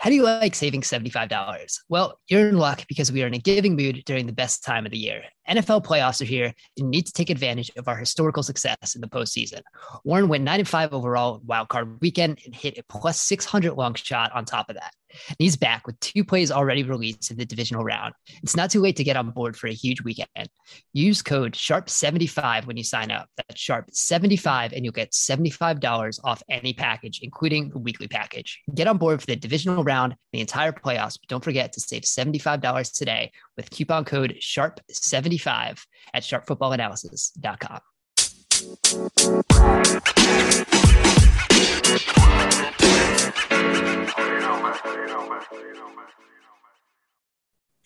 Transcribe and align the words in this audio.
How 0.00 0.08
do 0.08 0.16
you 0.16 0.22
like 0.22 0.54
saving 0.54 0.80
$75? 0.80 1.78
Well, 1.90 2.18
you're 2.26 2.48
in 2.48 2.56
luck 2.56 2.86
because 2.88 3.12
we 3.12 3.22
are 3.22 3.26
in 3.26 3.34
a 3.34 3.38
giving 3.38 3.76
mood 3.76 4.02
during 4.06 4.24
the 4.24 4.32
best 4.32 4.64
time 4.64 4.86
of 4.86 4.92
the 4.92 4.96
year. 4.96 5.24
NFL 5.46 5.84
playoffs 5.84 6.22
are 6.22 6.24
here 6.24 6.46
and 6.46 6.54
you 6.76 6.86
need 6.86 7.04
to 7.04 7.12
take 7.12 7.28
advantage 7.28 7.70
of 7.76 7.86
our 7.86 7.98
historical 7.98 8.42
success 8.42 8.94
in 8.94 9.02
the 9.02 9.08
postseason. 9.08 9.60
Warren 10.04 10.28
went 10.28 10.42
9 10.42 10.60
and 10.60 10.66
5 10.66 10.94
overall 10.94 11.40
wildcard 11.40 12.00
weekend 12.00 12.40
and 12.46 12.54
hit 12.54 12.78
a 12.78 12.82
plus 12.84 13.20
600 13.20 13.74
long 13.74 13.92
shot 13.92 14.32
on 14.32 14.46
top 14.46 14.70
of 14.70 14.76
that. 14.76 14.94
And 15.28 15.36
he's 15.38 15.56
back 15.56 15.86
with 15.86 15.98
two 16.00 16.24
plays 16.24 16.50
already 16.50 16.82
released 16.82 17.30
in 17.30 17.36
the 17.36 17.44
divisional 17.44 17.84
round. 17.84 18.14
It's 18.42 18.56
not 18.56 18.70
too 18.70 18.80
late 18.80 18.96
to 18.96 19.04
get 19.04 19.16
on 19.16 19.30
board 19.30 19.56
for 19.56 19.66
a 19.66 19.72
huge 19.72 20.02
weekend. 20.02 20.48
Use 20.92 21.22
code 21.22 21.52
SHARP75 21.52 22.66
when 22.66 22.76
you 22.76 22.84
sign 22.84 23.10
up. 23.10 23.28
That's 23.36 23.60
SHARP75 23.60 24.72
and 24.72 24.84
you'll 24.84 24.92
get 24.92 25.12
$75 25.12 26.20
off 26.24 26.42
any 26.48 26.72
package, 26.72 27.20
including 27.22 27.70
the 27.70 27.78
weekly 27.78 28.08
package. 28.08 28.60
Get 28.74 28.88
on 28.88 28.98
board 28.98 29.20
for 29.20 29.26
the 29.26 29.36
divisional 29.36 29.84
round, 29.84 30.16
the 30.32 30.40
entire 30.40 30.72
playoffs. 30.72 31.18
But 31.20 31.28
don't 31.28 31.44
forget 31.44 31.72
to 31.74 31.80
save 31.80 32.02
$75 32.02 32.92
today 32.96 33.32
with 33.56 33.70
coupon 33.70 34.04
code 34.04 34.36
SHARP75 34.40 35.80
at 36.14 36.22
sharpfootballanalysis.com. 36.22 37.80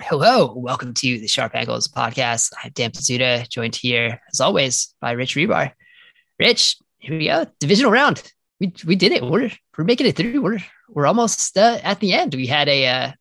Hello, 0.00 0.52
welcome 0.54 0.94
to 0.94 1.18
the 1.18 1.26
Sharp 1.26 1.56
Angles 1.56 1.88
podcast. 1.88 2.52
I'm 2.62 2.70
Dan 2.72 2.92
Pizzuta, 2.92 3.48
joined 3.48 3.74
here 3.74 4.20
as 4.30 4.40
always 4.40 4.94
by 5.00 5.10
Rich 5.12 5.34
Hribar. 5.34 5.72
Rich, 6.38 6.76
here 6.98 7.18
we 7.18 7.26
go, 7.26 7.46
divisional 7.58 7.90
round. 7.90 8.22
We 8.60 8.72
we 8.84 8.94
did 8.94 9.10
it. 9.10 9.24
We're 9.24 9.50
we're 9.76 9.84
making 9.84 10.06
it 10.06 10.16
through. 10.16 10.40
We're 10.40 10.60
we're 10.88 11.06
almost 11.06 11.58
uh, 11.58 11.80
at 11.82 11.98
the 11.98 12.12
end. 12.12 12.34
We 12.34 12.46
had 12.46 12.68
a 12.68 12.86
uh, 12.86 13.12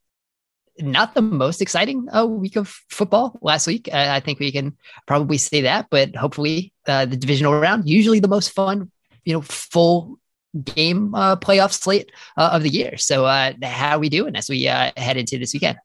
not 0.77 1.15
the 1.15 1.21
most 1.21 1.61
exciting 1.61 2.07
uh, 2.13 2.25
week 2.25 2.57
of 2.57 2.67
football 2.89 3.39
last 3.41 3.65
week. 3.65 3.89
Uh, 3.91 4.07
I 4.11 4.19
think 4.19 4.39
we 4.39 4.51
can 4.51 4.77
probably 5.07 5.37
say 5.37 5.61
that, 5.61 5.87
but 5.89 6.15
hopefully 6.15 6.73
uh, 6.87 7.05
the 7.05 7.17
divisional 7.17 7.59
round, 7.59 7.87
usually 7.89 8.19
the 8.19 8.27
most 8.27 8.49
fun, 8.49 8.91
you 9.23 9.33
know, 9.33 9.41
full 9.41 10.19
game 10.61 11.15
uh, 11.15 11.35
playoff 11.35 11.71
slate 11.71 12.11
uh, 12.37 12.51
of 12.53 12.63
the 12.63 12.69
year. 12.69 12.97
So 12.97 13.25
uh, 13.25 13.53
how 13.63 13.97
are 13.97 13.99
we 13.99 14.09
doing 14.09 14.35
as 14.35 14.49
we 14.49 14.63
head 14.63 15.17
into 15.17 15.37
this 15.37 15.53
weekend? 15.53 15.77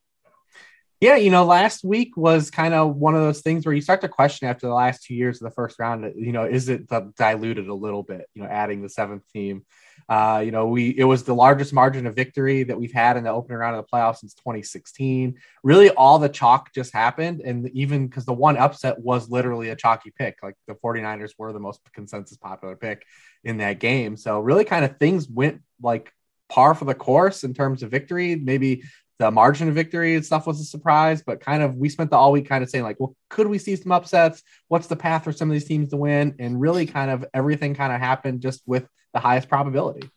Yeah, 1.00 1.14
you 1.14 1.30
know, 1.30 1.44
last 1.44 1.84
week 1.84 2.16
was 2.16 2.50
kind 2.50 2.74
of 2.74 2.96
one 2.96 3.14
of 3.14 3.20
those 3.20 3.40
things 3.40 3.64
where 3.64 3.74
you 3.74 3.80
start 3.80 4.00
to 4.00 4.08
question 4.08 4.48
after 4.48 4.66
the 4.66 4.74
last 4.74 5.04
two 5.04 5.14
years 5.14 5.40
of 5.40 5.44
the 5.44 5.54
first 5.54 5.78
round, 5.78 6.12
you 6.16 6.32
know, 6.32 6.42
is 6.42 6.68
it 6.68 6.88
diluted 7.16 7.68
a 7.68 7.74
little 7.74 8.02
bit, 8.02 8.28
you 8.34 8.42
know, 8.42 8.48
adding 8.48 8.82
the 8.82 8.88
seventh 8.88 9.22
team. 9.32 9.64
Uh, 10.08 10.42
you 10.44 10.50
know, 10.50 10.66
we 10.66 10.88
it 10.98 11.04
was 11.04 11.22
the 11.22 11.34
largest 11.34 11.72
margin 11.72 12.06
of 12.06 12.16
victory 12.16 12.64
that 12.64 12.80
we've 12.80 12.92
had 12.92 13.16
in 13.16 13.24
the 13.24 13.30
opening 13.30 13.58
round 13.58 13.76
of 13.76 13.84
the 13.84 13.96
playoffs 13.96 14.18
since 14.18 14.34
2016. 14.34 15.36
Really, 15.62 15.90
all 15.90 16.18
the 16.18 16.28
chalk 16.28 16.72
just 16.74 16.92
happened, 16.92 17.42
and 17.42 17.68
even 17.70 18.06
because 18.06 18.24
the 18.24 18.32
one 18.32 18.56
upset 18.56 18.98
was 18.98 19.28
literally 19.28 19.68
a 19.68 19.76
chalky 19.76 20.10
pick, 20.10 20.38
like 20.42 20.54
the 20.66 20.74
49ers 20.74 21.32
were 21.36 21.52
the 21.52 21.60
most 21.60 21.80
consensus 21.92 22.38
popular 22.38 22.74
pick 22.74 23.04
in 23.44 23.58
that 23.58 23.80
game. 23.80 24.16
So 24.16 24.40
really, 24.40 24.64
kind 24.64 24.84
of 24.84 24.98
things 24.98 25.28
went 25.28 25.62
like 25.80 26.12
par 26.48 26.74
for 26.74 26.84
the 26.84 26.94
course 26.94 27.44
in 27.44 27.54
terms 27.54 27.82
of 27.82 27.90
victory. 27.90 28.36
Maybe 28.36 28.82
the 29.18 29.30
margin 29.30 29.68
of 29.68 29.74
victory 29.74 30.14
and 30.14 30.24
stuff 30.24 30.46
was 30.46 30.60
a 30.60 30.64
surprise, 30.64 31.22
but 31.22 31.40
kind 31.40 31.62
of 31.62 31.74
we 31.74 31.88
spent 31.88 32.10
the 32.10 32.16
all 32.16 32.32
week 32.32 32.48
kind 32.48 32.62
of 32.62 32.70
saying 32.70 32.84
like, 32.84 33.00
well, 33.00 33.16
could 33.28 33.48
we 33.48 33.58
see 33.58 33.74
some 33.74 33.92
upsets? 33.92 34.42
What's 34.68 34.86
the 34.86 34.96
path 34.96 35.24
for 35.24 35.32
some 35.32 35.48
of 35.48 35.52
these 35.52 35.64
teams 35.64 35.90
to 35.90 35.96
win? 35.96 36.36
And 36.38 36.60
really, 36.60 36.86
kind 36.86 37.10
of 37.10 37.24
everything 37.34 37.74
kind 37.74 37.92
of 37.92 38.00
happened 38.00 38.40
just 38.40 38.62
with 38.66 38.86
the 39.12 39.20
highest 39.20 39.48
probability. 39.48 40.08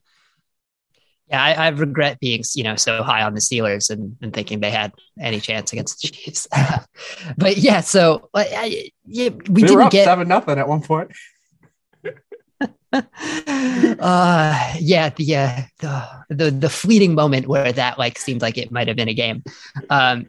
Yeah, 1.28 1.42
I, 1.42 1.54
I, 1.54 1.68
regret 1.70 2.20
being, 2.20 2.44
you 2.56 2.64
know, 2.64 2.76
so 2.76 3.04
high 3.04 3.24
on 3.24 3.34
the 3.34 3.40
Steelers 3.40 3.90
and, 3.90 4.18
and 4.22 4.34
thinking 4.34 4.60
they 4.60 4.70
had 4.70 4.92
any 5.18 5.40
chance 5.40 5.72
against 5.72 6.02
the 6.02 6.10
Chiefs. 6.10 6.46
but 7.38 7.56
yeah, 7.56 7.80
so 7.80 8.30
I, 8.34 8.92
yeah, 9.06 9.30
we, 9.50 9.62
didn't 9.62 9.92
get 9.92 10.04
seven 10.04 10.28
nothing 10.28 10.60
at 10.60 10.68
one 10.68 10.82
point. 10.82 11.12
uh 12.94 14.74
yeah 14.80 15.10
the, 15.10 15.36
uh, 15.36 15.62
the 15.80 16.08
the 16.30 16.52
the 16.52 16.70
fleeting 16.70 17.16
moment 17.16 17.48
where 17.48 17.72
that 17.72 17.98
like 17.98 18.20
seemed 18.20 18.42
like 18.42 18.58
it 18.58 18.72
might 18.72 18.88
have 18.88 18.98
been 18.98 19.08
a 19.08 19.14
game. 19.14 19.44
Um 19.90 20.28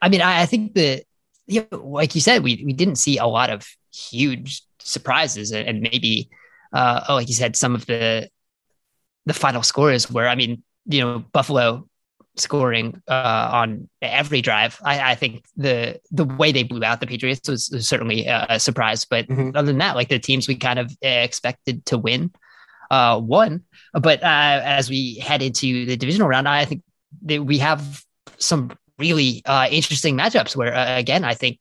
i 0.00 0.08
mean 0.08 0.20
i, 0.20 0.42
I 0.42 0.46
think 0.46 0.74
that 0.74 1.04
you 1.46 1.66
know, 1.70 1.78
like 1.78 2.14
you 2.14 2.20
said 2.20 2.42
we 2.42 2.62
we 2.64 2.72
didn't 2.72 2.96
see 2.96 3.18
a 3.18 3.26
lot 3.26 3.50
of 3.50 3.66
huge 3.92 4.62
surprises 4.80 5.52
and 5.52 5.80
maybe 5.80 6.30
uh, 6.72 7.04
oh, 7.08 7.14
like 7.14 7.28
you 7.28 7.34
said, 7.34 7.56
some 7.56 7.74
of 7.74 7.86
the 7.86 8.28
the 9.26 9.34
final 9.34 9.62
scores 9.62 10.10
were, 10.10 10.26
I 10.26 10.34
mean, 10.34 10.62
you 10.86 11.00
know, 11.00 11.18
Buffalo 11.32 11.88
scoring 12.36 13.02
uh, 13.08 13.50
on 13.52 13.88
every 14.00 14.40
drive. 14.40 14.78
I, 14.84 15.12
I, 15.12 15.14
think 15.14 15.44
the 15.56 16.00
the 16.10 16.24
way 16.24 16.52
they 16.52 16.62
blew 16.62 16.82
out 16.82 17.00
the 17.00 17.06
Patriots 17.06 17.48
was, 17.48 17.70
was 17.72 17.86
certainly 17.86 18.26
a, 18.26 18.46
a, 18.50 18.60
surprise. 18.60 19.04
But 19.04 19.28
mm-hmm. 19.28 19.56
other 19.56 19.66
than 19.66 19.78
that, 19.78 19.96
like 19.96 20.08
the 20.08 20.18
teams 20.18 20.48
we 20.48 20.56
kind 20.56 20.78
of 20.78 20.96
expected 21.02 21.84
to 21.86 21.98
win, 21.98 22.32
uh, 22.90 23.20
won. 23.22 23.62
But 23.92 24.22
uh, 24.22 24.60
as 24.64 24.88
we 24.88 25.16
head 25.16 25.42
into 25.42 25.86
the 25.86 25.96
divisional 25.96 26.28
round, 26.28 26.48
I 26.48 26.64
think 26.64 26.82
that 27.22 27.44
we 27.44 27.58
have 27.58 28.04
some 28.38 28.72
really 28.98 29.42
uh, 29.44 29.68
interesting 29.70 30.16
matchups. 30.16 30.56
Where 30.56 30.74
uh, 30.74 30.98
again, 30.98 31.24
I 31.24 31.34
think 31.34 31.58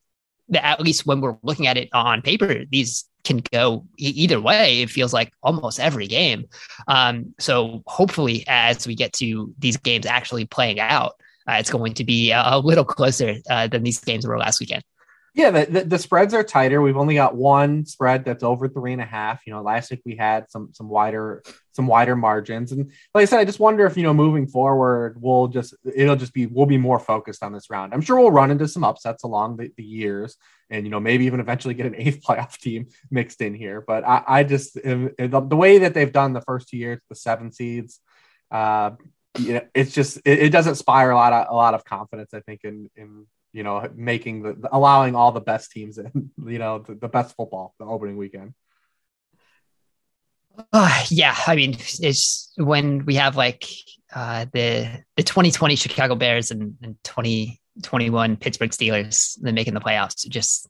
that 0.49 0.65
at 0.65 0.81
least 0.81 1.05
when 1.05 1.21
we're 1.21 1.37
looking 1.43 1.67
at 1.67 1.77
it 1.77 1.89
on 1.93 2.21
paper, 2.21 2.63
these 2.69 3.05
can 3.23 3.41
go 3.51 3.85
either 3.97 4.39
way. 4.39 4.81
It 4.81 4.89
feels 4.89 5.13
like 5.13 5.33
almost 5.43 5.79
every 5.79 6.07
game. 6.07 6.45
Um, 6.87 7.33
so 7.39 7.83
hopefully, 7.87 8.43
as 8.47 8.87
we 8.87 8.95
get 8.95 9.13
to 9.13 9.53
these 9.59 9.77
games 9.77 10.05
actually 10.05 10.45
playing 10.45 10.79
out, 10.79 11.13
uh, 11.47 11.53
it's 11.53 11.71
going 11.71 11.93
to 11.95 12.03
be 12.03 12.31
a, 12.31 12.41
a 12.45 12.59
little 12.59 12.85
closer 12.97 13.35
uh, 13.49 13.67
than 13.67 13.83
these 13.83 13.99
games 13.99 14.25
were 14.25 14.37
last 14.37 14.59
weekend. 14.59 14.83
Yeah, 15.33 15.51
the, 15.51 15.65
the, 15.65 15.83
the, 15.85 15.97
spreads 15.97 16.33
are 16.33 16.43
tighter. 16.43 16.81
We've 16.81 16.97
only 16.97 17.15
got 17.15 17.37
one 17.37 17.85
spread 17.85 18.25
that's 18.25 18.43
over 18.43 18.67
three 18.67 18.91
and 18.91 19.01
a 19.01 19.05
half. 19.05 19.47
You 19.47 19.53
know, 19.53 19.61
last 19.61 19.89
week 19.89 20.01
we 20.05 20.17
had 20.17 20.51
some 20.51 20.71
some 20.73 20.89
wider 20.89 21.41
some 21.71 21.87
wider 21.87 22.17
margins, 22.17 22.73
and 22.73 22.91
like 23.15 23.21
I 23.21 23.25
said, 23.25 23.39
I 23.39 23.45
just 23.45 23.59
wonder 23.59 23.85
if 23.85 23.95
you 23.95 24.03
know 24.03 24.13
moving 24.13 24.45
forward, 24.45 25.21
we'll 25.21 25.47
just 25.47 25.73
it'll 25.85 26.17
just 26.17 26.33
be 26.33 26.47
we'll 26.47 26.65
be 26.65 26.77
more 26.77 26.99
focused 26.99 27.43
on 27.43 27.53
this 27.53 27.69
round. 27.69 27.93
I'm 27.93 28.01
sure 28.01 28.19
we'll 28.19 28.31
run 28.31 28.51
into 28.51 28.67
some 28.67 28.83
upsets 28.83 29.23
along 29.23 29.55
the, 29.55 29.71
the 29.77 29.83
years, 29.83 30.35
and 30.69 30.85
you 30.85 30.91
know 30.91 30.99
maybe 30.99 31.25
even 31.27 31.39
eventually 31.39 31.75
get 31.75 31.85
an 31.85 31.95
eighth 31.97 32.21
playoff 32.21 32.57
team 32.57 32.87
mixed 33.09 33.39
in 33.39 33.53
here. 33.53 33.79
But 33.87 34.05
I, 34.05 34.23
I 34.27 34.43
just 34.43 34.73
the, 34.73 35.55
way 35.55 35.77
that 35.77 35.93
they've 35.93 36.11
done 36.11 36.33
the 36.33 36.41
first 36.41 36.67
two 36.67 36.77
years, 36.77 36.99
the 37.07 37.15
seven 37.15 37.53
seeds, 37.53 38.01
uh, 38.51 38.91
you 39.39 39.53
know, 39.53 39.61
it's 39.73 39.93
just 39.93 40.17
it, 40.25 40.39
it 40.39 40.49
doesn't 40.49 40.71
inspire 40.71 41.11
a 41.11 41.15
lot 41.15 41.31
of 41.31 41.47
a 41.49 41.55
lot 41.55 41.73
of 41.73 41.85
confidence. 41.85 42.33
I 42.33 42.41
think 42.41 42.65
in 42.65 42.89
in 42.97 43.27
you 43.53 43.63
know, 43.63 43.87
making 43.95 44.43
the 44.43 44.69
allowing 44.71 45.15
all 45.15 45.31
the 45.31 45.41
best 45.41 45.71
teams 45.71 45.97
in, 45.97 46.31
you 46.45 46.59
know, 46.59 46.79
the, 46.79 46.95
the 46.95 47.07
best 47.07 47.35
football 47.35 47.73
the 47.79 47.85
opening 47.85 48.17
weekend. 48.17 48.53
Uh, 50.73 51.03
yeah, 51.09 51.35
I 51.47 51.55
mean, 51.55 51.77
it's 51.79 52.51
when 52.57 53.05
we 53.05 53.15
have 53.15 53.35
like 53.35 53.65
uh, 54.13 54.45
the 54.51 55.03
the 55.15 55.23
2020 55.23 55.75
Chicago 55.75 56.15
Bears 56.15 56.51
and, 56.51 56.75
and 56.81 56.97
2021 57.03 58.37
Pittsburgh 58.37 58.71
Steelers, 58.71 59.37
then 59.41 59.55
making 59.55 59.73
the 59.73 59.79
playoffs. 59.79 60.27
Just 60.27 60.67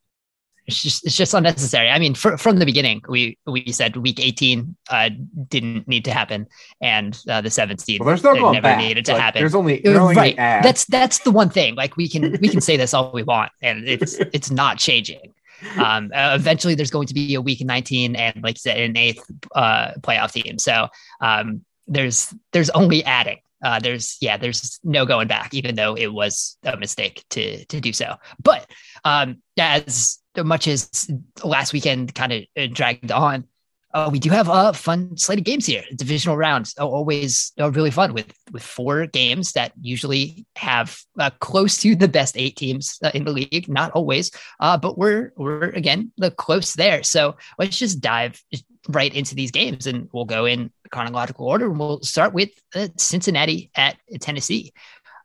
it's 0.72 0.82
just 0.82 1.06
it's 1.06 1.16
just 1.16 1.34
unnecessary. 1.34 1.90
I 1.90 2.00
mean, 2.00 2.16
for, 2.16 2.38
from 2.38 2.58
the 2.58 2.66
beginning, 2.66 3.02
we 3.08 3.38
we 3.46 3.72
said 3.72 3.98
week 3.98 4.20
18 4.20 4.76
uh, 4.90 5.10
didn't 5.48 5.88
need 5.88 6.06
to 6.06 6.12
happen, 6.12 6.48
and 6.82 7.20
uh, 7.30 7.42
the 7.42 7.50
17th 7.50 8.00
well, 8.00 8.08
there's 8.08 8.24
no 8.24 8.34
never 8.52 8.62
back. 8.62 8.78
needed 8.78 9.06
to 9.06 9.14
like, 9.14 9.22
happen. 9.22 9.42
There's 9.42 9.56
only, 9.56 9.86
only 9.86 10.16
right. 10.16 10.36
That's 10.36 10.86
that's 10.86 11.20
the 11.20 11.32
one 11.32 11.50
thing. 11.50 11.76
Like 11.76 11.98
we 11.98 12.08
can 12.08 12.38
we 12.42 12.48
can 12.48 12.62
say 12.70 12.78
this 12.78 12.94
all 12.94 13.12
we 13.12 13.24
want, 13.24 13.52
and 13.62 13.88
it's 13.88 14.16
it's 14.34 14.50
not 14.50 14.78
changing. 14.78 15.34
Um, 15.78 16.12
uh, 16.14 16.34
eventually, 16.36 16.76
there's 16.76 16.92
going 16.92 17.08
to 17.08 17.14
be 17.14 17.36
a 17.36 17.42
week 17.42 17.64
19 17.64 18.16
and 18.16 18.44
like 18.44 18.56
you 18.56 18.60
said, 18.60 18.78
an 18.80 18.98
eighth 18.98 19.24
uh, 19.56 19.92
playoff 20.00 20.32
team. 20.32 20.58
So 20.58 20.88
um, 21.20 21.64
there's 21.88 22.34
there's 22.52 22.70
only 22.72 23.04
adding. 23.04 23.38
Uh, 23.64 23.80
there's 23.80 24.18
yeah, 24.22 24.38
there's 24.38 24.80
no 24.84 25.06
going 25.06 25.28
back, 25.28 25.54
even 25.54 25.76
though 25.76 25.96
it 25.96 26.14
was 26.14 26.58
a 26.64 26.78
mistake 26.78 27.24
to 27.30 27.64
to 27.66 27.80
do 27.80 27.94
so. 27.94 28.16
But 28.42 28.70
um, 29.04 29.42
as 29.58 30.20
much 30.38 30.68
as 30.68 31.10
last 31.44 31.74
weekend 31.74 32.16
kind 32.16 32.34
of 32.34 32.44
uh, 32.58 32.68
dragged 32.72 33.12
on, 33.12 33.48
uh, 33.94 34.10
we 34.12 34.20
do 34.20 34.30
have 34.30 34.50
a 34.50 34.74
fun 34.74 35.18
slate 35.18 35.40
of 35.40 35.46
games 35.46 35.66
here. 35.66 35.84
Divisional 35.96 36.38
rounds 36.38 36.74
are 36.78 36.88
always 36.88 37.52
are 37.60 37.72
really 37.72 37.92
fun 37.92 38.14
with 38.14 38.32
with 38.52 38.64
four 38.64 39.06
games 39.08 39.52
that 39.54 39.74
usually 39.82 40.46
have 40.56 40.98
uh, 41.20 41.30
close 41.40 41.78
to 41.80 41.96
the 41.96 42.08
best 42.08 42.38
eight 42.38 42.56
teams 42.56 42.98
uh, 43.04 43.12
in 43.14 43.26
the 43.26 43.32
league. 43.32 43.68
Not 43.68 43.92
always, 43.92 44.32
uh, 44.60 44.78
but 44.78 44.98
we're 44.98 45.34
we're 45.36 45.70
again 45.70 46.12
the 46.18 46.32
close 46.32 46.74
there. 46.74 47.04
So 47.04 47.36
let's 47.60 47.78
just 47.78 48.00
dive 48.00 48.42
right 48.88 49.14
into 49.14 49.36
these 49.36 49.52
games, 49.52 49.88
and 49.88 50.10
we'll 50.14 50.26
go 50.26 50.46
in 50.46 50.72
chronological 50.92 51.48
order. 51.48 51.68
And 51.68 51.80
we'll 51.80 52.02
start 52.02 52.34
with 52.34 52.50
uh, 52.76 52.90
Cincinnati 52.98 53.72
at 53.76 53.98
Tennessee. 54.20 54.74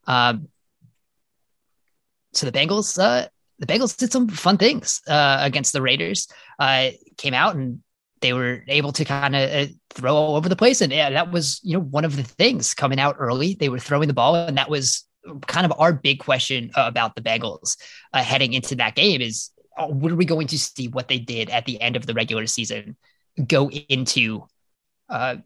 Um, 0.06 0.48
so 2.32 2.48
the 2.48 2.52
Bengals 2.52 2.98
uh, 2.98 3.28
the 3.58 3.66
Bengals 3.66 3.96
did 3.96 4.12
some 4.12 4.28
fun 4.28 4.58
things 4.58 5.00
uh, 5.08 5.38
against 5.40 5.72
the 5.72 5.82
Raiders. 5.82 6.28
Uh, 6.58 6.90
came 7.16 7.34
out 7.34 7.56
and 7.56 7.80
they 8.20 8.32
were 8.32 8.62
able 8.68 8.92
to 8.92 9.04
kind 9.04 9.36
of 9.36 9.50
uh, 9.50 9.72
throw 9.90 10.14
all 10.14 10.36
over 10.36 10.48
the 10.48 10.56
place. 10.56 10.80
And 10.80 10.92
yeah, 10.92 11.10
that 11.10 11.32
was, 11.32 11.60
you 11.62 11.74
know, 11.74 11.82
one 11.82 12.04
of 12.04 12.16
the 12.16 12.22
things 12.22 12.74
coming 12.74 13.00
out 13.00 13.16
early. 13.18 13.54
They 13.54 13.68
were 13.68 13.78
throwing 13.78 14.08
the 14.08 14.14
ball, 14.14 14.34
and 14.34 14.58
that 14.58 14.70
was 14.70 15.04
kind 15.46 15.66
of 15.66 15.72
our 15.78 15.92
big 15.92 16.20
question 16.20 16.70
uh, 16.76 16.84
about 16.86 17.14
the 17.14 17.22
Bengals 17.22 17.76
heading 18.14 18.52
into 18.52 18.76
that 18.76 18.94
game 18.94 19.20
is 19.20 19.50
what 19.76 20.10
are 20.10 20.16
we 20.16 20.24
going 20.24 20.46
to 20.46 20.58
see 20.58 20.88
what 20.88 21.08
they 21.08 21.18
did 21.18 21.50
at 21.50 21.66
the 21.66 21.80
end 21.80 21.96
of 21.96 22.06
the 22.06 22.14
regular 22.14 22.46
season 22.46 22.96
go 23.46 23.68
into 23.70 24.46
uh, 25.08 25.36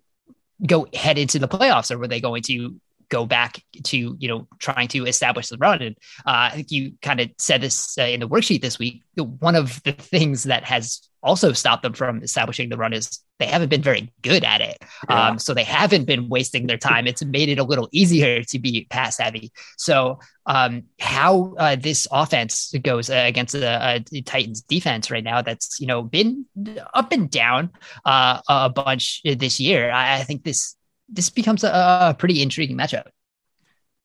go 0.66 0.86
head 0.94 1.18
into 1.18 1.38
the 1.38 1.48
playoffs 1.48 1.90
or 1.90 1.98
were 1.98 2.08
they 2.08 2.20
going 2.20 2.42
to 2.42 2.76
go 3.08 3.26
back 3.26 3.62
to 3.82 4.16
you 4.18 4.28
know 4.28 4.46
trying 4.58 4.88
to 4.88 5.04
establish 5.06 5.48
the 5.48 5.58
run? 5.58 5.82
And 5.82 5.96
uh, 6.26 6.48
i 6.48 6.50
think 6.50 6.70
you 6.70 6.92
kind 7.02 7.20
of 7.20 7.30
said 7.38 7.60
this 7.60 7.98
uh, 7.98 8.02
in 8.02 8.20
the 8.20 8.28
worksheet 8.28 8.62
this 8.62 8.78
week 8.78 9.02
one 9.16 9.56
of 9.56 9.82
the 9.82 9.92
things 9.92 10.44
that 10.44 10.64
has 10.64 11.09
also 11.22 11.52
stopped 11.52 11.82
them 11.82 11.92
from 11.92 12.22
establishing 12.22 12.68
the 12.68 12.76
run 12.76 12.92
is 12.92 13.20
they 13.38 13.46
haven't 13.46 13.68
been 13.68 13.82
very 13.82 14.12
good 14.22 14.44
at 14.44 14.60
it. 14.60 14.78
Yeah. 15.08 15.28
Um, 15.28 15.38
so 15.38 15.54
they 15.54 15.64
haven't 15.64 16.04
been 16.04 16.28
wasting 16.28 16.66
their 16.66 16.78
time. 16.78 17.06
It's 17.06 17.24
made 17.24 17.48
it 17.48 17.58
a 17.58 17.64
little 17.64 17.88
easier 17.92 18.42
to 18.44 18.58
be 18.58 18.86
pass 18.90 19.18
heavy. 19.18 19.52
So 19.76 20.20
um, 20.46 20.84
how 20.98 21.54
uh, 21.58 21.76
this 21.76 22.06
offense 22.10 22.72
goes 22.82 23.10
uh, 23.10 23.24
against 23.26 23.52
the, 23.52 24.04
the, 24.10 24.22
Titans 24.22 24.62
defense 24.62 25.10
right 25.10 25.24
now, 25.24 25.42
that's 25.42 25.80
you 25.80 25.86
know 25.86 26.02
been 26.02 26.46
up 26.94 27.12
and 27.12 27.30
down 27.30 27.70
uh, 28.04 28.40
a 28.48 28.68
bunch 28.68 29.22
this 29.24 29.60
year. 29.60 29.90
I, 29.90 30.18
I 30.18 30.22
think 30.24 30.44
this 30.44 30.76
this 31.08 31.30
becomes 31.30 31.64
a, 31.64 31.68
a, 31.68 32.14
pretty 32.18 32.42
intriguing 32.42 32.76
matchup. 32.76 33.06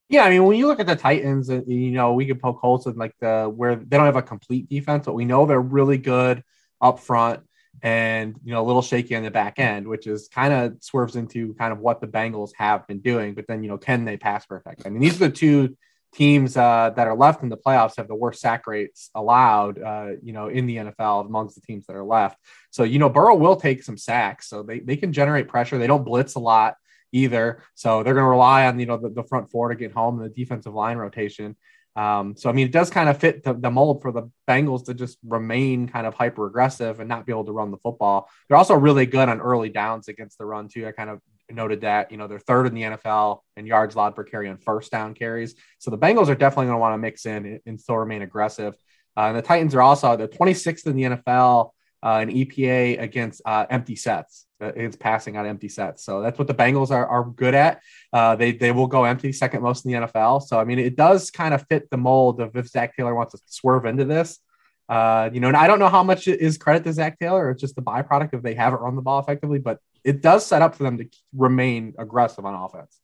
Yeah, 0.10 0.24
I 0.24 0.30
mean, 0.30 0.44
when 0.46 0.58
you 0.58 0.68
look 0.68 0.80
at 0.80 0.88
the 0.88 0.96
Titans, 0.96 1.50
uh, 1.50 1.62
you 1.66 1.92
know, 1.92 2.14
we 2.14 2.26
could 2.26 2.40
poke 2.40 2.60
holes 2.60 2.86
in 2.88 2.96
like 2.96 3.16
the 3.20 3.52
where 3.54 3.76
they 3.76 3.98
don't 3.98 4.06
have 4.06 4.16
a 4.16 4.22
complete 4.22 4.70
defense, 4.70 5.06
but 5.06 5.14
we 5.14 5.26
know 5.26 5.46
they're 5.46 5.60
really 5.60 5.98
good 5.98 6.44
up 6.86 7.00
front 7.00 7.42
and 7.82 8.36
you 8.44 8.54
know 8.54 8.62
a 8.62 8.68
little 8.68 8.82
shaky 8.82 9.16
on 9.16 9.24
the 9.24 9.32
back 9.32 9.60
end, 9.60 9.88
which 9.88 10.08
is 10.08 10.28
kind 10.28 10.54
of 10.54 10.78
swerves 10.82 11.16
into 11.16 11.54
kind 11.56 11.74
of 11.74 11.80
what 11.80 12.00
the 12.00 12.08
Bengals 12.08 12.52
have 12.58 12.88
been 12.88 13.00
doing. 13.00 13.34
But 13.34 13.48
then 13.48 13.64
you 13.64 13.70
know, 13.70 13.78
can 13.78 14.06
they 14.06 14.18
pass 14.18 14.46
perfect? 14.46 14.84
I 14.86 14.90
mean, 14.90 15.02
these 15.02 15.16
are 15.16 15.28
the 15.28 15.30
two 15.30 15.76
teams 16.14 16.56
uh, 16.56 16.92
that 16.96 17.08
are 17.08 17.16
left 17.16 17.44
in 17.44 17.50
the 17.50 17.58
playoffs 17.58 17.98
have 17.98 18.08
the 18.08 18.16
worst 18.16 18.40
sack 18.40 18.68
rates 18.68 19.10
allowed, 19.14 19.82
uh, 19.82 20.12
you 20.24 20.32
know, 20.32 20.48
in 20.48 20.66
the 20.66 20.78
NFL 20.78 21.26
amongst 21.26 21.56
the 21.56 21.62
teams 21.62 21.86
that 21.88 21.96
are 21.96 22.06
left. 22.06 22.40
So 22.70 22.84
you 22.84 23.00
know, 23.00 23.10
Burrow 23.10 23.36
will 23.36 23.58
take 23.58 23.84
some 23.84 23.98
sacks, 23.98 24.48
so 24.48 24.64
they 24.64 24.80
they 24.80 24.98
can 24.98 25.12
generate 25.12 25.48
pressure. 25.48 25.78
They 25.78 25.88
don't 25.88 26.06
blitz 26.06 26.36
a 26.36 26.40
lot 26.40 26.76
either, 27.12 27.62
so 27.74 28.04
they're 28.04 28.14
going 28.14 28.26
to 28.26 28.30
rely 28.30 28.68
on 28.68 28.80
you 28.80 28.86
know 28.86 28.98
the, 28.98 29.10
the 29.10 29.24
front 29.24 29.50
four 29.52 29.70
to 29.70 29.76
get 29.76 29.92
home 29.92 30.20
and 30.20 30.26
the 30.30 30.34
defensive 30.34 30.74
line 30.74 30.98
rotation. 30.98 31.56
Um, 31.96 32.36
so 32.36 32.50
I 32.50 32.54
mean, 32.54 32.68
it 32.68 32.74
does 32.74 32.90
kind 32.90 33.08
of 33.08 33.18
fit 33.18 33.44
the, 33.44 33.54
the, 33.54 33.72
mold 33.72 34.02
for 34.02 34.12
the 34.12 34.30
Bengals 34.50 34.86
to 34.86 34.94
just 34.94 35.18
remain 35.26 35.88
kind 35.88 36.06
of 36.06 36.14
hyper 36.14 36.46
aggressive 36.46 37.00
and 37.00 37.08
not 37.08 37.26
be 37.26 37.32
able 37.32 37.46
to 37.46 37.54
run 37.54 37.72
the 37.72 37.78
football. 37.78 38.30
They're 38.48 38.58
also 38.58 38.74
really 38.74 39.06
good 39.06 39.30
on 39.30 39.40
early 39.40 39.70
downs 39.70 40.10
against 40.10 40.38
the 40.38 40.46
run 40.46 40.68
too. 40.68 40.86
I 40.86 40.92
kind 40.92 41.10
of 41.10 41.22
noted 41.50 41.82
that 41.82 42.12
you 42.12 42.18
know 42.18 42.28
they're 42.28 42.40
third 42.40 42.68
in 42.68 42.74
the 42.74 42.82
NFL 42.82 43.40
in 43.56 43.66
yards 43.66 43.96
allowed 43.96 44.16
per 44.16 44.24
carry 44.24 44.50
on 44.50 44.58
first 44.58 44.92
down 44.92 45.14
carries. 45.14 45.56
So 45.80 45.90
the 45.90 45.98
Bengals 45.98 46.28
are 46.28 46.36
definitely 46.36 46.66
going 46.66 46.76
to 46.76 46.82
want 46.82 46.94
to 46.96 46.98
mix 46.98 47.26
in 47.26 47.62
and 47.66 47.80
still 47.80 47.98
remain 47.98 48.24
aggressive. 48.24 48.76
Uh, 49.18 49.28
and 49.28 49.38
the 49.38 49.42
Titans 49.42 49.74
are 49.74 49.82
also 49.82 50.18
the 50.18 50.28
26th 50.28 50.88
in 50.88 50.96
the 50.98 51.04
NFL 51.04 51.72
uh, 52.06 52.20
in 52.22 52.30
EPA 52.30 53.02
against 53.02 53.42
uh, 53.46 53.66
empty 53.70 53.96
sets. 53.96 54.46
Uh, 54.62 54.72
it's 54.76 54.96
passing 54.96 55.38
on 55.38 55.46
empty 55.48 55.68
sets. 55.68 56.06
So 56.06 56.22
that's 56.22 56.38
what 56.38 56.48
the 56.48 56.54
Bengals 56.54 56.92
are, 56.92 57.06
are 57.08 57.26
good 57.26 57.56
at. 57.56 57.82
Uh, 58.14 58.36
they, 58.36 58.52
they 58.52 58.72
will 58.72 58.86
go 58.86 59.06
empty 59.06 59.34
second 59.34 59.64
most 59.64 59.86
in 59.86 59.92
the 59.92 59.98
NFL. 60.08 60.44
So, 60.44 60.60
I 60.60 60.66
mean, 60.66 60.78
it 60.78 60.96
does 60.96 61.32
kind 61.32 61.54
of 61.54 61.66
fit 61.68 61.90
the 61.90 61.98
mold 61.98 62.40
of 62.40 62.56
if 62.56 62.68
Zac 62.68 62.96
Taylor 62.96 63.16
wants 63.16 63.34
to 63.34 63.42
swerve 63.48 63.86
into 63.86 64.06
this. 64.06 64.40
Uh, 64.88 65.32
you 65.34 65.40
know, 65.40 65.48
and 65.48 65.58
I 65.58 65.66
don't 65.66 65.80
know 65.80 65.90
how 65.90 66.04
much 66.04 66.28
is 66.28 66.60
credit 66.60 66.84
to 66.84 66.94
Zac 66.94 67.18
Taylor 67.18 67.48
or 67.48 67.52
it's 67.52 67.62
just 67.62 67.76
the 67.76 67.82
byproduct 67.82 68.36
if 68.36 68.44
they 68.44 68.54
haven't 68.54 68.82
run 68.82 68.96
the 68.96 69.02
ball 69.02 69.20
effectively, 69.20 69.58
but 69.58 69.80
it 70.04 70.22
does 70.22 70.46
set 70.46 70.62
up 70.62 70.76
for 70.76 70.84
them 70.84 71.00
to 71.00 71.10
remain 71.36 71.96
aggressive 71.98 72.46
on 72.46 72.54
offense. 72.54 73.00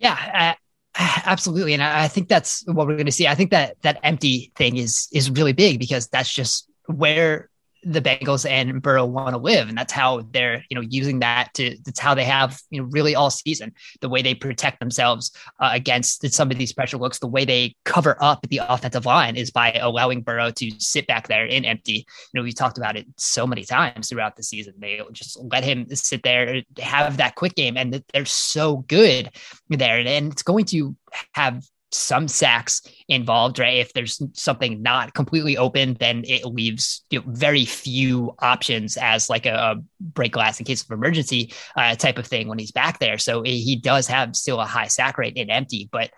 Yeah, 0.00 0.54
absolutely, 0.96 1.74
and 1.74 1.82
I 1.82 2.08
think 2.08 2.28
that's 2.28 2.64
what 2.66 2.88
we're 2.88 2.94
going 2.94 3.06
to 3.06 3.12
see. 3.12 3.28
I 3.28 3.36
think 3.36 3.52
that 3.52 3.80
that 3.82 4.00
empty 4.02 4.52
thing 4.56 4.76
is 4.76 5.08
is 5.12 5.30
really 5.30 5.52
big 5.52 5.78
because 5.78 6.08
that's 6.08 6.32
just 6.32 6.67
where 6.88 7.48
the 7.84 8.02
Bengals 8.02 8.44
and 8.48 8.82
Burrow 8.82 9.06
want 9.06 9.34
to 9.34 9.38
live. 9.38 9.68
And 9.68 9.78
that's 9.78 9.92
how 9.92 10.22
they're, 10.32 10.64
you 10.68 10.74
know, 10.74 10.80
using 10.80 11.20
that 11.20 11.54
to, 11.54 11.76
that's 11.84 12.00
how 12.00 12.12
they 12.12 12.24
have, 12.24 12.60
you 12.70 12.82
know, 12.82 12.88
really 12.90 13.14
all 13.14 13.30
season, 13.30 13.72
the 14.00 14.08
way 14.08 14.20
they 14.20 14.34
protect 14.34 14.80
themselves 14.80 15.30
uh, 15.60 15.70
against 15.72 16.28
some 16.32 16.50
of 16.50 16.58
these 16.58 16.72
pressure 16.72 16.96
looks, 16.96 17.20
the 17.20 17.28
way 17.28 17.44
they 17.44 17.76
cover 17.84 18.16
up 18.20 18.44
the 18.48 18.60
offensive 18.68 19.06
line 19.06 19.36
is 19.36 19.52
by 19.52 19.72
allowing 19.74 20.22
Burrow 20.22 20.50
to 20.50 20.72
sit 20.80 21.06
back 21.06 21.28
there 21.28 21.46
in 21.46 21.64
empty. 21.64 22.04
You 22.32 22.40
know, 22.40 22.42
we 22.42 22.52
talked 22.52 22.78
about 22.78 22.96
it 22.96 23.06
so 23.16 23.46
many 23.46 23.62
times 23.62 24.08
throughout 24.08 24.34
the 24.34 24.42
season. 24.42 24.74
They 24.78 25.00
just 25.12 25.38
let 25.40 25.62
him 25.62 25.86
sit 25.94 26.24
there, 26.24 26.62
have 26.80 27.18
that 27.18 27.36
quick 27.36 27.54
game, 27.54 27.76
and 27.76 28.02
they're 28.12 28.24
so 28.24 28.78
good 28.88 29.30
there. 29.68 29.98
And 29.98 30.32
it's 30.32 30.42
going 30.42 30.64
to 30.66 30.96
have 31.32 31.64
some 31.90 32.28
sacks 32.28 32.82
involved, 33.08 33.58
right? 33.58 33.78
If 33.78 33.92
there's 33.92 34.20
something 34.34 34.82
not 34.82 35.14
completely 35.14 35.56
open, 35.56 35.94
then 35.94 36.24
it 36.26 36.44
leaves 36.44 37.04
you 37.10 37.20
know, 37.20 37.24
very 37.28 37.64
few 37.64 38.34
options 38.38 38.96
as 38.96 39.30
like 39.30 39.46
a, 39.46 39.54
a, 39.54 39.76
break 40.00 40.32
glass 40.32 40.58
in 40.58 40.66
case 40.66 40.82
of 40.82 40.90
emergency 40.90 41.52
uh, 41.76 41.94
type 41.94 42.18
of 42.18 42.26
thing 42.26 42.48
when 42.48 42.58
he's 42.58 42.72
back 42.72 42.98
there. 42.98 43.18
So 43.18 43.42
he 43.42 43.76
does 43.76 44.06
have 44.06 44.36
still 44.36 44.60
a 44.60 44.66
high 44.66 44.86
sack 44.86 45.18
rate 45.18 45.36
in 45.36 45.50
empty, 45.50 45.88
but 45.90 46.10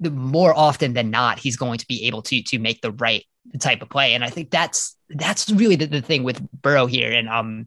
more 0.00 0.56
often 0.56 0.94
than 0.94 1.10
not, 1.10 1.38
he's 1.38 1.56
going 1.56 1.78
to 1.78 1.86
be 1.86 2.06
able 2.06 2.22
to 2.22 2.42
to 2.42 2.58
make 2.58 2.80
the 2.80 2.92
right 2.92 3.24
type 3.58 3.82
of 3.82 3.90
play. 3.90 4.14
And 4.14 4.24
I 4.24 4.30
think 4.30 4.50
that's 4.50 4.96
that's 5.10 5.50
really 5.50 5.76
the, 5.76 5.86
the 5.86 6.02
thing 6.02 6.22
with 6.22 6.40
Burrow 6.62 6.86
here. 6.86 7.12
And 7.12 7.28
um 7.28 7.66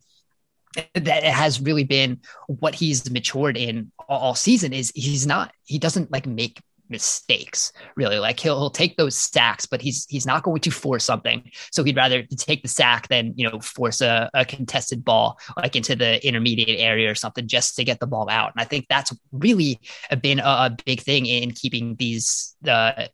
that 0.95 1.23
has 1.23 1.61
really 1.61 1.83
been 1.83 2.19
what 2.47 2.73
he's 2.73 3.09
matured 3.11 3.57
in 3.57 3.91
all 4.09 4.33
season 4.33 4.73
is 4.73 4.91
he's 4.95 5.27
not 5.27 5.51
he 5.65 5.77
doesn't 5.77 6.11
like 6.11 6.25
make 6.25 6.61
mistakes 6.89 7.71
really. 7.95 8.19
Like 8.19 8.39
he'll, 8.39 8.57
he'll 8.57 8.69
take 8.69 8.97
those 8.97 9.15
sacks 9.15 9.65
but 9.65 9.81
he's 9.81 10.05
he's 10.09 10.25
not 10.25 10.43
going 10.43 10.61
to 10.61 10.71
force 10.71 11.03
something. 11.03 11.49
So 11.71 11.83
he'd 11.83 11.95
rather 11.95 12.23
take 12.23 12.61
the 12.61 12.69
sack 12.69 13.07
than 13.07 13.33
you 13.35 13.49
know 13.49 13.59
force 13.59 14.01
a, 14.01 14.29
a 14.33 14.45
contested 14.45 15.03
ball 15.03 15.39
like 15.57 15.75
into 15.75 15.95
the 15.95 16.25
intermediate 16.25 16.79
area 16.79 17.09
or 17.09 17.15
something 17.15 17.47
just 17.47 17.75
to 17.77 17.83
get 17.83 17.99
the 17.99 18.07
ball 18.07 18.29
out. 18.29 18.51
And 18.55 18.61
i 18.61 18.65
think 18.65 18.87
that's 18.89 19.13
really 19.31 19.79
been 20.21 20.39
a, 20.39 20.43
a 20.43 20.77
big 20.85 21.01
thing 21.01 21.25
in 21.25 21.51
keeping 21.51 21.95
these 21.95 22.55
uh 22.67 23.07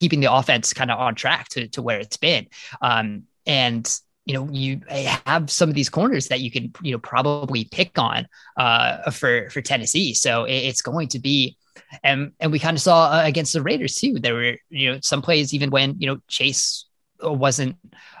keeping 0.00 0.20
the 0.20 0.32
offense 0.32 0.72
kind 0.72 0.90
of 0.90 0.98
on 0.98 1.14
track 1.14 1.48
to, 1.50 1.68
to 1.68 1.82
where 1.82 2.00
it's 2.00 2.16
been. 2.16 2.46
Um 2.80 3.24
and 3.46 3.88
you 4.24 4.34
know 4.34 4.48
you 4.50 4.80
have 5.26 5.50
some 5.50 5.68
of 5.68 5.74
these 5.74 5.88
corners 5.88 6.28
that 6.28 6.40
you 6.40 6.50
can 6.50 6.72
you 6.82 6.92
know 6.92 6.98
probably 6.98 7.64
pick 7.64 7.98
on 7.98 8.26
uh, 8.56 9.10
for 9.10 9.50
for 9.50 9.60
Tennessee. 9.60 10.14
So 10.14 10.44
it's 10.44 10.82
going 10.82 11.08
to 11.08 11.18
be 11.18 11.56
and 12.02 12.32
and 12.40 12.52
we 12.52 12.58
kind 12.58 12.76
of 12.76 12.80
saw 12.80 13.10
uh, 13.10 13.22
against 13.24 13.52
the 13.52 13.62
Raiders 13.62 13.94
too. 13.96 14.18
There 14.18 14.34
were 14.34 14.56
you 14.70 14.92
know 14.92 14.98
some 15.02 15.22
plays 15.22 15.54
even 15.54 15.70
when 15.70 15.96
you 15.98 16.06
know 16.06 16.18
Chase 16.28 16.86
wasn't 17.20 17.76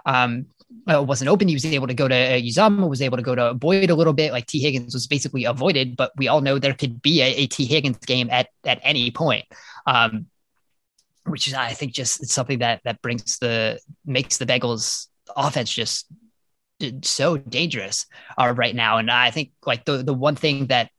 um 0.06 0.46
uh, 0.90 1.02
wasn't 1.02 1.28
open. 1.28 1.48
He 1.48 1.54
was 1.54 1.64
able 1.64 1.86
to 1.86 1.94
go 1.94 2.08
to 2.08 2.14
uh, 2.14 2.40
Uzomah, 2.40 2.88
was 2.88 3.02
able 3.02 3.16
to 3.16 3.22
go 3.22 3.34
to 3.34 3.54
Boyd 3.54 3.90
a 3.90 3.94
little 3.94 4.12
bit. 4.12 4.32
Like 4.32 4.46
Tee 4.46 4.60
Higgins 4.60 4.94
was 4.94 5.06
basically 5.06 5.44
avoided, 5.44 5.96
but 5.96 6.12
we 6.16 6.28
all 6.28 6.40
know 6.40 6.58
there 6.58 6.74
could 6.74 7.02
be 7.02 7.20
a, 7.20 7.48
a 7.48 7.64
Higgins 7.64 7.98
game 7.98 8.28
at 8.30 8.48
at 8.64 8.80
any 8.82 9.10
point. 9.10 9.44
Um, 9.86 10.26
which 11.24 11.46
is, 11.46 11.54
I 11.54 11.72
think, 11.72 11.92
just 11.92 12.26
something 12.28 12.58
that 12.60 12.80
that 12.84 13.00
brings 13.02 13.38
the 13.38 13.78
makes 14.04 14.38
the 14.38 14.46
Bengals 14.46 15.06
offense 15.36 15.72
just 15.72 16.06
so 17.02 17.36
dangerous 17.36 18.06
uh, 18.36 18.52
right 18.56 18.74
now. 18.74 18.98
And 18.98 19.10
I 19.10 19.30
think 19.30 19.52
like 19.64 19.84
the 19.84 20.02
the 20.02 20.14
one 20.14 20.34
thing 20.34 20.66
that 20.66 20.90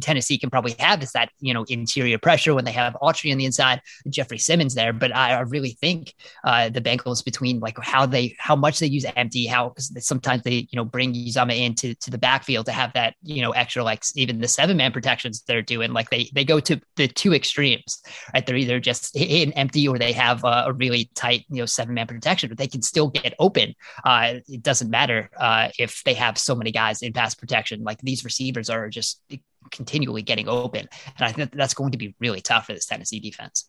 Tennessee 0.00 0.38
can 0.38 0.50
probably 0.50 0.74
have 0.78 1.02
is 1.02 1.12
that 1.12 1.30
you 1.40 1.54
know 1.54 1.64
interior 1.68 2.18
pressure 2.18 2.54
when 2.54 2.64
they 2.64 2.72
have 2.72 2.96
Autry 3.02 3.32
on 3.32 3.38
the 3.38 3.44
inside, 3.44 3.80
Jeffrey 4.08 4.38
Simmons 4.38 4.74
there. 4.74 4.92
But 4.92 5.14
I, 5.14 5.40
really 5.40 5.70
think 5.80 6.14
uh, 6.44 6.68
the 6.68 6.80
Bengals 6.80 7.24
between 7.24 7.60
like 7.60 7.78
how 7.80 8.06
they 8.06 8.36
how 8.38 8.54
much 8.54 8.78
they 8.78 8.86
use 8.86 9.04
empty, 9.16 9.46
how 9.46 9.74
sometimes 9.76 10.42
they 10.42 10.68
you 10.70 10.76
know 10.76 10.84
bring 10.84 11.14
Uzomah 11.14 11.58
into 11.58 11.94
to 11.94 12.10
the 12.10 12.18
backfield 12.18 12.66
to 12.66 12.72
have 12.72 12.92
that 12.92 13.14
you 13.22 13.42
know 13.42 13.50
extra 13.52 13.82
like 13.82 14.04
even 14.14 14.40
the 14.40 14.48
seven 14.48 14.76
man 14.76 14.92
protections 14.92 15.42
they're 15.46 15.62
doing 15.62 15.92
like 15.92 16.10
they 16.10 16.30
they 16.34 16.44
go 16.44 16.60
to 16.60 16.80
the 16.96 17.08
two 17.08 17.34
extremes 17.34 18.02
right. 18.34 18.46
They're 18.46 18.56
either 18.56 18.80
just 18.80 19.14
in 19.16 19.52
empty 19.52 19.86
or 19.86 19.98
they 19.98 20.12
have 20.12 20.44
a, 20.44 20.64
a 20.66 20.72
really 20.72 21.10
tight 21.14 21.44
you 21.48 21.58
know 21.58 21.66
seven 21.66 21.94
man 21.94 22.06
protection, 22.06 22.48
but 22.48 22.58
they 22.58 22.66
can 22.66 22.82
still 22.82 23.08
get 23.08 23.34
open. 23.38 23.74
Uh, 24.04 24.34
it 24.48 24.62
doesn't 24.62 24.90
matter 24.90 25.30
uh, 25.36 25.68
if 25.78 26.02
they 26.04 26.14
have 26.14 26.38
so 26.38 26.54
many 26.54 26.72
guys 26.72 27.02
in 27.02 27.12
pass 27.12 27.34
protection. 27.34 27.82
Like 27.82 28.00
these 28.00 28.24
receivers 28.24 28.70
are 28.70 28.88
just 28.88 29.22
continually 29.70 30.22
getting 30.22 30.48
open. 30.48 30.88
And 31.18 31.28
I 31.28 31.32
think 31.32 31.52
that's 31.52 31.74
going 31.74 31.92
to 31.92 31.98
be 31.98 32.14
really 32.20 32.40
tough 32.40 32.66
for 32.66 32.74
this 32.74 32.86
Tennessee 32.86 33.20
defense. 33.20 33.66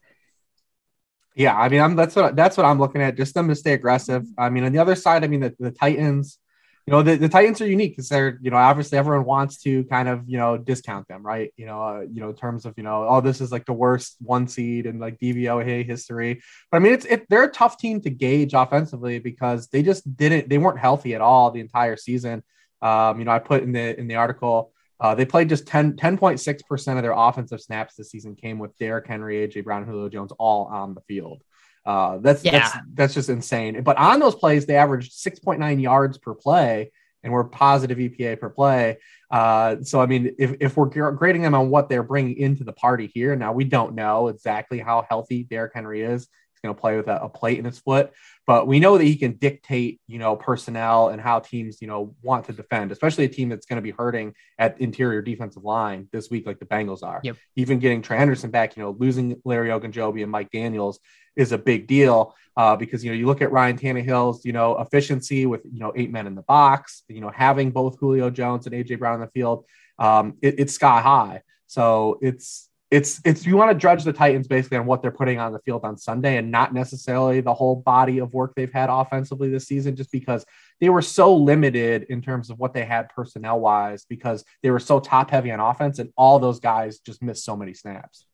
Yeah, 1.35 1.55
I 1.55 1.69
mean, 1.69 1.81
I'm, 1.81 1.95
that's 1.95 2.15
what 2.15 2.35
that's 2.35 2.57
what 2.57 2.65
I'm 2.65 2.79
looking 2.79 3.01
at. 3.01 3.15
Just 3.15 3.33
them 3.33 3.47
to 3.47 3.55
stay 3.55 3.73
aggressive. 3.73 4.25
I 4.37 4.49
mean, 4.49 4.65
on 4.65 4.73
the 4.73 4.79
other 4.79 4.95
side, 4.95 5.23
I 5.23 5.27
mean, 5.27 5.39
the, 5.39 5.55
the 5.59 5.71
Titans, 5.71 6.37
you 6.85 6.91
know, 6.91 7.03
the, 7.03 7.15
the 7.15 7.29
Titans 7.29 7.61
are 7.61 7.67
unique 7.67 7.91
because 7.91 8.09
they're, 8.09 8.37
you 8.41 8.51
know, 8.51 8.57
obviously 8.57 8.97
everyone 8.97 9.25
wants 9.25 9.61
to 9.61 9.85
kind 9.85 10.09
of, 10.09 10.27
you 10.27 10.37
know, 10.37 10.57
discount 10.57 11.07
them, 11.07 11.23
right? 11.25 11.53
You 11.55 11.67
know, 11.67 11.81
uh, 11.81 12.01
you 12.01 12.19
know, 12.19 12.29
in 12.31 12.35
terms 12.35 12.65
of, 12.65 12.73
you 12.75 12.83
know, 12.83 13.05
oh, 13.07 13.21
this 13.21 13.39
is 13.39 13.51
like 13.51 13.65
the 13.65 13.71
worst 13.71 14.17
one 14.19 14.47
seed 14.47 14.85
in 14.85 14.99
like 14.99 15.19
DVOA 15.19 15.85
history. 15.85 16.41
But 16.69 16.77
I 16.77 16.79
mean, 16.81 16.93
it's 16.93 17.05
it, 17.05 17.27
they're 17.29 17.43
a 17.43 17.51
tough 17.51 17.77
team 17.77 18.01
to 18.01 18.09
gauge 18.09 18.53
offensively 18.53 19.19
because 19.19 19.67
they 19.67 19.83
just 19.83 20.03
didn't, 20.17 20.49
they 20.49 20.57
weren't 20.57 20.79
healthy 20.79 21.15
at 21.15 21.21
all 21.21 21.51
the 21.51 21.61
entire 21.61 21.95
season 21.95 22.43
Um, 22.81 23.19
you 23.19 23.25
know, 23.25 23.31
I 23.31 23.39
put 23.39 23.63
in 23.63 23.71
the 23.71 23.99
in 23.99 24.07
the 24.07 24.15
article 24.15 24.70
uh, 25.01 25.15
they 25.15 25.25
played 25.25 25.49
just 25.49 25.65
10, 25.65 25.93
10.6% 25.93 26.95
of 26.95 27.01
their 27.01 27.13
offensive 27.13 27.59
snaps 27.59 27.95
this 27.95 28.11
season 28.11 28.35
came 28.35 28.59
with 28.59 28.77
Derrick 28.77 29.07
Henry, 29.07 29.47
AJ 29.47 29.63
Brown, 29.63 29.83
Julio 29.83 30.07
Jones 30.09 30.31
all 30.37 30.65
on 30.65 30.93
the 30.93 31.01
field. 31.01 31.41
Uh, 31.83 32.19
that's, 32.19 32.45
yeah. 32.45 32.51
that's, 32.51 32.77
that's 32.93 33.13
just 33.15 33.29
insane. 33.29 33.81
But 33.81 33.97
on 33.97 34.19
those 34.19 34.35
plays, 34.35 34.67
they 34.67 34.75
averaged 34.75 35.11
6.9 35.13 35.81
yards 35.81 36.19
per 36.19 36.35
play 36.35 36.91
and 37.23 37.33
we're 37.33 37.43
positive 37.45 37.97
EPA 37.97 38.39
per 38.39 38.49
play. 38.49 38.97
Uh, 39.31 39.77
so, 39.81 39.99
I 39.99 40.05
mean, 40.05 40.35
if, 40.37 40.55
if 40.59 40.77
we're 40.77 41.11
grading 41.11 41.41
them 41.41 41.55
on 41.55 41.71
what 41.71 41.89
they're 41.89 42.03
bringing 42.03 42.37
into 42.37 42.63
the 42.63 42.73
party 42.73 43.09
here, 43.11 43.35
now 43.35 43.53
we 43.53 43.63
don't 43.63 43.95
know 43.95 44.27
exactly 44.27 44.79
how 44.79 45.05
healthy 45.09 45.43
Derrick 45.43 45.71
Henry 45.73 46.01
is 46.01 46.27
going 46.63 46.75
to 46.75 46.79
play 46.79 46.95
with 46.95 47.07
a, 47.07 47.23
a, 47.23 47.29
plate 47.29 47.59
in 47.59 47.65
his 47.65 47.79
foot. 47.79 48.11
But 48.45 48.67
we 48.67 48.79
know 48.79 48.97
that 48.97 49.03
he 49.03 49.15
can 49.15 49.33
dictate, 49.33 49.99
you 50.07 50.19
know, 50.19 50.35
personnel 50.35 51.09
and 51.09 51.21
how 51.21 51.39
teams, 51.39 51.81
you 51.81 51.87
know, 51.87 52.15
want 52.21 52.45
to 52.45 52.53
defend, 52.53 52.91
especially 52.91 53.25
a 53.25 53.29
team 53.29 53.49
that's 53.49 53.65
going 53.65 53.77
to 53.77 53.81
be 53.81 53.91
hurting 53.91 54.33
at 54.57 54.79
interior 54.79 55.21
defensive 55.21 55.63
line 55.63 56.07
this 56.11 56.29
week, 56.29 56.45
like 56.45 56.59
the 56.59 56.65
Bengals 56.65 57.03
are. 57.03 57.21
Yep. 57.23 57.37
Even 57.55 57.79
getting 57.79 58.01
Trey 58.01 58.17
Hendrickson 58.17 58.51
back, 58.51 58.75
you 58.75 58.83
know, 58.83 58.95
losing 58.99 59.41
Larry 59.45 59.69
Ogunjobi 59.69 60.21
and 60.21 60.31
Mike 60.31 60.51
Daniels 60.51 60.99
is 61.35 61.51
a 61.51 61.57
big 61.57 61.87
deal 61.87 62.35
uh, 62.57 62.75
because 62.75 63.03
you 63.03 63.11
know 63.11 63.17
you 63.17 63.25
look 63.25 63.41
at 63.41 63.51
Ryan 63.51 63.77
Tannehill's 63.77 64.43
you 64.43 64.51
know 64.51 64.77
efficiency 64.79 65.45
with 65.45 65.61
you 65.63 65.79
know 65.79 65.93
eight 65.95 66.11
men 66.11 66.27
in 66.27 66.35
the 66.35 66.41
box, 66.41 67.03
you 67.07 67.21
know 67.21 67.31
having 67.33 67.71
both 67.71 67.97
Julio 67.99 68.29
Jones 68.29 68.65
and 68.65 68.75
AJ 68.75 68.99
Brown 68.99 69.15
in 69.15 69.21
the 69.21 69.27
field, 69.27 69.65
um, 69.97 70.37
it, 70.41 70.55
it's 70.59 70.73
sky 70.73 71.01
high. 71.01 71.41
So 71.67 72.19
it's 72.21 72.69
it's 72.91 73.21
it's 73.23 73.45
you 73.45 73.55
want 73.55 73.71
to 73.71 73.77
judge 73.77 74.03
the 74.03 74.11
Titans 74.11 74.49
basically 74.49 74.77
on 74.77 74.85
what 74.85 75.01
they're 75.01 75.11
putting 75.11 75.39
on 75.39 75.53
the 75.53 75.59
field 75.59 75.85
on 75.85 75.97
Sunday 75.97 76.35
and 76.37 76.51
not 76.51 76.73
necessarily 76.73 77.39
the 77.39 77.53
whole 77.53 77.77
body 77.77 78.19
of 78.19 78.33
work 78.33 78.53
they've 78.53 78.71
had 78.71 78.89
offensively 78.89 79.49
this 79.49 79.65
season 79.65 79.95
just 79.95 80.11
because 80.11 80.45
they 80.81 80.89
were 80.89 81.01
so 81.01 81.33
limited 81.33 82.03
in 82.09 82.21
terms 82.21 82.49
of 82.49 82.59
what 82.59 82.73
they 82.73 82.83
had 82.83 83.07
personnel 83.09 83.61
wise 83.61 84.05
because 84.09 84.43
they 84.61 84.69
were 84.69 84.79
so 84.79 84.99
top 84.99 85.31
heavy 85.31 85.51
on 85.51 85.61
offense 85.61 85.99
and 85.99 86.11
all 86.17 86.37
those 86.37 86.59
guys 86.59 86.99
just 86.99 87.23
missed 87.23 87.45
so 87.45 87.55
many 87.55 87.73
snaps. 87.73 88.25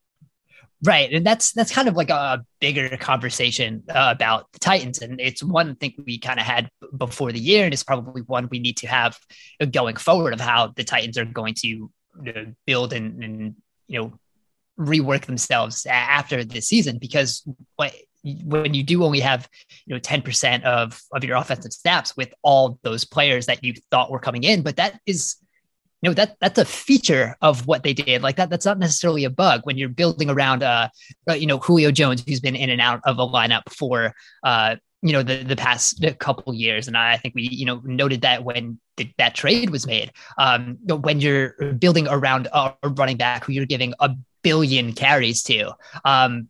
Right, 0.83 1.11
and 1.11 1.25
that's 1.25 1.53
that's 1.53 1.71
kind 1.71 1.87
of 1.87 1.95
like 1.95 2.11
a 2.11 2.45
bigger 2.59 2.97
conversation 2.97 3.83
uh, 3.89 4.13
about 4.15 4.51
the 4.53 4.59
Titans, 4.59 4.99
and 4.99 5.19
it's 5.19 5.41
one 5.41 5.75
thing 5.75 5.95
we 6.05 6.19
kind 6.19 6.39
of 6.39 6.45
had 6.45 6.69
before 6.95 7.31
the 7.31 7.39
year, 7.39 7.65
and 7.65 7.73
it's 7.73 7.83
probably 7.83 8.21
one 8.21 8.47
we 8.51 8.59
need 8.59 8.77
to 8.77 8.87
have 8.87 9.17
going 9.71 9.95
forward 9.95 10.35
of 10.35 10.39
how 10.39 10.67
the 10.75 10.83
Titans 10.83 11.17
are 11.17 11.25
going 11.25 11.55
to 11.63 11.89
build 12.67 12.93
and, 12.93 13.23
and 13.23 13.55
you 13.87 13.99
know 13.99 14.19
rework 14.79 15.25
themselves 15.25 15.85
after 15.87 16.43
this 16.43 16.67
season 16.67 16.97
because 16.97 17.43
what 17.75 17.93
when 18.43 18.73
you 18.73 18.83
do 18.83 19.03
only 19.03 19.19
have 19.19 19.47
you 19.85 19.95
know 19.95 19.99
10% 19.99 20.63
of 20.63 21.01
of 21.13 21.23
your 21.23 21.37
offensive 21.37 21.73
snaps 21.73 22.15
with 22.17 22.33
all 22.41 22.77
those 22.81 23.05
players 23.05 23.45
that 23.45 23.63
you 23.63 23.73
thought 23.89 24.11
were 24.11 24.19
coming 24.19 24.43
in 24.43 24.61
but 24.61 24.75
that 24.75 24.99
is 25.05 25.37
you 26.01 26.09
know 26.09 26.13
that 26.13 26.37
that's 26.39 26.59
a 26.59 26.65
feature 26.65 27.35
of 27.41 27.65
what 27.65 27.83
they 27.83 27.93
did. 27.93 28.21
Like 28.21 28.35
that 28.35 28.49
that's 28.49 28.65
not 28.65 28.77
necessarily 28.77 29.23
a 29.23 29.29
bug 29.29 29.61
when 29.63 29.77
you're 29.77 29.89
building 29.89 30.29
around 30.29 30.63
uh, 30.63 30.89
uh 31.29 31.33
you 31.33 31.47
know 31.47 31.57
Julio 31.57 31.91
Jones 31.91 32.23
who's 32.27 32.39
been 32.39 32.55
in 32.55 32.69
and 32.69 32.81
out 32.81 33.01
of 33.03 33.17
a 33.17 33.27
lineup 33.27 33.63
for 33.69 34.13
uh 34.43 34.75
you 35.01 35.11
know 35.11 35.23
the 35.23 35.43
the 35.43 35.55
past 35.55 36.05
couple 36.19 36.53
years. 36.53 36.87
And 36.87 36.95
I 36.95 37.17
think 37.17 37.33
we 37.33 37.49
you 37.51 37.65
know 37.65 37.81
noted 37.83 38.21
that 38.21 38.43
when 38.43 38.79
that 39.17 39.35
trade 39.35 39.71
was 39.71 39.87
made. 39.87 40.11
Um 40.37 40.77
when 40.85 41.19
you're 41.19 41.73
building 41.73 42.07
around 42.07 42.47
a 42.53 42.75
running 42.83 43.17
back 43.17 43.45
who 43.45 43.53
you're 43.53 43.65
giving 43.65 43.93
a 43.99 44.15
billion 44.43 44.93
carries 44.93 45.43
to. 45.43 45.73
Um, 46.05 46.49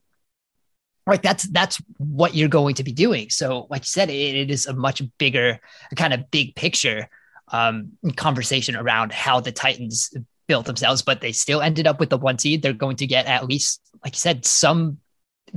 like 1.06 1.22
that's 1.22 1.48
that's 1.50 1.82
what 1.98 2.36
you're 2.36 2.50
going 2.50 2.76
to 2.76 2.84
be 2.84 2.92
doing. 2.92 3.30
So, 3.30 3.68
like 3.70 3.82
you 3.82 3.86
said, 3.86 4.10
it, 4.10 4.36
it 4.36 4.52
is 4.52 4.68
a 4.68 4.74
much 4.74 5.02
bigger 5.18 5.60
kind 5.96 6.14
of 6.14 6.30
big 6.30 6.56
picture 6.56 7.10
um, 7.52 7.94
conversation 8.18 8.76
around 8.76 9.14
how 9.14 9.40
the 9.40 9.54
Titans 9.54 10.14
built 10.48 10.66
themselves, 10.66 11.02
but 11.02 11.22
they 11.22 11.32
still 11.32 11.62
ended 11.62 11.88
up 11.88 12.00
with 12.00 12.10
the 12.10 12.18
one 12.18 12.38
seed. 12.38 12.62
They're 12.62 12.74
going 12.74 12.98
to 12.98 13.08
get 13.08 13.26
at 13.26 13.48
least, 13.48 13.82
like 14.04 14.16
you 14.16 14.20
said, 14.20 14.46
some 14.46 15.00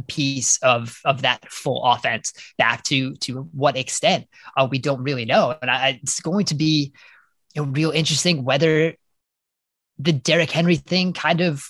piece 0.07 0.59
of 0.63 1.01
of 1.05 1.23
that 1.23 1.51
full 1.51 1.83
offense 1.85 2.33
back 2.57 2.85
to 2.85 3.17
to 3.17 3.43
what 3.53 3.77
extent 3.77 4.29
uh, 4.57 4.67
we 4.71 4.79
don't 4.79 5.03
really 5.03 5.25
know 5.25 5.57
and 5.61 5.69
I, 5.69 5.99
it's 6.01 6.21
going 6.21 6.45
to 6.47 6.55
be 6.55 6.93
you 7.55 7.65
know, 7.65 7.73
real 7.73 7.91
interesting 7.91 8.45
whether 8.45 8.95
the 9.99 10.13
Derrick 10.13 10.51
Henry 10.51 10.77
thing 10.77 11.13
kind 11.13 11.41
of 11.41 11.69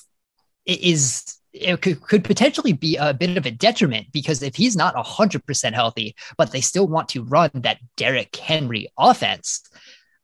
is 0.67 1.41
it 1.53 1.81
could, 1.83 2.01
could 2.03 2.25
potentially 2.25 2.73
be 2.73 2.97
a 2.97 3.13
bit 3.13 3.37
of 3.37 3.47
a 3.47 3.51
detriment 3.51 4.07
because 4.13 4.43
if 4.43 4.55
he's 4.55 4.77
not 4.77 4.95
100% 4.95 5.73
healthy, 5.73 6.15
but 6.37 6.53
they 6.53 6.61
still 6.61 6.87
want 6.87 7.09
to 7.11 7.25
run 7.25 7.51
that 7.55 7.79
Derrick 7.97 8.35
Henry 8.37 8.89
offense, 8.97 9.63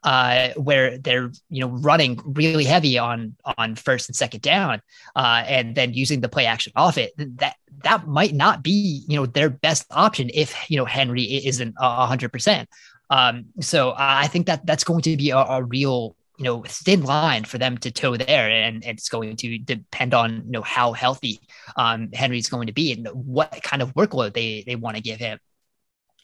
uh, 0.04 0.50
where 0.54 0.98
they're 0.98 1.32
you 1.50 1.60
know 1.60 1.66
running 1.66 2.20
really 2.24 2.64
heavy 2.64 2.96
on 2.96 3.34
on 3.58 3.74
first 3.74 4.08
and 4.08 4.14
second 4.14 4.40
down, 4.40 4.80
uh, 5.16 5.42
and 5.46 5.74
then 5.74 5.94
using 5.94 6.20
the 6.20 6.28
play 6.28 6.46
action 6.46 6.72
off 6.76 6.96
it, 6.96 7.12
that 7.16 7.56
that 7.82 8.06
might 8.06 8.32
not 8.32 8.62
be 8.62 9.04
you 9.08 9.16
know 9.16 9.26
their 9.26 9.50
best 9.50 9.84
option 9.90 10.30
if 10.32 10.70
you 10.70 10.76
know 10.76 10.84
Henry 10.84 11.24
isn't 11.24 11.74
hundred 11.78 12.32
percent. 12.32 12.68
Um, 13.10 13.46
so 13.60 13.94
I 13.96 14.28
think 14.28 14.46
that 14.46 14.64
that's 14.64 14.84
going 14.84 15.02
to 15.02 15.16
be 15.16 15.30
a, 15.30 15.38
a 15.38 15.64
real 15.64 16.16
you 16.38 16.44
know 16.44 16.62
thin 16.66 17.02
line 17.02 17.44
for 17.44 17.58
them 17.58 17.78
to 17.78 17.90
toe 17.90 18.16
there 18.16 18.50
and, 18.50 18.84
it's 18.84 19.08
going 19.08 19.36
to 19.36 19.58
depend 19.58 20.14
on 20.14 20.42
you 20.46 20.52
know 20.52 20.62
how 20.62 20.92
healthy 20.92 21.40
um, 21.76 22.10
henry's 22.12 22.48
going 22.48 22.66
to 22.66 22.72
be 22.72 22.92
and 22.92 23.08
what 23.08 23.62
kind 23.62 23.82
of 23.82 23.94
workload 23.94 24.34
they 24.34 24.62
they 24.66 24.76
want 24.76 24.96
to 24.96 25.02
give 25.02 25.18
him. 25.18 25.38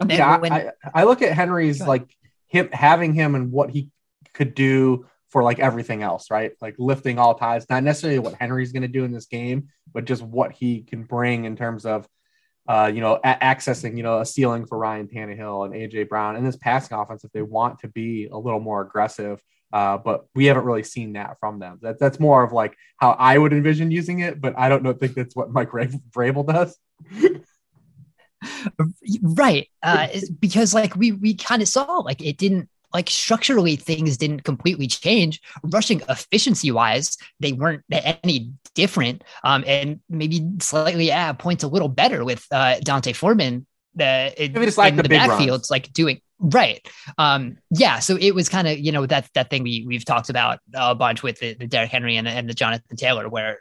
Yeah 0.06 0.38
when, 0.38 0.52
I, 0.52 0.70
I 0.94 1.04
look 1.04 1.22
at 1.22 1.32
henry's 1.32 1.80
like 1.80 2.14
him 2.46 2.68
having 2.72 3.14
him 3.14 3.34
and 3.34 3.50
what 3.50 3.70
he 3.70 3.90
could 4.34 4.54
do 4.54 5.06
for 5.30 5.42
like 5.42 5.58
everything 5.58 6.02
else 6.02 6.30
right? 6.30 6.52
Like 6.60 6.74
lifting 6.78 7.18
all 7.18 7.34
ties 7.34 7.68
not 7.68 7.82
necessarily 7.82 8.18
what 8.18 8.34
henry's 8.34 8.72
going 8.72 8.82
to 8.82 8.88
do 8.88 9.04
in 9.04 9.12
this 9.12 9.26
game 9.26 9.68
but 9.92 10.04
just 10.04 10.22
what 10.22 10.52
he 10.52 10.82
can 10.82 11.04
bring 11.04 11.44
in 11.44 11.56
terms 11.56 11.84
of 11.86 12.06
uh, 12.68 12.90
you 12.92 13.00
know, 13.00 13.18
a- 13.24 13.38
accessing, 13.42 13.96
you 13.96 14.02
know, 14.02 14.20
a 14.20 14.26
ceiling 14.26 14.66
for 14.66 14.78
Ryan 14.78 15.08
Tannehill 15.08 15.66
and 15.66 15.74
AJ 15.74 16.08
Brown 16.08 16.36
and 16.36 16.46
this 16.46 16.56
passing 16.56 16.96
offense 16.96 17.24
if 17.24 17.32
they 17.32 17.42
want 17.42 17.80
to 17.80 17.88
be 17.88 18.28
a 18.30 18.36
little 18.36 18.60
more 18.60 18.80
aggressive. 18.82 19.42
Uh, 19.72 19.96
but 19.96 20.26
we 20.34 20.46
haven't 20.46 20.64
really 20.64 20.82
seen 20.82 21.14
that 21.14 21.38
from 21.40 21.58
them. 21.58 21.78
That, 21.82 21.98
that's 21.98 22.20
more 22.20 22.42
of 22.42 22.52
like 22.52 22.76
how 22.98 23.12
I 23.12 23.38
would 23.38 23.52
envision 23.52 23.90
using 23.90 24.20
it, 24.20 24.40
but 24.40 24.58
I 24.58 24.68
don't 24.68 24.82
know, 24.82 24.92
think 24.92 25.14
that's 25.14 25.34
what 25.34 25.50
Mike 25.50 25.70
Vrabel 25.70 26.46
does. 26.46 26.76
right, 29.22 29.68
uh, 29.82 30.08
because 30.40 30.74
like 30.74 30.94
we 30.96 31.12
we 31.12 31.34
kind 31.34 31.62
of 31.62 31.68
saw 31.68 31.98
like 31.98 32.20
it 32.20 32.36
didn't 32.38 32.68
like 32.92 33.08
structurally 33.08 33.76
things 33.76 34.16
didn't 34.16 34.44
completely 34.44 34.86
change. 34.86 35.40
Rushing 35.62 36.02
efficiency 36.08 36.70
wise, 36.70 37.16
they 37.40 37.52
weren't 37.52 37.82
any 37.90 38.52
different, 38.74 39.24
um, 39.44 39.64
and 39.66 40.00
maybe 40.08 40.46
slightly 40.60 41.06
yeah, 41.06 41.32
points 41.32 41.64
a 41.64 41.68
little 41.68 41.88
better 41.88 42.24
with 42.24 42.46
uh, 42.50 42.78
D'Onta 42.80 43.14
Foreman. 43.14 43.66
The, 43.94 44.32
maybe 44.38 44.64
just 44.64 44.78
like 44.78 44.92
in 44.92 44.96
the, 44.96 45.02
the 45.02 45.10
backfields, 45.10 45.70
like 45.70 45.92
doing 45.92 46.20
Right. 46.42 46.84
Um, 47.18 47.58
yeah. 47.70 48.00
So 48.00 48.16
it 48.20 48.34
was 48.34 48.48
kind 48.48 48.66
of, 48.66 48.76
you 48.76 48.90
know, 48.90 49.06
that 49.06 49.28
that 49.34 49.48
thing 49.48 49.62
we 49.62 49.84
we've 49.86 50.04
talked 50.04 50.28
about 50.28 50.58
a 50.74 50.94
bunch 50.94 51.22
with 51.22 51.38
the, 51.38 51.54
the 51.54 51.68
Derrick 51.68 51.90
Henry 51.90 52.16
and, 52.16 52.26
and 52.26 52.48
the 52.48 52.54
Jonathan 52.54 52.96
Taylor, 52.96 53.28
where 53.28 53.60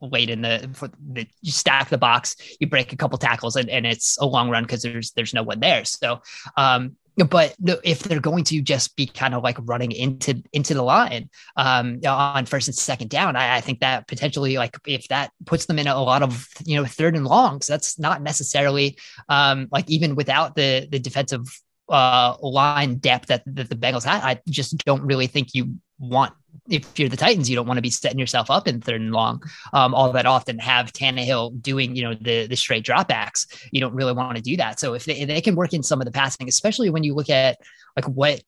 late 0.00 0.30
in 0.30 0.42
the, 0.42 0.70
for 0.72 0.88
the 1.12 1.26
you 1.40 1.50
stack 1.50 1.88
the 1.88 1.98
box, 1.98 2.36
you 2.60 2.68
break 2.68 2.92
a 2.92 2.96
couple 2.96 3.18
tackles, 3.18 3.56
and, 3.56 3.68
and 3.68 3.84
it's 3.84 4.18
a 4.18 4.24
long 4.24 4.50
run 4.50 4.62
because 4.62 4.82
there's 4.82 5.10
there's 5.12 5.34
no 5.34 5.42
one 5.42 5.58
there. 5.58 5.84
So 5.84 6.22
um, 6.56 6.96
but 7.28 7.54
if 7.84 8.04
they're 8.04 8.20
going 8.20 8.44
to 8.44 8.62
just 8.62 8.96
be 8.96 9.06
kind 9.06 9.34
of 9.34 9.42
like 9.42 9.58
running 9.60 9.92
into 9.92 10.42
into 10.52 10.74
the 10.74 10.82
line 10.82 11.28
um, 11.56 12.00
on 12.06 12.46
first 12.46 12.68
and 12.68 12.74
second 12.74 13.10
down, 13.10 13.36
I, 13.36 13.56
I, 13.56 13.60
think 13.60 13.80
that 13.80 14.06
potentially 14.06 14.56
like 14.56 14.76
if 14.86 15.08
that 15.08 15.30
puts 15.44 15.66
them 15.66 15.78
in 15.78 15.88
a 15.88 16.00
lot 16.00 16.22
of 16.22 16.48
you 16.64 16.76
know 16.76 16.86
third 16.86 17.14
and 17.14 17.26
longs, 17.26 17.66
that's 17.66 17.98
not 17.98 18.22
necessarily 18.22 18.96
um, 19.28 19.68
like 19.70 19.90
even 19.90 20.14
without 20.14 20.56
the 20.56 20.88
the 20.90 20.98
defensive 20.98 21.46
uh, 21.88 22.36
line 22.40 22.96
depth 22.96 23.28
that, 23.28 23.42
that 23.46 23.68
the 23.68 23.76
Bengals 23.76 24.04
had, 24.04 24.22
I 24.22 24.40
just 24.48 24.76
don't 24.84 25.02
really 25.02 25.26
think 25.26 25.54
you 25.54 25.76
want. 25.98 26.34
If 26.68 26.98
you're 26.98 27.08
the 27.08 27.16
Titans, 27.16 27.50
you 27.50 27.56
don't 27.56 27.66
want 27.66 27.78
to 27.78 27.82
be 27.82 27.90
setting 27.90 28.18
yourself 28.18 28.50
up 28.50 28.68
in 28.68 28.80
third 28.80 29.00
and 29.00 29.12
long 29.12 29.42
um, 29.72 29.94
all 29.94 30.12
that 30.12 30.26
often. 30.26 30.58
Have 30.58 30.92
Tannehill 30.92 31.60
doing 31.60 31.96
you 31.96 32.02
know 32.02 32.14
the 32.14 32.46
the 32.46 32.56
straight 32.56 32.84
dropbacks. 32.84 33.46
You 33.72 33.80
don't 33.80 33.94
really 33.94 34.12
want 34.12 34.36
to 34.36 34.42
do 34.42 34.56
that. 34.58 34.78
So 34.78 34.94
if 34.94 35.04
they, 35.04 35.18
if 35.18 35.28
they 35.28 35.40
can 35.40 35.56
work 35.56 35.72
in 35.72 35.82
some 35.82 36.00
of 36.00 36.04
the 36.04 36.12
passing, 36.12 36.48
especially 36.48 36.90
when 36.90 37.04
you 37.04 37.14
look 37.14 37.30
at 37.30 37.58
like 37.96 38.06
what 38.06 38.42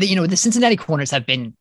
you 0.00 0.16
know 0.16 0.26
the 0.26 0.36
Cincinnati 0.36 0.76
corners 0.76 1.10
have 1.10 1.26
been 1.26 1.54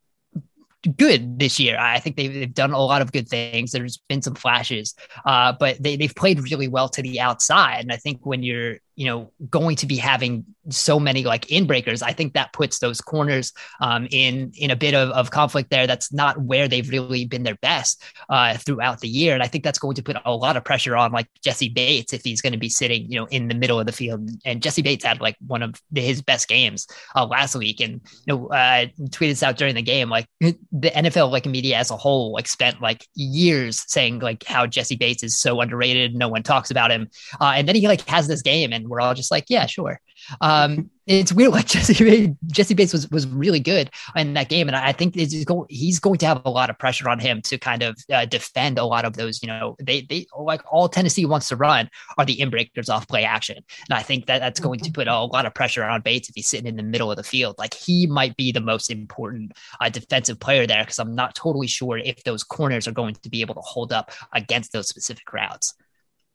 good 0.98 1.40
this 1.40 1.60
year. 1.60 1.78
I 1.78 2.00
think 2.00 2.16
they've, 2.16 2.34
they've 2.34 2.54
done 2.54 2.72
a 2.72 2.80
lot 2.80 3.02
of 3.02 3.12
good 3.12 3.28
things. 3.28 3.72
There's 3.72 3.98
been 3.98 4.22
some 4.22 4.36
flashes, 4.36 4.96
uh, 5.26 5.54
but 5.60 5.82
they, 5.82 5.98
they've 5.98 6.16
played 6.16 6.40
really 6.50 6.68
well 6.68 6.88
to 6.90 7.02
the 7.02 7.20
outside. 7.20 7.82
And 7.82 7.92
I 7.92 7.98
think 7.98 8.26
when 8.26 8.44
you're 8.44 8.78
you 9.00 9.06
know, 9.06 9.32
going 9.50 9.78
to 9.78 9.86
be 9.86 9.96
having 9.96 10.44
so 10.68 11.00
many 11.00 11.24
like 11.24 11.46
inbreakers, 11.46 12.04
I 12.04 12.12
think 12.12 12.34
that 12.34 12.52
puts 12.52 12.80
those 12.80 13.00
corners 13.00 13.54
um, 13.80 14.10
in 14.12 14.52
in 14.58 14.72
a 14.72 14.76
bit 14.76 14.94
of, 14.94 15.10
of 15.12 15.32
conflict 15.32 15.70
there. 15.70 15.88
That's 15.88 16.12
not 16.12 16.38
where 16.42 16.68
they've 16.68 16.88
really 16.90 17.24
been 17.24 17.44
their 17.44 17.56
best 17.62 18.04
uh, 18.28 18.58
throughout 18.58 19.00
the 19.00 19.08
year, 19.08 19.34
and 19.34 19.42
I 19.42 19.48
think 19.48 19.64
that's 19.64 19.80
going 19.80 19.96
to 19.96 20.04
put 20.04 20.18
a 20.26 20.36
lot 20.36 20.58
of 20.58 20.66
pressure 20.66 20.98
on 20.98 21.14
like 21.14 21.28
Jessie 21.42 21.70
Bates 21.70 22.12
if 22.12 22.26
he's 22.26 22.42
going 22.42 22.52
to 22.52 22.60
be 22.60 22.68
sitting, 22.68 23.10
you 23.10 23.18
know, 23.18 23.26
in 23.28 23.48
the 23.48 23.56
middle 23.56 23.80
of 23.80 23.86
the 23.86 23.94
field. 23.94 24.30
And 24.44 24.62
Jessie 24.62 24.82
Bates 24.82 25.06
had 25.06 25.22
like 25.22 25.38
one 25.48 25.64
of 25.64 25.82
his 25.96 26.22
best 26.22 26.50
games 26.50 26.86
uh, 27.16 27.26
last 27.26 27.56
week, 27.56 27.80
and 27.80 28.02
you 28.26 28.36
know, 28.36 28.48
uh, 28.48 28.88
tweeted 29.12 29.30
this 29.30 29.44
out 29.44 29.56
during 29.56 29.76
the 29.76 29.82
game. 29.82 30.10
Like 30.10 30.28
the 30.42 30.92
NFL 30.92 31.32
like 31.32 31.46
media 31.46 31.78
as 31.78 31.90
a 31.90 31.96
whole 31.96 32.34
like 32.34 32.50
spent 32.50 32.82
like 32.82 33.08
years 33.16 33.86
saying 33.88 34.20
like 34.20 34.44
how 34.44 34.68
Jessie 34.68 34.98
Bates 34.98 35.24
is 35.24 35.38
so 35.38 35.62
underrated, 35.62 36.16
no 36.16 36.28
one 36.28 36.44
talks 36.44 36.70
about 36.70 36.92
him, 36.92 37.08
uh, 37.40 37.54
and 37.56 37.66
then 37.66 37.78
he 37.78 37.88
like 37.88 38.06
has 38.10 38.28
this 38.28 38.42
game, 38.42 38.74
and 38.74 38.89
we're 38.90 39.02
all 39.02 39.14
just 39.14 39.32
like, 39.32 39.46
yeah, 39.50 39.66
sure. 39.66 40.00
Um, 40.42 40.90
it's 41.10 41.34
weird. 41.34 41.52
Like 41.52 41.66
Jesse, 41.68 42.36
Jessie 42.48 42.74
Bates 42.76 42.94
was 42.94 43.10
was 43.10 43.28
really 43.28 43.60
good 43.60 43.90
in 44.16 44.34
that 44.36 44.48
game, 44.48 44.68
and 44.68 44.76
I 44.76 44.92
think 44.92 45.16
he's 45.16 45.44
going 45.44 45.66
he's 45.70 46.00
going 46.00 46.20
to 46.20 46.28
have 46.28 46.42
a 46.46 46.50
lot 46.50 46.70
of 46.70 46.78
pressure 46.78 47.10
on 47.10 47.20
him 47.20 47.42
to 47.44 47.58
kind 47.58 47.82
of 47.82 47.98
uh, 48.14 48.26
defend 48.26 48.78
a 48.78 48.86
lot 48.86 49.06
of 49.06 49.14
those. 49.14 49.42
You 49.42 49.48
know, 49.48 49.76
they 49.82 50.02
they 50.02 50.28
like 50.38 50.62
all 50.72 50.88
Tennessee 50.88 51.26
wants 51.26 51.48
to 51.50 51.56
run 51.56 51.90
are 52.18 52.26
the 52.26 52.38
inbreakers 52.38 52.90
off 52.90 53.08
play 53.08 53.24
action, 53.24 53.58
and 53.58 53.98
I 53.98 54.04
think 54.04 54.28
that 54.28 54.40
that's 54.40 54.60
going 54.60 54.80
to 54.82 54.92
put 54.92 55.08
a 55.08 55.24
lot 55.24 55.46
of 55.46 55.54
pressure 55.56 55.84
on 55.84 56.02
Bates 56.02 56.30
if 56.30 56.36
he's 56.36 56.50
sitting 56.50 56.68
in 56.68 56.76
the 56.76 56.84
middle 56.84 57.10
of 57.10 57.18
the 57.18 57.24
field. 57.24 57.58
Like 57.58 57.74
he 57.74 58.06
might 58.06 58.38
be 58.38 58.52
the 58.52 58.62
most 58.62 58.92
important 58.92 59.54
uh, 59.82 59.90
defensive 59.90 60.40
player 60.40 60.68
there 60.68 60.84
because 60.84 61.00
I'm 61.00 61.16
not 61.16 61.34
totally 61.34 61.68
sure 61.68 61.98
if 61.98 62.24
those 62.24 62.44
corners 62.44 62.88
are 62.88 62.92
going 62.92 63.16
to 63.16 63.30
be 63.30 63.42
able 63.42 63.56
to 63.56 63.62
hold 63.62 63.92
up 63.92 64.12
against 64.34 64.74
those 64.74 64.88
specific 64.88 65.34
routes. 65.34 65.74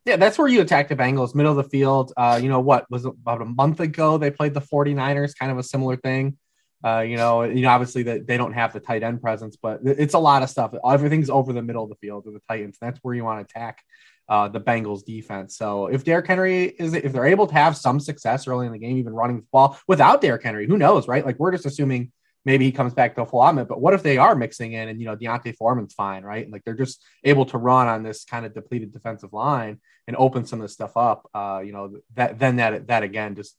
Yeah, 0.05 0.17
that's 0.17 0.37
where 0.37 0.47
you 0.47 0.61
attack 0.61 0.87
the 0.87 0.95
Bengals, 0.95 1.33
middle 1.33 1.57
of 1.57 1.63
the 1.63 1.69
field. 1.69 2.13
Uh, 2.15 2.39
you 2.41 2.47
know 2.47 2.59
what 2.59 2.89
was 2.91 3.05
about 3.05 3.41
a 3.41 3.45
month 3.45 3.79
ago 3.79 4.17
they 4.17 4.29
played 4.29 4.53
the 4.53 4.61
49ers, 4.61 5.35
kind 5.37 5.51
of 5.51 5.57
a 5.57 5.63
similar 5.63 5.95
thing. 5.95 6.37
Uh, 6.85 6.99
you 6.99 7.17
know, 7.17 7.41
you 7.41 7.63
know, 7.63 7.69
obviously 7.69 8.03
that 8.03 8.27
they 8.27 8.37
don't 8.37 8.53
have 8.53 8.71
the 8.71 8.79
tight 8.79 9.01
end 9.01 9.19
presence, 9.19 9.57
but 9.59 9.79
it's 9.83 10.13
a 10.13 10.19
lot 10.19 10.43
of 10.43 10.49
stuff. 10.51 10.71
Everything's 10.87 11.31
over 11.31 11.51
the 11.51 11.63
middle 11.63 11.83
of 11.83 11.89
the 11.89 11.95
field 11.95 12.25
with 12.25 12.35
the 12.35 12.41
Titans. 12.47 12.77
That's 12.79 12.99
where 13.01 13.15
you 13.15 13.23
want 13.23 13.39
to 13.39 13.51
attack 13.51 13.81
uh, 14.29 14.47
the 14.49 14.61
Bengals 14.61 15.03
defense. 15.03 15.57
So 15.57 15.87
if 15.87 16.03
Derrick 16.03 16.27
Henry 16.27 16.65
is, 16.65 16.93
if 16.93 17.11
they're 17.11 17.25
able 17.25 17.47
to 17.47 17.53
have 17.53 17.75
some 17.75 17.99
success 17.99 18.47
early 18.47 18.67
in 18.67 18.71
the 18.71 18.77
game, 18.77 18.97
even 18.97 19.13
running 19.13 19.37
the 19.37 19.45
ball 19.51 19.79
without 19.87 20.21
Derrick 20.21 20.43
Henry, 20.43 20.67
who 20.67 20.77
knows, 20.77 21.07
right? 21.07 21.25
Like 21.25 21.39
we're 21.39 21.51
just 21.51 21.65
assuming 21.65 22.11
maybe 22.45 22.65
he 22.65 22.71
comes 22.71 22.93
back 22.93 23.15
to 23.15 23.23
a 23.23 23.25
full 23.25 23.41
augment. 23.41 23.67
But 23.67 23.81
what 23.81 23.93
if 23.93 24.03
they 24.03 24.17
are 24.17 24.35
mixing 24.35 24.73
in 24.73 24.87
and 24.87 24.99
you 24.99 25.07
know 25.07 25.15
D'Onta 25.15 25.55
Foreman's 25.55 25.93
fine, 25.93 26.23
right? 26.23 26.49
Like 26.49 26.63
they're 26.63 26.75
just 26.75 27.03
able 27.23 27.45
to 27.47 27.57
run 27.57 27.87
on 27.87 28.03
this 28.03 28.23
kind 28.23 28.45
of 28.45 28.53
depleted 28.53 28.93
defensive 28.93 29.33
line 29.33 29.79
and 30.07 30.15
open 30.17 30.45
some 30.45 30.59
of 30.59 30.63
this 30.63 30.73
stuff 30.73 30.95
up. 30.95 31.29
Uh, 31.33 31.61
you 31.65 31.73
know 31.73 31.97
that 32.13 32.39
then 32.39 32.57
that 32.57 32.87
that 32.87 33.03
again 33.03 33.35
just 33.35 33.57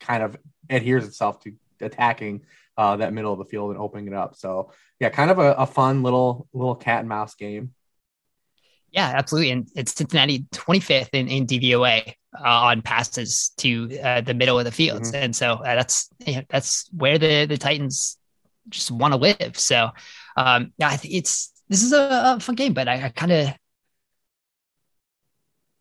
kind 0.00 0.22
of 0.22 0.36
adheres 0.68 1.06
itself 1.06 1.40
to 1.40 1.52
attacking 1.80 2.42
uh, 2.76 2.96
that 2.96 3.12
middle 3.12 3.32
of 3.32 3.38
the 3.38 3.44
field 3.44 3.70
and 3.70 3.78
opening 3.78 4.08
it 4.08 4.14
up. 4.14 4.34
So 4.36 4.72
yeah, 5.00 5.08
kind 5.08 5.30
of 5.30 5.38
a, 5.38 5.52
a 5.52 5.66
fun 5.66 6.02
little 6.02 6.48
little 6.52 6.74
cat 6.74 7.00
and 7.00 7.08
mouse 7.08 7.34
game. 7.34 7.72
Yeah, 8.90 9.12
absolutely. 9.12 9.50
And 9.50 9.68
it's 9.74 9.92
Cincinnati 9.92 10.46
25th 10.52 11.08
in, 11.14 11.26
in 11.26 11.48
DVOA 11.48 12.14
uh, 12.38 12.48
on 12.48 12.80
passes 12.80 13.50
to 13.56 13.98
uh, 14.00 14.20
the 14.20 14.34
middle 14.34 14.56
of 14.56 14.64
the 14.64 14.70
field. 14.70 15.02
Mm-hmm. 15.02 15.16
And 15.16 15.36
so 15.36 15.54
uh, 15.54 15.74
that's 15.74 16.08
you 16.24 16.36
know, 16.36 16.42
that's 16.48 16.88
where 16.92 17.18
the, 17.18 17.46
the 17.46 17.58
Titans 17.58 18.18
just 18.68 18.90
want 18.90 19.12
to 19.12 19.18
live. 19.18 19.58
So 19.58 19.90
um, 20.36 20.72
yeah, 20.78 20.88
I 20.88 20.96
think 20.96 21.14
it's 21.14 21.52
this 21.68 21.82
is 21.82 21.92
a, 21.92 22.34
a 22.36 22.40
fun 22.40 22.54
game, 22.54 22.74
but 22.74 22.88
I, 22.88 23.06
I 23.06 23.08
kind 23.08 23.32
of 23.32 23.54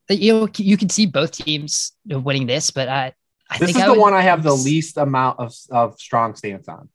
you 0.10 0.34
know 0.34 0.50
you 0.58 0.78
can 0.78 0.90
see 0.90 1.06
both 1.06 1.32
teams 1.32 1.94
winning 2.06 2.48
this, 2.48 2.72
but 2.72 2.90
I, 2.90 3.13
I 3.50 3.58
this 3.58 3.68
think 3.68 3.78
is 3.78 3.84
I 3.84 3.88
the 3.88 3.94
would, 3.94 4.02
one 4.02 4.13
I 4.13 4.22
have 4.22 4.44
the 4.44 4.54
least 4.54 4.98
amount 4.98 5.40
of 5.40 5.54
of 5.72 6.00
strong 6.00 6.36
stance 6.36 6.68
on. 6.68 6.90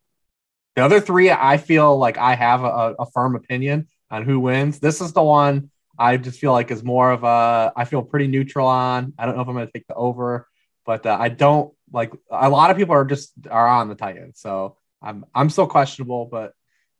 The 0.76 0.84
other 0.84 1.00
three, 1.00 1.30
I 1.30 1.56
feel 1.56 1.98
like 1.98 2.18
I 2.18 2.34
have 2.36 2.62
a, 2.62 2.94
a 3.00 3.06
firm 3.10 3.34
opinion 3.34 3.88
on 4.10 4.22
who 4.22 4.38
wins. 4.38 4.78
This 4.78 5.00
is 5.00 5.12
the 5.12 5.22
one 5.22 5.70
I 5.98 6.16
just 6.16 6.38
feel 6.38 6.52
like 6.52 6.70
is 6.70 6.84
more 6.84 7.10
of 7.10 7.24
a 7.24 7.72
I 7.74 7.84
feel 7.84 8.02
pretty 8.02 8.28
neutral 8.28 8.66
on. 8.66 9.12
I 9.18 9.26
don't 9.26 9.36
know 9.36 9.42
if 9.42 9.48
I'm 9.48 9.54
going 9.54 9.66
to 9.66 9.72
take 9.72 9.86
the 9.86 9.94
over, 9.94 10.46
but 10.86 11.04
uh, 11.04 11.16
I 11.18 11.28
don't 11.30 11.74
like 11.92 12.12
a 12.30 12.48
lot 12.48 12.70
of 12.70 12.76
people 12.76 12.94
are 12.94 13.04
just 13.04 13.32
are 13.50 13.66
on 13.66 13.88
the 13.88 13.94
Titans, 13.94 14.40
so 14.40 14.76
I'm 15.02 15.24
I'm 15.34 15.50
still 15.50 15.66
questionable, 15.66 16.26
but 16.26 16.52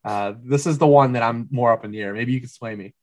uh, 0.05 0.35
this 0.43 0.67
is 0.67 0.79
the 0.79 0.87
one 0.87 1.13
that 1.13 1.23
I'm 1.23 1.49
more 1.51 1.73
up 1.73 1.85
in 1.85 1.91
the 1.91 2.01
air. 2.01 2.15
Maybe 2.15 2.33
you 2.33 2.41
can 2.41 2.49
sway 2.49 2.75
me. 2.75 2.95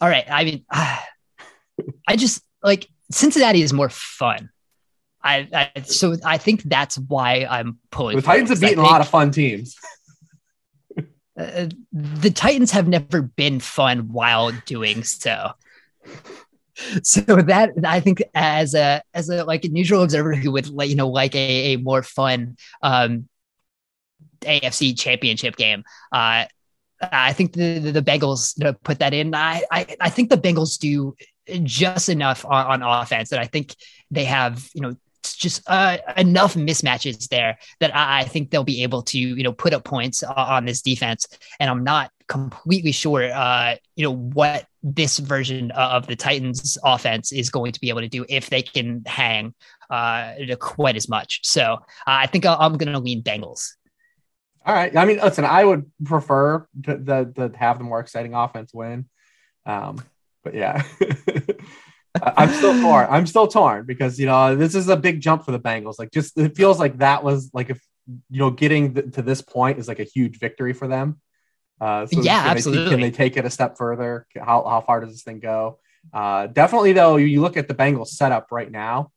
All 0.00 0.08
right, 0.08 0.24
I 0.28 0.44
mean, 0.44 0.64
I 0.72 2.16
just 2.16 2.42
like 2.62 2.88
Cincinnati 3.10 3.62
is 3.62 3.72
more 3.72 3.88
fun. 3.88 4.50
I, 5.22 5.48
I 5.76 5.80
so 5.82 6.16
I 6.24 6.38
think 6.38 6.62
that's 6.64 6.98
why 6.98 7.46
I'm 7.48 7.78
pulling. 7.90 8.16
The 8.16 8.22
Titans 8.22 8.50
have 8.50 8.60
beaten 8.60 8.78
a 8.78 8.82
lot 8.82 9.00
of 9.00 9.08
fun 9.08 9.30
teams. 9.30 9.76
uh, 11.38 11.68
the 11.92 12.30
Titans 12.30 12.70
have 12.72 12.88
never 12.88 13.22
been 13.22 13.60
fun 13.60 14.12
while 14.12 14.52
doing 14.66 15.02
so. 15.02 15.52
So 17.02 17.20
that 17.20 17.70
I 17.84 18.00
think 18.00 18.22
as 18.34 18.74
a 18.74 19.00
as 19.14 19.28
a 19.28 19.44
like 19.44 19.64
a 19.64 19.68
neutral 19.68 20.02
observer 20.02 20.34
who 20.34 20.50
would 20.50 20.68
like 20.68 20.90
you 20.90 20.96
know 20.96 21.08
like 21.08 21.34
a, 21.36 21.74
a 21.74 21.76
more 21.76 22.02
fun 22.02 22.56
um 22.82 23.28
AFC 24.44 24.98
championship 24.98 25.56
game, 25.56 25.84
uh 26.12 26.46
I 27.00 27.32
think 27.32 27.52
the 27.52 27.78
the 27.78 28.02
Bengals 28.02 28.54
put 28.82 28.98
that 29.00 29.12
in. 29.12 29.34
I, 29.34 29.62
I 29.70 29.96
I 30.00 30.10
think 30.10 30.30
the 30.30 30.38
Bengals 30.38 30.78
do 30.78 31.14
just 31.62 32.08
enough 32.08 32.44
on, 32.44 32.82
on 32.82 33.02
offense 33.02 33.30
that 33.30 33.38
I 33.38 33.46
think 33.46 33.74
they 34.10 34.24
have 34.24 34.68
you 34.74 34.80
know 34.80 34.96
just 35.22 35.62
uh, 35.66 35.98
enough 36.16 36.54
mismatches 36.54 37.28
there 37.28 37.58
that 37.80 37.94
I, 37.94 38.20
I, 38.20 38.24
think 38.24 38.50
they'll 38.50 38.64
be 38.64 38.82
able 38.82 39.02
to 39.02 39.18
you 39.18 39.42
know 39.42 39.52
put 39.52 39.72
up 39.72 39.84
points 39.84 40.22
on 40.22 40.66
this 40.66 40.82
defense. 40.82 41.26
And 41.58 41.70
I'm 41.70 41.82
not 41.82 42.10
completely 42.28 42.92
sure 42.92 43.32
uh, 43.32 43.76
you 43.96 44.04
know 44.04 44.14
what 44.14 44.66
this 44.82 45.18
version 45.18 45.70
of 45.72 46.06
the 46.06 46.16
Titans 46.16 46.78
offense 46.84 47.32
is 47.32 47.50
going 47.50 47.72
to 47.72 47.80
be 47.80 47.88
able 47.88 48.02
to 48.02 48.08
do 48.08 48.24
if 48.28 48.50
they 48.50 48.62
can 48.62 49.02
hang 49.06 49.54
uh, 49.90 50.32
quite 50.60 50.96
as 50.96 51.08
much. 51.08 51.40
So 51.44 51.62
uh, 51.62 51.78
I 52.06 52.26
think 52.26 52.44
I'm 52.46 52.76
going 52.76 52.92
to 52.92 52.98
lean 52.98 53.22
Bengals. 53.22 53.70
All 54.66 54.74
right. 54.74 54.96
I 54.96 55.04
mean, 55.04 55.18
listen, 55.18 55.44
I 55.44 55.64
would 55.64 55.90
prefer 56.04 56.66
to, 56.84 56.96
the, 56.96 57.32
the 57.34 57.58
have 57.58 57.78
the 57.78 57.84
more 57.84 58.00
exciting 58.00 58.34
offense 58.34 58.72
win. 58.72 59.08
Um, 59.66 60.02
but 60.42 60.54
yeah. 60.54 60.82
I'm 62.22 62.50
still 62.50 62.80
torn. 62.80 63.08
I'm 63.10 63.26
still 63.26 63.48
torn 63.48 63.86
because 63.86 64.20
you 64.20 64.26
know 64.26 64.54
this 64.54 64.74
is 64.74 64.88
a 64.88 64.96
big 64.96 65.20
jump 65.20 65.44
for 65.44 65.50
the 65.50 65.58
Bengals. 65.58 65.98
Like, 65.98 66.12
just 66.12 66.38
it 66.38 66.56
feels 66.56 66.78
like 66.78 66.98
that 66.98 67.24
was 67.24 67.50
like 67.52 67.70
if 67.70 67.84
you 68.06 68.38
know 68.38 68.50
getting 68.50 68.94
th- 68.94 69.14
to 69.14 69.22
this 69.22 69.42
point 69.42 69.78
is 69.78 69.88
like 69.88 69.98
a 69.98 70.04
huge 70.04 70.38
victory 70.38 70.72
for 70.72 70.86
them. 70.86 71.20
Uh, 71.80 72.06
so 72.06 72.20
yeah, 72.20 72.42
can 72.42 72.50
absolutely. 72.52 72.84
They, 72.84 72.90
can 72.90 73.00
they 73.00 73.10
take 73.10 73.36
it 73.36 73.44
a 73.44 73.50
step 73.50 73.76
further? 73.76 74.26
How 74.36 74.64
how 74.64 74.80
far 74.80 75.00
does 75.00 75.10
this 75.10 75.22
thing 75.22 75.40
go? 75.40 75.80
Uh, 76.12 76.46
definitely, 76.46 76.92
though, 76.92 77.16
you, 77.16 77.40
look 77.40 77.56
at 77.56 77.66
the 77.66 77.74
Bengals 77.74 78.08
setup 78.08 78.52
right 78.52 78.70
now, 78.70 79.10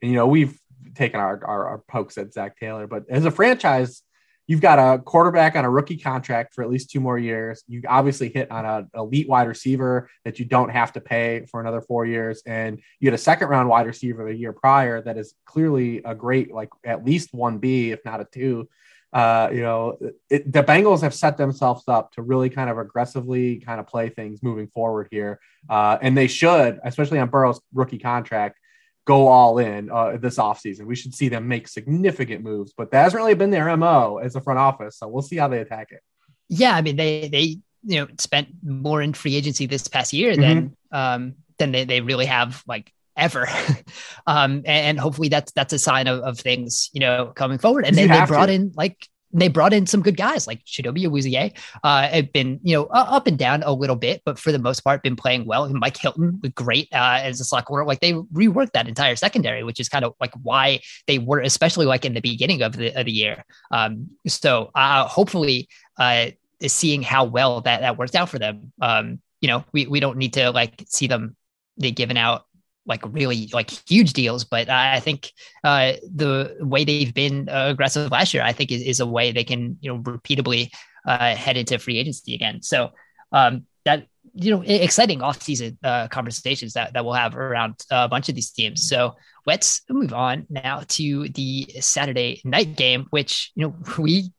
and 0.00 0.10
you 0.10 0.16
know 0.16 0.26
we've 0.26 0.58
taken 0.94 1.20
our, 1.20 1.44
our, 1.44 1.68
our 1.68 1.78
pokes 1.88 2.16
at 2.16 2.32
Zac 2.32 2.58
Taylor, 2.58 2.86
but 2.86 3.04
as 3.10 3.24
a 3.24 3.30
franchise, 3.30 4.02
you've 4.50 4.60
got 4.60 4.80
a 4.80 4.98
quarterback 4.98 5.54
on 5.54 5.64
a 5.64 5.70
rookie 5.70 5.96
contract 5.96 6.54
for 6.54 6.64
at 6.64 6.68
least 6.68 6.90
two 6.90 6.98
more 6.98 7.16
years. 7.16 7.62
You 7.68 7.82
obviously 7.86 8.30
hit 8.30 8.50
on 8.50 8.66
an 8.66 8.90
elite 8.96 9.28
wide 9.28 9.46
receiver 9.46 10.10
that 10.24 10.40
you 10.40 10.44
don't 10.44 10.70
have 10.70 10.92
to 10.94 11.00
pay 11.00 11.46
for 11.48 11.60
another 11.60 11.80
four 11.80 12.04
years. 12.04 12.42
And 12.44 12.80
you 12.98 13.06
had 13.06 13.14
a 13.14 13.22
second 13.22 13.46
round 13.46 13.68
wide 13.68 13.86
receiver 13.86 14.24
the 14.24 14.34
year 14.34 14.52
prior 14.52 15.02
that 15.02 15.16
is 15.16 15.34
clearly 15.44 16.02
a 16.04 16.16
great, 16.16 16.52
like 16.52 16.70
at 16.84 17.04
least 17.04 17.32
one 17.32 17.58
B, 17.58 17.92
if 17.92 18.04
not 18.04 18.20
a 18.20 18.24
two. 18.24 18.68
Uh, 19.12 19.50
you 19.52 19.60
know, 19.60 19.96
it, 20.28 20.52
the 20.52 20.64
Bengals 20.64 21.02
have 21.02 21.14
set 21.14 21.36
themselves 21.36 21.84
up 21.86 22.10
to 22.14 22.22
really 22.22 22.50
kind 22.50 22.70
of 22.70 22.76
aggressively 22.78 23.60
kind 23.60 23.78
of 23.78 23.86
play 23.86 24.08
things 24.08 24.42
moving 24.42 24.66
forward 24.66 25.06
here. 25.12 25.38
Uh, 25.68 25.96
and 26.02 26.16
they 26.16 26.26
should, 26.26 26.80
especially 26.82 27.20
on 27.20 27.28
Burrow's 27.28 27.60
rookie 27.72 27.98
contract, 27.98 28.58
go 29.04 29.28
all 29.28 29.58
in 29.58 29.90
uh, 29.90 30.16
this 30.18 30.36
offseason. 30.36 30.86
We 30.86 30.96
should 30.96 31.14
see 31.14 31.28
them 31.28 31.48
make 31.48 31.68
significant 31.68 32.44
moves, 32.44 32.72
but 32.76 32.90
that 32.90 33.04
hasn't 33.04 33.20
really 33.20 33.34
been 33.34 33.50
their 33.50 33.74
MO 33.76 34.18
as 34.18 34.36
a 34.36 34.40
front 34.40 34.58
office. 34.58 34.98
So 34.98 35.08
we'll 35.08 35.22
see 35.22 35.36
how 35.36 35.48
they 35.48 35.58
attack 35.58 35.88
it. 35.90 36.00
Yeah. 36.48 36.74
I 36.74 36.82
mean, 36.82 36.96
they, 36.96 37.28
they, 37.28 37.58
you 37.84 38.00
know, 38.00 38.08
spent 38.18 38.48
more 38.62 39.00
in 39.00 39.12
free 39.12 39.36
agency 39.36 39.66
this 39.66 39.88
past 39.88 40.12
year 40.12 40.32
mm-hmm. 40.32 40.40
than, 40.40 40.76
um, 40.92 41.34
than 41.58 41.72
they, 41.72 41.84
they 41.84 42.00
really 42.00 42.26
have 42.26 42.62
like 42.66 42.92
ever. 43.16 43.48
um, 44.26 44.62
and, 44.64 44.98
hopefully 44.98 45.28
that's, 45.28 45.52
that's 45.52 45.72
a 45.72 45.78
sign 45.78 46.06
of, 46.06 46.20
of 46.20 46.38
things, 46.38 46.90
you 46.92 47.00
know, 47.00 47.32
coming 47.34 47.58
forward. 47.58 47.86
And 47.86 47.96
then 47.96 48.08
they 48.08 48.26
brought 48.26 48.46
to. 48.46 48.52
in 48.52 48.72
like 48.74 49.08
they 49.32 49.48
brought 49.48 49.72
in 49.72 49.86
some 49.86 50.02
good 50.02 50.16
guys 50.16 50.46
like 50.46 50.64
Chidobe 50.64 51.04
Awuzie. 51.04 51.56
Uh, 51.84 52.08
have 52.08 52.32
been 52.32 52.60
you 52.62 52.74
know 52.74 52.84
up 52.86 53.26
and 53.26 53.38
down 53.38 53.62
a 53.62 53.72
little 53.72 53.96
bit, 53.96 54.22
but 54.24 54.38
for 54.38 54.52
the 54.52 54.58
most 54.58 54.80
part, 54.80 55.02
been 55.02 55.16
playing 55.16 55.46
well. 55.46 55.64
And 55.64 55.78
Mike 55.78 55.96
Hilton 55.96 56.40
was 56.42 56.52
great 56.52 56.88
uh, 56.92 57.20
as 57.22 57.40
a 57.40 57.44
slot 57.44 57.64
corner. 57.64 57.84
Like 57.84 58.00
they 58.00 58.12
reworked 58.12 58.72
that 58.72 58.88
entire 58.88 59.16
secondary, 59.16 59.62
which 59.62 59.80
is 59.80 59.88
kind 59.88 60.04
of 60.04 60.14
like 60.20 60.32
why 60.42 60.80
they 61.06 61.18
were, 61.18 61.40
especially 61.40 61.86
like 61.86 62.04
in 62.04 62.14
the 62.14 62.20
beginning 62.20 62.62
of 62.62 62.76
the 62.76 62.92
of 62.98 63.06
the 63.06 63.12
year. 63.12 63.44
Um, 63.70 64.10
so 64.26 64.70
uh, 64.74 65.06
hopefully, 65.06 65.68
uh, 65.98 66.26
seeing 66.66 67.02
how 67.02 67.24
well 67.24 67.60
that 67.62 67.80
that 67.80 67.98
worked 67.98 68.14
out 68.14 68.28
for 68.28 68.38
them. 68.38 68.72
Um, 68.80 69.20
you 69.40 69.48
know, 69.48 69.64
we 69.72 69.86
we 69.86 70.00
don't 70.00 70.18
need 70.18 70.34
to 70.34 70.50
like 70.50 70.84
see 70.88 71.06
them 71.06 71.36
they 71.76 71.90
given 71.90 72.16
out 72.16 72.44
like 72.90 73.02
really 73.14 73.48
like 73.54 73.70
huge 73.88 74.12
deals, 74.12 74.44
but 74.44 74.68
I 74.68 75.00
think 75.00 75.32
uh, 75.64 75.92
the 76.14 76.56
way 76.60 76.84
they've 76.84 77.14
been 77.14 77.48
uh, 77.48 77.68
aggressive 77.70 78.10
last 78.10 78.34
year, 78.34 78.42
I 78.42 78.52
think 78.52 78.70
is, 78.70 78.82
is 78.82 79.00
a 79.00 79.06
way 79.06 79.32
they 79.32 79.44
can 79.44 79.78
you 79.80 79.90
know 79.90 80.00
repeatably 80.00 80.70
uh, 81.06 81.34
head 81.34 81.56
into 81.56 81.78
free 81.78 81.96
agency 81.96 82.34
again. 82.34 82.60
So 82.60 82.90
um, 83.32 83.64
that 83.84 84.06
you 84.34 84.50
know 84.50 84.62
exciting 84.62 85.20
offseason 85.20 85.78
uh, 85.82 86.08
conversations 86.08 86.74
that, 86.74 86.92
that 86.92 87.04
we'll 87.04 87.14
have 87.14 87.36
around 87.36 87.76
a 87.90 88.08
bunch 88.08 88.28
of 88.28 88.34
these 88.34 88.50
teams. 88.50 88.86
So 88.86 89.16
let's 89.46 89.82
move 89.88 90.12
on 90.12 90.46
now 90.50 90.82
to 90.88 91.28
the 91.30 91.66
Saturday 91.80 92.42
night 92.44 92.76
game, 92.76 93.06
which 93.10 93.52
you 93.54 93.62
know 93.66 93.74
we 93.98 94.32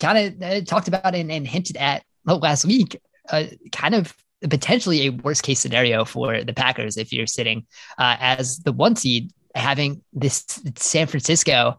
kind 0.00 0.18
of 0.18 0.42
uh, 0.42 0.60
talked 0.62 0.88
about 0.88 1.14
and, 1.14 1.30
and, 1.30 1.46
hinted 1.46 1.76
at 1.76 2.04
last 2.24 2.64
week. 2.64 3.00
Uh, 3.28 3.44
kind 3.72 3.94
of 3.94 4.14
potentially 4.48 5.06
a 5.06 5.10
worst 5.10 5.42
case 5.42 5.60
scenario 5.60 6.04
for 6.04 6.42
the 6.42 6.52
Packers 6.52 6.96
if 6.96 7.12
you're 7.12 7.26
sitting 7.26 7.66
uh, 7.98 8.16
as 8.20 8.58
the 8.58 8.72
one 8.72 8.96
seed, 8.96 9.32
having 9.54 10.02
this 10.12 10.44
San 10.76 11.06
Francisco 11.06 11.78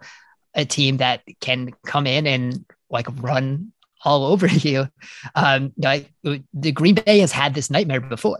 a 0.53 0.65
team 0.65 0.97
that 0.97 1.21
can 1.39 1.71
come 1.85 2.07
in 2.07 2.25
and 2.25 2.65
like 2.89 3.07
run 3.21 3.71
all 4.03 4.25
over 4.31 4.47
you. 4.47 4.87
Um, 5.35 5.73
like 5.77 6.11
the 6.23 6.71
Green 6.71 6.95
Bay 6.95 7.19
has 7.19 7.31
had 7.31 7.53
this 7.53 7.69
nightmare 7.69 8.01
before. 8.01 8.39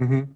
Mm-hmm. 0.00 0.32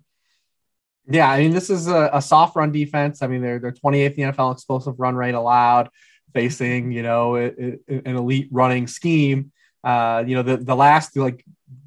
Yeah, 1.06 1.30
I 1.30 1.40
mean, 1.40 1.52
this 1.52 1.68
is 1.68 1.86
a, 1.86 2.08
a, 2.14 2.22
soft 2.22 2.56
run 2.56 2.72
defense. 2.72 3.20
I 3.20 3.26
mean, 3.26 3.42
they're 3.42 3.58
they're 3.58 3.72
28th 3.72 4.14
in 4.14 4.26
the 4.26 4.32
NFL 4.32 4.52
explosive 4.52 4.98
run 4.98 5.14
rate 5.14 5.34
allowed, 5.34 5.90
facing 6.32 6.92
you 6.92 7.02
know 7.02 7.36
an 7.36 7.80
elite 7.88 8.48
running 8.50 8.86
scheme. 8.86 9.52
Uh, 9.82 10.24
you 10.26 10.34
know, 10.34 10.42
the 10.42 10.56
the 10.56 10.74
last 10.74 11.14
like 11.16 11.44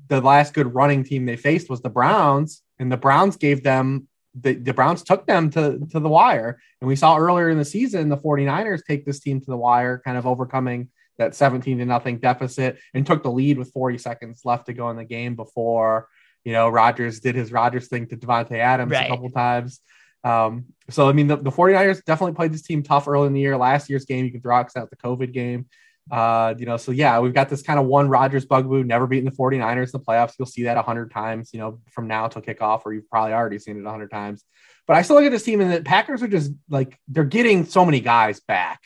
the 0.08 0.22
last 0.22 0.54
good 0.54 0.74
running 0.74 1.04
team 1.04 1.26
they 1.26 1.36
faced 1.36 1.70
was 1.70 1.82
the 1.82 1.90
Browns, 1.90 2.64
and 2.80 2.92
the 2.92 2.98
Browns 2.98 3.38
gave 3.38 3.64
them 3.64 4.08
the, 4.40 4.54
the 4.54 4.74
Browns 4.74 5.04
took 5.04 5.26
them 5.26 5.50
to, 5.52 5.80
to 5.92 6.00
the 6.00 6.10
wire. 6.10 6.60
And 6.80 6.88
we 6.88 6.96
saw 6.96 7.18
earlier 7.18 7.50
in 7.50 7.58
the 7.58 7.66
season 7.66 8.10
the 8.10 8.18
49ers 8.18 8.82
take 8.88 9.06
this 9.06 9.20
team 9.20 9.40
to 9.40 9.46
the 9.48 9.58
wire, 9.58 10.00
kind 10.04 10.18
of 10.18 10.28
overcoming 10.28 10.90
that 11.18 11.36
17 11.36 11.80
to 11.80 11.86
nothing 11.86 12.20
deficit 12.20 12.78
and 12.94 13.06
took 13.06 13.24
the 13.24 13.32
lead 13.32 13.58
with 13.58 13.72
40 13.72 13.98
seconds 13.98 14.42
left 14.46 14.68
to 14.68 14.74
go 14.74 14.90
in 14.92 14.98
the 14.98 15.04
game 15.04 15.36
before, 15.36 16.08
you 16.44 16.54
know, 16.54 16.70
Rodgers 16.70 17.20
did 17.20 17.36
his 17.36 17.52
Rodgers 17.52 17.88
thing 17.88 18.08
to 18.08 18.18
Davante 18.18 18.60
Adams 18.60 18.92
right. 18.92 19.08
a 19.08 19.10
couple 19.10 19.30
times. 19.32 19.82
Um, 20.24 20.66
so, 20.90 21.10
I 21.10 21.14
mean, 21.14 21.28
the, 21.28 21.38
the 21.38 21.52
49ers 21.52 22.04
definitely 22.04 22.36
played 22.36 22.54
this 22.54 22.62
team 22.62 22.84
tough 22.84 23.08
early 23.08 23.28
in 23.28 23.34
the 23.34 23.40
year. 23.40 23.58
Last 23.58 23.90
year's 23.90 24.06
game, 24.06 24.26
you 24.26 24.32
can 24.32 24.42
throw 24.42 24.56
out 24.56 24.72
the 24.74 24.96
COVID 24.96 25.34
game. 25.34 25.68
Uh, 26.10 26.54
you 26.58 26.66
know, 26.66 26.78
so 26.78 26.92
yeah, 26.92 27.20
we've 27.20 27.34
got 27.34 27.50
this 27.50 27.62
kind 27.62 27.80
of 27.80 27.86
one 27.86 28.08
Rodgers 28.08 28.46
bugaboo, 28.46 28.84
never 28.84 29.08
beating 29.08 29.30
the 29.30 29.36
49ers 29.36 29.86
in 29.86 29.92
the 29.92 30.00
playoffs. 30.00 30.34
You'll 30.40 30.46
see 30.46 30.64
that 30.64 30.78
a 30.78 30.82
hundred 30.82 31.12
times, 31.12 31.52
you 31.54 31.60
know, 31.60 31.80
from 31.92 32.08
now 32.08 32.28
till 32.28 32.42
kickoff, 32.42 32.82
or 32.86 32.94
you've 32.94 33.10
probably 33.10 33.34
already 33.34 33.60
seen 33.60 33.78
it 33.78 33.86
a 33.86 33.90
hundred 33.90 34.12
times. 34.12 34.44
But 34.86 34.96
I 34.96 35.02
still 35.02 35.18
look 35.18 35.26
at 35.26 35.32
this 35.32 35.44
team 35.44 35.60
and 35.60 35.72
the 35.72 35.82
Packers 35.82 36.24
are 36.24 36.28
just 36.28 36.52
like 36.70 36.98
they're 37.10 37.26
getting 37.26 37.66
so 37.66 37.86
many 37.86 38.00
guys 38.00 38.40
back. 38.40 38.82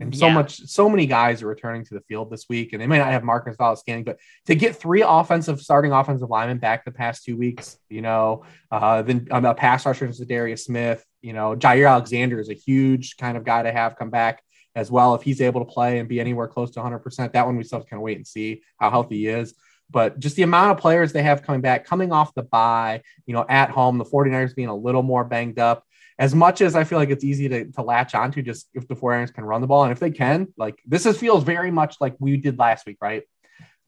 And 0.00 0.16
so 0.16 0.26
yeah. 0.26 0.34
much, 0.34 0.56
so 0.66 0.88
many 0.88 1.06
guys 1.06 1.40
are 1.42 1.46
returning 1.46 1.84
to 1.84 1.94
the 1.94 2.00
field 2.00 2.28
this 2.28 2.46
week, 2.48 2.72
and 2.72 2.82
they 2.82 2.88
may 2.88 2.98
not 2.98 3.12
have 3.12 3.22
Marquez 3.22 3.54
Valdes-Scantling, 3.56 4.02
but 4.02 4.18
to 4.46 4.56
get 4.56 4.74
three 4.74 5.04
offensive 5.06 5.60
starting 5.60 5.92
offensive 5.92 6.28
linemen 6.28 6.58
back 6.58 6.84
the 6.84 6.90
past 6.90 7.22
two 7.22 7.36
weeks, 7.36 7.78
you 7.88 8.02
know, 8.02 8.44
uh, 8.72 9.02
then 9.02 9.28
um, 9.30 9.44
a 9.44 9.54
pass 9.54 9.86
rusher 9.86 10.08
Za'Darius 10.08 10.64
Smith, 10.64 11.04
you 11.22 11.32
know, 11.32 11.54
Jaire 11.54 11.88
Alexander 11.88 12.40
is 12.40 12.50
a 12.50 12.54
huge 12.54 13.16
kind 13.18 13.36
of 13.36 13.44
guy 13.44 13.62
to 13.62 13.70
have 13.70 13.96
come 13.96 14.10
back 14.10 14.42
as 14.74 14.90
well 14.90 15.14
if 15.14 15.22
he's 15.22 15.40
able 15.40 15.64
to 15.64 15.70
play 15.70 15.98
and 15.98 16.08
be 16.08 16.20
anywhere 16.20 16.48
close 16.48 16.70
to 16.72 16.80
100%. 16.80 17.32
That 17.32 17.46
one 17.46 17.56
we 17.56 17.64
still 17.64 17.78
have 17.78 17.86
to 17.86 17.90
kind 17.90 18.00
of 18.00 18.04
wait 18.04 18.16
and 18.16 18.26
see 18.26 18.62
how 18.78 18.90
healthy 18.90 19.18
he 19.18 19.26
is. 19.28 19.54
But 19.90 20.18
just 20.18 20.36
the 20.36 20.42
amount 20.42 20.72
of 20.72 20.78
players 20.78 21.12
they 21.12 21.22
have 21.22 21.42
coming 21.42 21.60
back, 21.60 21.84
coming 21.84 22.10
off 22.10 22.34
the 22.34 22.42
bye, 22.42 23.02
you 23.26 23.34
know, 23.34 23.44
at 23.48 23.70
home, 23.70 23.98
the 23.98 24.04
49ers 24.04 24.54
being 24.54 24.68
a 24.68 24.76
little 24.76 25.02
more 25.02 25.24
banged 25.24 25.58
up. 25.58 25.84
As 26.18 26.34
much 26.34 26.60
as 26.60 26.76
I 26.76 26.84
feel 26.84 26.98
like 26.98 27.10
it's 27.10 27.24
easy 27.24 27.48
to, 27.48 27.64
to 27.72 27.82
latch 27.82 28.14
onto 28.14 28.40
just 28.40 28.68
if 28.72 28.86
the 28.88 28.94
49ers 28.94 29.34
can 29.34 29.44
run 29.44 29.60
the 29.60 29.66
ball. 29.66 29.82
And 29.82 29.92
if 29.92 29.98
they 29.98 30.10
can, 30.10 30.52
like 30.56 30.80
this 30.86 31.06
is 31.06 31.18
feels 31.18 31.44
very 31.44 31.70
much 31.70 31.96
like 32.00 32.14
we 32.18 32.36
did 32.36 32.58
last 32.58 32.86
week, 32.86 32.98
right? 33.00 33.24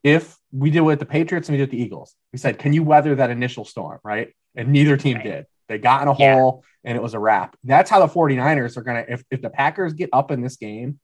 If 0.03 0.37
we 0.53 0.71
did 0.71 0.81
with 0.81 0.99
the 0.99 1.07
Patriots 1.07 1.49
and 1.49 1.55
we 1.55 1.59
did 1.59 1.71
with 1.71 1.79
the 1.79 1.83
Eagles, 1.83 2.15
we 2.33 2.39
said, 2.39 2.59
can 2.59 2.73
you 2.73 2.83
weather 2.83 3.15
that 3.15 3.31
initial 3.31 3.65
storm, 3.65 3.99
right? 4.05 4.33
And 4.55 4.69
neither 4.69 4.97
team 4.97 5.17
right. 5.17 5.25
did. 5.25 5.47
They 5.69 5.79
got 5.79 6.03
in 6.03 6.09
a 6.09 6.17
yeah. 6.17 6.35
hole 6.35 6.65
and 6.85 6.97
it 6.97 7.03
was 7.03 7.15
a 7.15 7.19
wrap. 7.19 7.57
That's 7.65 7.91
how 7.91 8.05
the 8.05 8.13
49ers 8.13 8.77
are 8.77 8.83
going 8.83 9.05
to, 9.05 9.13
if, 9.13 9.25
if 9.31 9.43
the 9.43 9.51
Packers 9.51 9.93
get 9.93 10.11
up 10.13 10.31
in 10.31 10.41
this 10.41 10.57
game 10.57 11.01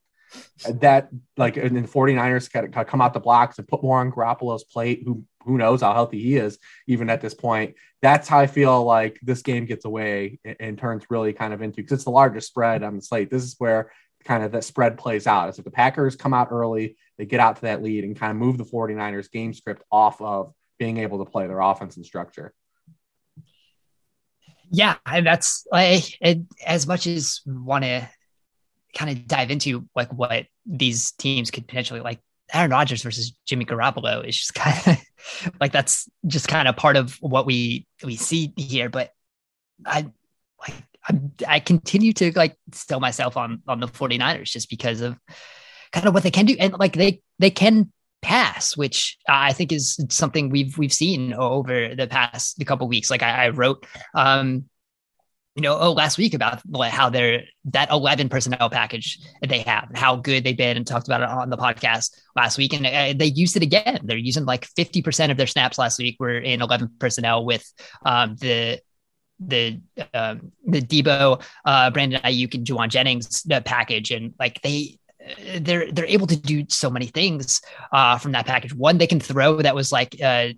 that 0.66 1.10
like 1.36 1.56
and 1.56 1.76
then 1.76 1.86
49ers 1.86 2.50
kind 2.50 2.74
of 2.74 2.86
come 2.86 3.00
out 3.00 3.14
the 3.14 3.20
blocks 3.20 3.58
and 3.58 3.68
put 3.68 3.82
more 3.82 4.00
on 4.00 4.10
Garoppolo's 4.10 4.64
plate, 4.64 5.02
who 5.04 5.24
who 5.44 5.58
knows 5.58 5.82
how 5.82 5.92
healthy 5.92 6.20
he 6.20 6.36
is 6.36 6.58
even 6.86 7.10
at 7.10 7.20
this 7.20 7.34
point. 7.34 7.74
That's 8.00 8.28
how 8.28 8.38
I 8.38 8.46
feel 8.46 8.84
like 8.84 9.18
this 9.22 9.42
game 9.42 9.66
gets 9.66 9.84
away 9.84 10.38
and, 10.44 10.56
and 10.60 10.78
turns 10.78 11.04
really 11.10 11.32
kind 11.32 11.52
of 11.52 11.62
into 11.62 11.76
because 11.76 11.92
it's 11.92 12.04
the 12.04 12.10
largest 12.10 12.48
spread 12.48 12.82
on 12.82 12.96
the 12.96 13.02
slate. 13.02 13.30
This 13.30 13.42
is 13.42 13.56
where 13.58 13.92
kind 14.24 14.44
of 14.44 14.52
that 14.52 14.64
spread 14.64 14.98
plays 14.98 15.26
out. 15.26 15.48
Is 15.48 15.58
if 15.58 15.64
the 15.64 15.70
Packers 15.70 16.16
come 16.16 16.34
out 16.34 16.48
early, 16.50 16.96
they 17.18 17.26
get 17.26 17.40
out 17.40 17.56
to 17.56 17.62
that 17.62 17.82
lead 17.82 18.04
and 18.04 18.18
kind 18.18 18.30
of 18.30 18.36
move 18.36 18.58
the 18.58 18.64
49ers 18.64 19.30
game 19.30 19.52
script 19.52 19.82
off 19.90 20.20
of 20.20 20.52
being 20.78 20.98
able 20.98 21.24
to 21.24 21.30
play 21.30 21.46
their 21.46 21.60
offense 21.60 21.96
and 21.96 22.06
structure. 22.06 22.54
Yeah, 24.72 24.96
and 25.04 25.26
that's 25.26 25.66
like 25.70 26.18
as 26.64 26.86
much 26.86 27.06
as 27.06 27.42
want 27.46 27.84
to 27.84 28.08
kind 28.96 29.10
of 29.10 29.26
dive 29.26 29.50
into 29.50 29.86
like 29.94 30.12
what 30.12 30.46
these 30.66 31.12
teams 31.12 31.50
could 31.50 31.66
potentially 31.66 32.00
like 32.00 32.20
Aaron 32.52 32.70
Rodgers 32.70 33.02
versus 33.02 33.34
Jimmy 33.46 33.66
Garoppolo 33.66 34.26
is 34.26 34.36
just 34.36 34.54
kind 34.54 34.76
of 34.86 35.54
like 35.60 35.72
that's 35.72 36.08
just 36.26 36.48
kind 36.48 36.68
of 36.68 36.76
part 36.76 36.96
of 36.96 37.16
what 37.20 37.44
we 37.46 37.86
we 38.02 38.16
see 38.16 38.54
here. 38.56 38.88
But 38.88 39.10
I 39.84 40.10
like 40.58 40.74
I'm, 41.06 41.32
I 41.46 41.60
continue 41.60 42.14
to 42.14 42.32
like 42.32 42.56
sell 42.72 43.00
myself 43.00 43.36
on 43.36 43.62
on 43.68 43.78
the 43.80 43.88
49ers 43.88 44.50
just 44.50 44.70
because 44.70 45.02
of 45.02 45.18
kind 45.92 46.06
of 46.06 46.14
what 46.14 46.22
they 46.22 46.30
can 46.30 46.46
do 46.46 46.56
and 46.58 46.72
like 46.78 46.94
they 46.94 47.20
they 47.38 47.50
can 47.50 47.92
pass, 48.22 48.76
which 48.76 49.18
I 49.28 49.52
think 49.52 49.72
is 49.72 50.02
something 50.08 50.48
we've 50.48 50.78
we've 50.78 50.92
seen 50.92 51.34
over 51.34 51.94
the 51.94 52.06
past 52.06 52.64
couple 52.64 52.88
weeks. 52.88 53.10
Like 53.10 53.22
I, 53.22 53.46
I 53.46 53.48
wrote 53.50 53.84
um 54.14 54.64
you 55.54 55.62
know, 55.62 55.78
oh, 55.78 55.92
last 55.92 56.16
week 56.16 56.32
about 56.32 56.62
how 56.88 57.10
they're 57.10 57.42
that 57.66 57.90
11 57.90 58.30
personnel 58.30 58.70
package 58.70 59.18
they 59.46 59.58
have, 59.60 59.90
how 59.94 60.16
good 60.16 60.44
they've 60.44 60.56
been, 60.56 60.78
and 60.78 60.86
talked 60.86 61.08
about 61.08 61.20
it 61.20 61.28
on 61.28 61.50
the 61.50 61.58
podcast 61.58 62.16
last 62.34 62.56
week. 62.56 62.72
And 62.72 62.86
uh, 62.86 63.12
they 63.14 63.26
used 63.26 63.54
it 63.56 63.62
again. 63.62 64.00
They're 64.04 64.16
using 64.16 64.46
like 64.46 64.66
50% 64.66 65.30
of 65.30 65.36
their 65.36 65.46
snaps 65.46 65.76
last 65.76 65.98
week 65.98 66.16
were 66.18 66.38
in 66.38 66.62
11 66.62 66.92
personnel 66.98 67.44
with 67.44 67.70
um, 68.04 68.36
the 68.40 68.80
the 69.44 69.80
um, 70.14 70.52
the 70.64 70.80
Deebo, 70.80 71.42
uh, 71.64 71.90
Brandon 71.90 72.20
Aiyuk, 72.22 72.54
and 72.54 72.66
Jauan 72.66 72.88
Jennings 72.88 73.44
uh, 73.50 73.60
package, 73.60 74.10
and 74.10 74.34
like 74.38 74.60
they 74.62 74.98
they're 75.60 75.90
they're 75.92 76.06
able 76.06 76.26
to 76.26 76.36
do 76.36 76.64
so 76.68 76.90
many 76.90 77.06
things 77.06 77.60
uh, 77.92 78.18
from 78.18 78.32
that 78.32 78.46
package. 78.46 78.74
One, 78.74 78.98
they 78.98 79.06
can 79.06 79.20
throw 79.20 79.62
that 79.62 79.74
was 79.74 79.92
like 79.92 80.16
uh, 80.22 80.48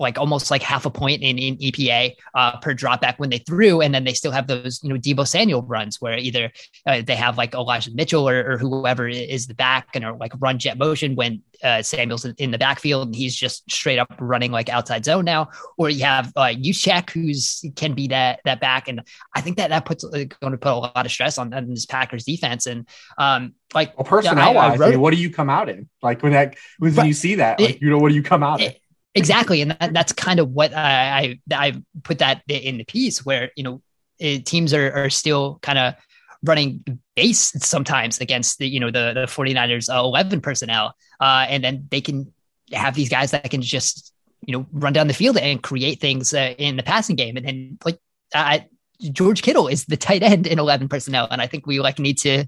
like 0.00 0.18
almost 0.18 0.50
like 0.50 0.62
half 0.62 0.86
a 0.86 0.90
point 0.90 1.22
in, 1.22 1.38
in 1.38 1.56
EPA 1.56 2.14
uh, 2.34 2.58
per 2.58 2.74
dropback 2.74 3.18
when 3.18 3.30
they 3.30 3.38
threw. 3.38 3.80
And 3.80 3.94
then 3.94 4.04
they 4.04 4.14
still 4.14 4.32
have 4.32 4.46
those, 4.46 4.80
you 4.82 4.88
know, 4.88 4.96
Deebo 4.96 5.26
Samuel 5.26 5.62
runs 5.62 6.00
where 6.00 6.18
either 6.18 6.50
uh, 6.86 7.02
they 7.02 7.16
have 7.16 7.38
like 7.38 7.54
Elijah 7.54 7.90
Mitchell 7.94 8.28
or, 8.28 8.52
or, 8.52 8.58
whoever 8.58 9.08
is 9.08 9.46
the 9.46 9.54
back 9.54 9.88
and 9.94 10.04
or 10.04 10.16
like 10.16 10.32
run 10.38 10.58
jet 10.58 10.78
motion 10.78 11.14
when 11.14 11.42
uh, 11.62 11.82
Samuel's 11.82 12.24
in 12.24 12.50
the 12.50 12.58
backfield 12.58 13.08
and 13.08 13.16
he's 13.16 13.34
just 13.34 13.70
straight 13.70 13.98
up 13.98 14.12
running 14.20 14.52
like 14.52 14.68
outside 14.68 15.04
zone 15.04 15.24
now. 15.24 15.48
Or 15.76 15.90
you 15.90 16.04
have 16.04 16.32
uh, 16.36 16.54
Juszczyk 16.54 17.10
who's 17.10 17.64
can 17.76 17.94
be 17.94 18.08
that 18.08 18.40
that 18.44 18.60
back. 18.60 18.88
And 18.88 19.02
I 19.34 19.40
think 19.40 19.56
that 19.56 19.70
that 19.70 19.84
puts 19.84 20.04
uh, 20.04 20.24
going 20.40 20.52
to 20.52 20.58
put 20.58 20.72
a 20.72 20.76
lot 20.76 21.06
of 21.06 21.12
stress 21.12 21.38
on, 21.38 21.52
on 21.54 21.68
this 21.70 21.86
Packers 21.86 22.24
defense. 22.24 22.66
And 22.66 22.86
um, 23.16 23.54
like 23.74 23.96
well, 23.96 24.04
personnel 24.04 24.54
wise, 24.54 24.80
I 24.80 24.90
mean, 24.90 25.00
what 25.00 25.12
do 25.12 25.20
you 25.20 25.30
come 25.30 25.50
out 25.50 25.68
in? 25.68 25.88
Like 26.02 26.22
when 26.22 26.32
that 26.32 26.56
when 26.78 26.94
but, 26.94 27.06
you 27.06 27.12
see 27.12 27.36
that, 27.36 27.60
like, 27.60 27.76
it, 27.76 27.82
you 27.82 27.90
know, 27.90 27.98
what 27.98 28.10
do 28.10 28.14
you 28.14 28.22
come 28.22 28.42
out 28.42 28.60
it, 28.60 28.74
in? 28.74 28.80
Exactly 29.14 29.60
and 29.62 29.72
that, 29.72 29.92
that's 29.92 30.12
kind 30.12 30.40
of 30.40 30.50
what 30.50 30.74
I, 30.74 31.38
I, 31.50 31.68
I 31.68 31.82
put 32.02 32.18
that 32.18 32.42
in 32.48 32.78
the 32.78 32.84
piece 32.84 33.24
where 33.24 33.50
you 33.56 33.64
know 33.64 33.82
it, 34.18 34.46
teams 34.46 34.74
are, 34.74 34.92
are 34.92 35.10
still 35.10 35.58
kind 35.62 35.78
of 35.78 35.94
running 36.42 36.84
base 37.16 37.52
sometimes 37.64 38.20
against 38.20 38.58
the 38.58 38.68
you 38.68 38.80
know 38.80 38.90
the 38.90 39.12
the 39.14 39.26
49ers 39.26 39.92
uh, 39.92 40.00
11 40.00 40.40
personnel 40.40 40.94
uh, 41.20 41.46
and 41.48 41.64
then 41.64 41.86
they 41.90 42.00
can 42.00 42.32
have 42.72 42.94
these 42.94 43.08
guys 43.08 43.30
that 43.30 43.50
can 43.50 43.62
just 43.62 44.12
you 44.46 44.56
know 44.56 44.66
run 44.72 44.92
down 44.92 45.08
the 45.08 45.14
field 45.14 45.36
and 45.36 45.62
create 45.62 46.00
things 46.00 46.32
uh, 46.34 46.54
in 46.58 46.76
the 46.76 46.82
passing 46.82 47.16
game 47.16 47.36
and 47.36 47.46
then 47.46 47.78
like 47.84 47.98
I 48.34 48.66
George 49.00 49.42
Kittle 49.42 49.68
is 49.68 49.84
the 49.84 49.96
tight 49.96 50.22
end 50.22 50.46
in 50.46 50.58
11 50.58 50.88
personnel. 50.88 51.28
And 51.30 51.40
I 51.40 51.46
think 51.46 51.66
we 51.66 51.80
like 51.80 51.98
need 51.98 52.18
to 52.18 52.46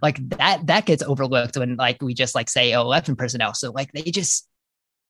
like 0.00 0.16
that, 0.30 0.66
that 0.66 0.86
gets 0.86 1.02
overlooked 1.02 1.56
when 1.56 1.76
like 1.76 2.00
we 2.00 2.14
just 2.14 2.34
like 2.34 2.48
say 2.48 2.72
11 2.72 3.16
personnel. 3.16 3.54
So 3.54 3.72
like 3.72 3.92
they 3.92 4.02
just, 4.02 4.48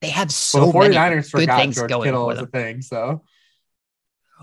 they 0.01 0.09
have 0.09 0.31
so 0.31 0.71
well, 0.71 0.87
the 0.87 0.95
49ers 0.95 1.29
many 1.29 1.39
good 1.39 1.49
things 1.49 1.75
George 1.75 1.89
going 1.89 2.05
Kittle 2.05 2.29
for 2.29 2.35
them. 2.35 2.47
thing, 2.47 2.81
so 2.81 3.23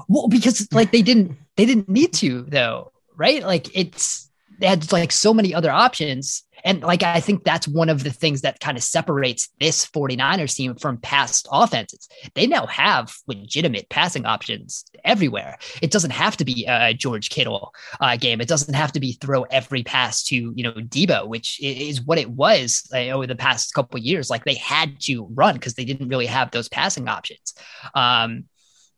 well, 0.09 0.29
because 0.29 0.69
like 0.73 0.93
they 0.93 1.03
didn't 1.03 1.37
they 1.57 1.65
didn't 1.65 1.89
need 1.89 2.13
to 2.15 2.43
though, 2.43 2.93
right? 3.17 3.43
Like 3.43 3.75
it's 3.77 4.31
they 4.59 4.67
had 4.67 4.91
like 4.93 5.13
so 5.13 5.33
many 5.33 5.55
other 5.55 5.71
options. 5.71 6.43
And 6.67 6.83
like, 6.83 7.05
I 7.05 7.21
think 7.21 7.45
that's 7.45 7.69
one 7.69 7.89
of 7.89 8.03
the 8.03 8.11
things 8.11 8.43
that 8.43 8.59
kind 8.59 8.77
of 8.77 8.83
separates 8.83 9.49
this 9.61 9.87
49ers 9.87 10.57
team 10.57 10.75
from 10.75 10.99
past 10.99 11.47
offenses. 11.53 12.09
They 12.35 12.49
now 12.49 12.67
have 12.67 13.15
legitimate 13.29 13.89
passing 13.89 14.27
options 14.27 14.85
everywhere. 15.05 15.59
It 15.81 15.93
doesn't 15.93 16.11
have 16.11 16.37
to 16.39 16.45
be 16.45 16.67
a 16.69 16.93
George 16.93 17.31
Kittle 17.31 17.73
uh, 18.01 18.17
game. 18.17 18.41
It 18.41 18.49
doesn't 18.49 18.75
have 18.75 18.91
to 18.93 19.01
be 19.01 19.13
throw 19.13 19.45
every 19.45 19.85
pass 19.85 20.25
to, 20.25 20.35
you 20.35 20.65
know, 20.65 20.73
Deebo, 20.73 21.29
which 21.29 21.61
is 21.63 22.03
what 22.03 22.19
it 22.19 22.31
was 22.31 22.91
over 22.93 23.29
the 23.29 23.37
past 23.37 23.73
couple 23.73 24.01
years. 24.01 24.29
Like 24.29 24.45
they 24.45 24.55
had 24.55 25.01
to 25.03 25.25
run 25.35 25.55
because 25.55 25.75
they 25.75 25.85
didn't 25.85 26.09
really 26.09 26.27
have 26.27 26.51
those 26.51 26.69
passing 26.69 27.09
options. 27.09 27.55
Um, 27.95 28.47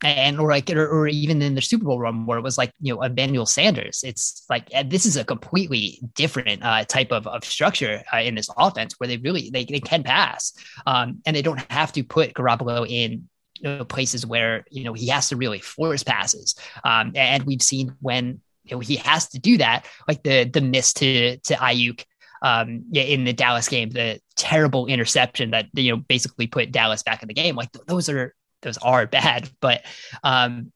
and 0.02 0.38
or 0.38 0.50
like 0.50 0.70
or, 0.70 0.86
or, 0.86 1.08
even 1.08 1.42
in 1.42 1.54
the 1.54 1.62
Super 1.62 1.84
Bowl 1.84 1.98
run 1.98 2.26
where 2.26 2.38
it 2.38 2.42
was 2.42 2.58
like 2.58 2.72
you 2.80 2.94
know 2.94 3.02
Emmanuel 3.02 3.46
Sanders. 3.46 4.02
It's 4.04 4.44
like 4.48 4.68
uh, 4.74 4.84
this 4.86 5.06
is 5.06 5.16
a 5.16 5.24
completely 5.24 6.00
different 6.14 6.62
uh, 6.62 6.84
type 6.84 7.12
of, 7.12 7.26
of 7.26 7.44
structure 7.44 8.02
uh, 8.12 8.18
in 8.18 8.34
this 8.34 8.50
offense 8.56 8.94
where 8.98 9.08
they 9.08 9.16
really 9.16 9.50
they, 9.50 9.64
they 9.64 9.80
can 9.80 10.02
pass 10.02 10.52
um, 10.86 11.20
and 11.26 11.34
they 11.34 11.42
don't 11.42 11.60
have 11.70 11.92
to 11.92 12.04
put 12.04 12.34
Garoppolo 12.34 12.86
in 12.88 13.28
you 13.60 13.68
know, 13.68 13.84
places 13.84 14.24
where 14.24 14.64
you 14.70 14.84
know 14.84 14.92
he 14.92 15.08
has 15.08 15.28
to 15.30 15.36
really 15.36 15.58
force 15.58 16.02
passes. 16.02 16.54
Um, 16.84 17.12
and 17.14 17.42
we've 17.44 17.62
seen 17.62 17.94
when 18.00 18.40
you 18.64 18.76
know 18.76 18.80
he 18.80 18.96
has 18.96 19.28
to 19.30 19.38
do 19.38 19.58
that, 19.58 19.86
like 20.06 20.22
the 20.22 20.44
the 20.44 20.60
miss 20.60 20.92
to 20.94 21.38
to 21.38 21.54
Aiyuk 21.54 22.04
um, 22.42 22.84
in 22.92 23.24
the 23.24 23.32
Dallas 23.32 23.68
game, 23.68 23.90
the 23.90 24.20
terrible 24.36 24.86
interception 24.86 25.50
that 25.50 25.66
you 25.74 25.90
know 25.90 26.02
basically 26.08 26.46
put 26.46 26.72
Dallas 26.72 27.02
back 27.02 27.22
in 27.22 27.28
the 27.28 27.34
game. 27.34 27.56
Like 27.56 27.72
th- 27.72 27.86
those 27.86 28.08
are 28.08 28.34
those 28.62 28.78
are 28.78 29.06
bad, 29.06 29.50
but 29.60 29.84
um, 30.22 30.72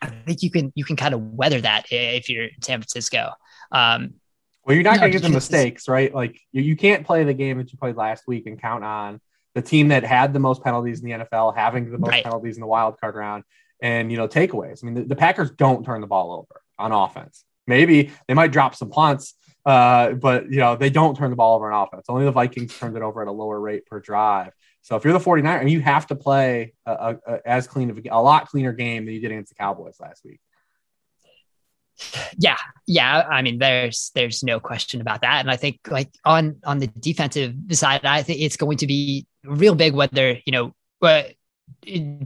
I 0.00 0.08
think 0.08 0.42
you 0.42 0.50
can 0.50 0.72
you 0.74 0.84
can 0.84 0.96
kind 0.96 1.14
of 1.14 1.20
weather 1.20 1.60
that 1.60 1.86
if 1.90 2.28
you're 2.28 2.44
in 2.44 2.62
San 2.62 2.80
Francisco. 2.80 3.30
Um, 3.70 4.14
well, 4.64 4.76
you're 4.76 4.84
not 4.84 5.00
going 5.00 5.10
to 5.10 5.18
get 5.18 5.26
the 5.26 5.32
mistakes, 5.32 5.88
right? 5.88 6.14
Like 6.14 6.40
you, 6.52 6.62
you 6.62 6.76
can't 6.76 7.04
play 7.04 7.24
the 7.24 7.34
game 7.34 7.58
that 7.58 7.72
you 7.72 7.78
played 7.78 7.96
last 7.96 8.24
week 8.28 8.46
and 8.46 8.60
count 8.60 8.84
on 8.84 9.20
the 9.54 9.62
team 9.62 9.88
that 9.88 10.04
had 10.04 10.32
the 10.32 10.38
most 10.38 10.62
penalties 10.62 11.02
in 11.02 11.08
the 11.08 11.24
NFL 11.24 11.56
having 11.56 11.90
the 11.90 11.98
most 11.98 12.10
right. 12.10 12.24
penalties 12.24 12.56
in 12.56 12.60
the 12.60 12.66
wild 12.66 12.98
card 13.00 13.14
round 13.14 13.44
and 13.82 14.10
you 14.10 14.16
know 14.16 14.28
takeaways. 14.28 14.82
I 14.82 14.86
mean, 14.86 14.94
the, 14.94 15.02
the, 15.02 15.16
Packers 15.16 15.50
don't 15.50 15.84
turn 15.84 16.00
the 16.00 16.06
ball 16.06 16.32
over 16.32 16.62
on 16.78 16.92
offense. 16.92 17.44
Maybe 17.66 18.12
they 18.28 18.34
might 18.34 18.52
drop 18.52 18.74
some 18.74 18.90
punts, 18.90 19.34
uh, 19.66 20.12
but 20.12 20.50
you 20.50 20.58
know 20.58 20.76
they 20.76 20.90
don't 20.90 21.16
turn 21.16 21.30
the 21.30 21.36
ball 21.36 21.56
over 21.56 21.70
on 21.70 21.86
offense. 21.86 22.06
Only 22.08 22.24
the 22.24 22.32
Vikings 22.32 22.76
turned 22.78 22.96
it 22.96 23.02
over 23.02 23.20
at 23.20 23.28
a 23.28 23.32
lower 23.32 23.60
rate 23.60 23.84
per 23.86 24.00
drive. 24.00 24.52
So 24.82 24.96
if 24.96 25.04
you're 25.04 25.12
the 25.12 25.20
49 25.20 25.60
and 25.60 25.70
you 25.70 25.80
have 25.80 26.08
to 26.08 26.16
play 26.16 26.74
a, 26.86 26.92
a, 26.92 27.18
a, 27.26 27.48
as 27.48 27.66
clean 27.68 27.90
of 27.90 27.98
a, 27.98 28.22
lot 28.22 28.48
cleaner 28.48 28.72
game 28.72 29.04
than 29.04 29.14
you 29.14 29.20
did 29.20 29.30
against 29.30 29.50
the 29.50 29.54
Cowboys 29.54 29.98
last 30.00 30.24
week. 30.24 30.40
Yeah, 32.36 32.56
yeah. 32.86 33.26
I 33.30 33.42
mean, 33.42 33.58
there's 33.58 34.10
there's 34.14 34.42
no 34.42 34.58
question 34.58 35.00
about 35.00 35.20
that. 35.20 35.40
And 35.40 35.50
I 35.50 35.56
think 35.56 35.78
like 35.88 36.10
on 36.24 36.56
on 36.64 36.78
the 36.80 36.88
defensive 36.88 37.54
side, 37.70 38.04
I 38.04 38.22
think 38.22 38.40
it's 38.40 38.56
going 38.56 38.78
to 38.78 38.86
be 38.88 39.26
real 39.44 39.76
big 39.76 39.94
whether 39.94 40.38
you 40.44 40.52
know, 40.52 40.74
but 41.00 41.34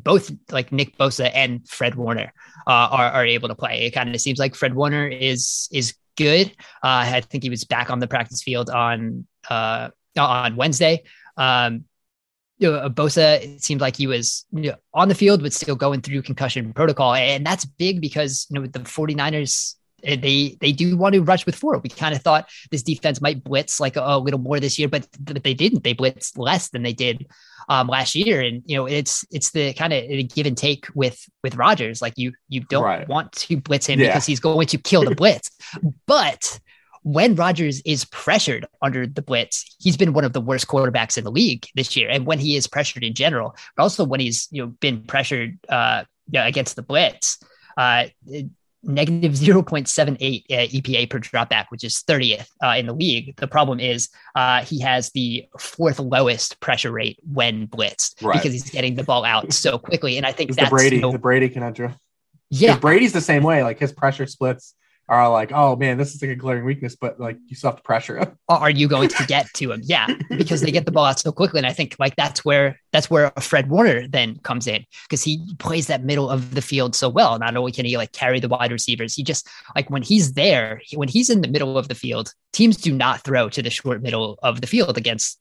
both 0.03 0.31
like 0.51 0.73
Nick 0.73 0.97
Bosa 0.97 1.31
and 1.35 1.67
Fred 1.69 1.95
Warner 1.95 2.33
uh, 2.67 2.89
are 2.91 3.11
are 3.11 3.27
able 3.27 3.49
to 3.49 3.55
play. 3.55 3.87
It 3.87 3.91
kind 3.91 4.15
of 4.15 4.21
seems 4.21 4.39
like 4.39 4.55
Fred 4.55 4.75
Warner 4.75 5.07
is 5.07 5.69
is 5.73 5.95
good. 6.17 6.49
Uh, 6.83 7.05
I 7.05 7.21
think 7.21 7.43
he 7.43 7.51
was 7.51 7.65
back 7.65 7.91
on 7.91 7.99
the 7.99 8.07
practice 8.07 8.43
field 8.43 8.71
on 8.71 9.27
uh, 9.51 9.91
on 10.19 10.57
Wednesday. 10.57 11.03
Um, 11.37 11.85
you 12.59 12.71
know, 12.71 12.89
Bosa, 12.89 13.43
it 13.43 13.63
seemed 13.63 13.81
like 13.81 13.97
he 13.97 14.07
was 14.07 14.47
you 14.53 14.71
know, 14.71 14.77
on 14.95 15.09
the 15.09 15.15
field, 15.15 15.43
but 15.43 15.53
still 15.53 15.77
going 15.77 16.01
through 16.01 16.23
concussion 16.23 16.73
protocol. 16.73 17.15
And 17.15 17.45
that's 17.45 17.65
big 17.65 18.01
because, 18.01 18.47
you 18.51 18.59
know, 18.59 18.67
the 18.67 18.81
49ers, 18.81 19.75
eh, 20.05 20.17
they 20.17 20.57
they 20.61 20.73
do 20.73 20.97
want 20.97 21.15
to 21.15 21.23
rush 21.23 21.45
with 21.45 21.55
four. 21.55 21.79
We 21.79 21.91
kind 21.91 22.15
of 22.15 22.23
thought 22.23 22.49
this 22.71 22.83
defense 22.83 23.21
might 23.21 23.45
blitz 23.45 23.79
like 23.79 23.97
a, 23.97 24.01
a, 24.01 24.19
little 24.19 24.41
more 24.41 24.59
this 24.59 24.79
year, 24.79 24.89
but, 24.89 25.07
but 25.21 25.43
they 25.43 25.55
didn't. 25.55 25.85
They 25.85 25.95
blitzed 25.95 26.39
less 26.39 26.71
than 26.71 26.83
they 26.83 26.95
did 26.95 27.27
um, 27.69 27.89
last 27.89 28.15
year. 28.15 28.41
And, 28.41 28.63
you 28.65 28.77
know, 28.77 28.87
it's 28.87 29.25
it's 29.31 29.51
the 29.51 29.75
kind 29.75 29.93
of 29.93 30.05
give 30.35 30.47
and 30.47 30.57
take 30.57 30.87
with 30.95 31.29
with 31.43 31.57
Rodgers. 31.57 32.01
Like 32.01 32.15
you 32.17 32.33
you 32.49 32.61
don't 32.61 32.85
right. 32.85 33.09
want 33.09 33.33
to 33.33 33.59
blitz 33.59 33.87
him 33.87 34.01
yeah. 34.01 34.09
because 34.09 34.25
he's 34.25 34.41
going 34.41 34.67
to 34.69 34.79
kill 34.79 35.05
the 35.05 35.15
blitz. 35.15 35.51
but 36.07 36.59
when 37.07 37.37
Rodgers 37.37 37.81
is 37.83 38.05
pressured 38.07 38.67
under 38.83 39.07
the 39.07 39.23
blitz, 39.23 39.77
he's 39.79 39.97
been 39.97 40.13
one 40.13 40.25
of 40.25 40.33
the 40.33 40.41
worst 40.41 40.67
quarterbacks 40.67 41.17
in 41.17 41.23
the 41.23 41.31
league 41.31 41.65
this 41.77 41.95
year. 41.95 42.09
And 42.11 42.27
when 42.27 42.41
he 42.41 42.57
is 42.57 42.67
pressured 42.67 43.05
in 43.05 43.15
general, 43.15 43.55
but 43.77 43.85
also 43.85 44.05
when 44.05 44.19
he's 44.19 44.49
you 44.51 44.61
know 44.61 44.69
been 44.81 45.05
pressured 45.05 45.57
uh, 45.69 46.03
against 46.35 46.75
the 46.75 46.83
blitz, 46.83 47.39
uh, 47.77 48.07
negative 48.83 49.35
0.78 49.35 50.45
uh, 50.51 50.55
EPA 50.55 51.09
per 51.09 51.21
dropback, 51.21 51.67
which 51.69 51.85
is 51.85 52.03
30th 52.09 52.49
uh, 52.61 52.75
in 52.77 52.87
the 52.87 52.93
league. 52.93 53.37
The 53.37 53.47
problem 53.47 53.79
is 53.79 54.09
uh, 54.35 54.63
he 54.63 54.81
has 54.81 55.11
the 55.11 55.47
fourth 55.61 56.01
lowest 56.01 56.59
pressure 56.59 56.91
rate 56.91 57.21
when 57.23 57.69
blitzed 57.69 58.21
right. 58.21 58.35
because 58.35 58.53
he's 58.53 58.69
getting 58.69 58.97
the 58.97 59.05
ball 59.05 59.25
out 59.25 59.53
so 59.53 59.79
quickly. 59.79 60.17
And 60.17 60.27
I 60.27 60.33
think 60.33 60.57
that's 60.57 60.71
the 60.71 60.75
Brady, 60.75 60.97
you 60.97 61.03
know, 61.03 61.13
the 61.13 61.21
Brady 61.21 61.51
conundrum. 61.51 61.95
Yeah, 62.51 62.79
Brady's 62.79 63.13
the 63.13 63.21
same 63.21 63.45
way. 63.45 63.63
Like 63.63 63.79
his 63.79 63.93
pressure 63.93 64.27
splits 64.27 64.75
are 65.09 65.31
like, 65.31 65.53
oh 65.53 65.77
man, 65.77 65.99
this 65.99 66.15
is 66.15 66.23
like 66.23 66.33
a 66.33 66.37
glaring 66.37 66.65
weakness, 66.65 66.97
but 66.97 67.21
like 67.21 67.39
you 67.47 67.55
still 67.55 67.71
have 67.71 67.77
to 67.77 67.83
pressure 67.83 68.19
him. 68.19 68.37
Are 68.49 68.71
you 68.71 68.89
going 68.89 69.09
to 69.09 69.25
get 69.29 69.47
to 69.55 69.73
him? 69.73 69.81
Yeah, 69.85 70.09
because 70.31 70.61
they 70.61 70.71
get 70.71 70.85
the 70.85 70.93
ball 70.93 71.05
out 71.05 71.21
so 71.21 71.33
quickly. 71.33 71.59
And 71.59 71.67
I 71.67 71.73
think 71.73 71.97
like 71.99 72.17
that's 72.17 72.45
where 72.45 72.81
that's 72.93 73.09
where 73.09 73.33
Fred 73.41 73.71
Warner 73.71 74.09
then 74.09 74.39
comes 74.39 74.67
in 74.67 74.85
because 75.09 75.23
he 75.23 75.55
plays 75.59 75.87
that 75.87 76.05
middle 76.05 76.29
of 76.29 76.55
the 76.55 76.63
field 76.63 76.95
so 76.97 77.09
well. 77.09 77.39
Not 77.39 77.57
only 77.57 77.73
can 77.73 77.85
he 77.85 77.97
like 77.97 78.13
carry 78.13 78.41
the 78.41 78.49
wide 78.49 78.73
receivers, 78.73 79.15
he 79.15 79.23
just 79.23 79.49
like 79.75 79.89
when 79.91 80.03
he's 80.03 80.33
there, 80.33 80.81
when 80.95 81.09
he's 81.09 81.31
in 81.31 81.41
the 81.41 81.49
middle 81.49 81.79
of 81.79 81.89
the 81.89 81.95
field, 81.95 82.33
teams 82.53 82.77
do 82.77 82.93
not 82.93 83.23
throw 83.23 83.49
to 83.49 83.63
the 83.63 83.71
short 83.71 84.03
middle 84.03 84.39
of 84.43 84.61
the 84.61 84.67
field 84.67 84.99
against 84.99 85.39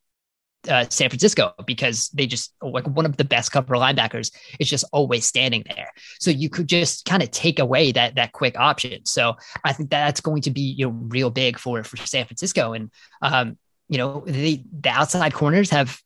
uh, 0.70 0.86
San 0.90 1.10
Francisco 1.10 1.54
because 1.66 2.10
they 2.10 2.26
just 2.28 2.54
like 2.62 2.88
one 2.88 3.06
of 3.06 3.18
the 3.18 3.24
best 3.24 3.52
cover 3.52 3.76
linebackers 3.76 4.32
is 4.60 4.70
just 4.70 4.86
always 4.92 5.26
standing 5.26 5.64
there. 5.76 5.90
So 6.20 6.32
you 6.32 6.50
could 6.50 6.68
just 6.68 7.06
kind 7.06 7.24
of 7.24 7.32
take 7.32 7.60
away 7.60 7.92
that 7.92 8.16
that 8.16 8.32
quick 8.32 8.58
option. 8.58 9.06
So 9.06 9.36
I 9.64 9.74
think 9.74 9.90
that's 9.90 10.22
going 10.22 10.42
to 10.44 10.52
be 10.52 10.62
you 10.62 10.86
know 10.86 10.92
real 10.92 11.30
big 11.30 11.60
for 11.60 11.84
for 11.84 11.98
San 11.98 12.26
Francisco 12.26 12.74
and 12.74 12.92
um, 13.22 13.58
you 13.90 13.98
know 13.98 14.24
the 14.26 14.64
the 14.72 14.90
outside 14.90 15.34
corners 15.34 15.70
have 15.70 16.02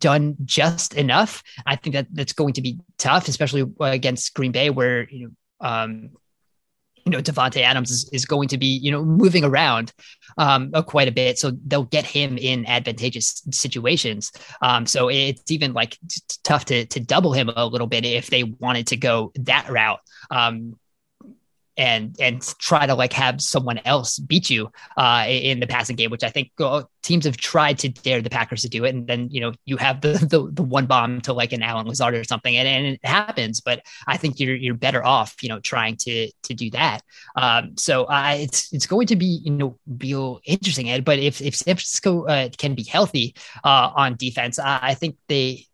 done 0.00 0.36
just 0.44 0.94
enough. 0.94 1.42
I 1.64 1.76
think 1.76 1.94
that 1.94 2.08
that's 2.12 2.32
going 2.32 2.54
to 2.54 2.62
be 2.62 2.78
tough, 2.98 3.28
especially 3.28 3.64
against 3.80 4.34
Green 4.34 4.52
Bay 4.52 4.70
where 4.70 5.08
you 5.08 5.26
know 5.26 5.66
um, 5.66 6.10
you 7.12 7.16
know 7.16 7.22
Davante 7.22 7.62
Adams 7.62 7.90
is, 7.90 8.08
is 8.12 8.24
going 8.24 8.48
to 8.48 8.58
be 8.58 8.66
you 8.66 8.90
know 8.90 9.04
moving 9.04 9.44
around 9.44 9.92
um, 10.36 10.70
uh, 10.74 10.82
quite 10.82 11.08
a 11.08 11.12
bit, 11.12 11.38
so 11.38 11.52
they'll 11.66 11.84
get 11.84 12.04
him 12.04 12.36
in 12.36 12.66
advantageous 12.66 13.42
situations. 13.50 14.30
Um, 14.60 14.86
so 14.86 15.08
it's 15.08 15.50
even 15.50 15.72
like 15.72 15.98
t- 16.08 16.20
tough 16.44 16.66
to 16.66 16.84
to 16.86 17.00
double 17.00 17.32
him 17.32 17.50
a 17.54 17.66
little 17.66 17.86
bit 17.86 18.04
if 18.04 18.28
they 18.28 18.44
wanted 18.44 18.88
to 18.88 18.96
go 18.96 19.32
that 19.36 19.68
route. 19.68 20.00
Um, 20.30 20.76
and 21.78 22.16
and 22.20 22.42
try 22.58 22.86
to 22.86 22.94
like 22.94 23.12
have 23.12 23.40
someone 23.40 23.80
else 23.84 24.18
beat 24.18 24.50
you 24.50 24.70
uh, 24.96 25.24
in 25.28 25.60
the 25.60 25.66
passing 25.66 25.96
game, 25.96 26.10
which 26.10 26.24
I 26.24 26.28
think 26.28 26.50
uh, 26.58 26.82
teams 27.02 27.24
have 27.24 27.36
tried 27.36 27.78
to 27.78 27.88
dare 27.88 28.20
the 28.20 28.28
Packers 28.28 28.62
to 28.62 28.68
do 28.68 28.84
it, 28.84 28.94
and 28.94 29.06
then 29.06 29.28
you 29.30 29.40
know 29.40 29.52
you 29.64 29.76
have 29.76 30.00
the 30.00 30.12
the, 30.12 30.50
the 30.52 30.62
one 30.62 30.86
bomb 30.86 31.20
to 31.22 31.32
like 31.32 31.52
an 31.52 31.62
Allen 31.62 31.86
Lazard 31.86 32.14
or 32.14 32.24
something, 32.24 32.56
and, 32.56 32.66
and 32.68 32.86
it 32.86 33.00
happens. 33.04 33.60
But 33.60 33.82
I 34.06 34.16
think 34.16 34.40
you're 34.40 34.56
you're 34.56 34.74
better 34.74 35.04
off 35.04 35.36
you 35.40 35.48
know 35.48 35.60
trying 35.60 35.96
to 35.98 36.30
to 36.42 36.54
do 36.54 36.70
that. 36.72 37.02
Um, 37.36 37.76
so 37.78 38.04
uh, 38.04 38.34
it's 38.36 38.72
it's 38.72 38.86
going 38.86 39.06
to 39.06 39.16
be 39.16 39.40
you 39.44 39.52
know 39.52 39.78
real 39.86 40.40
interesting, 40.44 40.90
Ed. 40.90 41.04
But 41.04 41.20
if 41.20 41.40
if 41.40 41.54
San 41.54 41.76
Francisco 41.76 42.26
uh, 42.26 42.48
can 42.58 42.74
be 42.74 42.82
healthy 42.82 43.36
uh, 43.62 43.92
on 43.94 44.16
defense, 44.16 44.58
I 44.58 44.94
think 44.94 45.16
they 45.28 45.67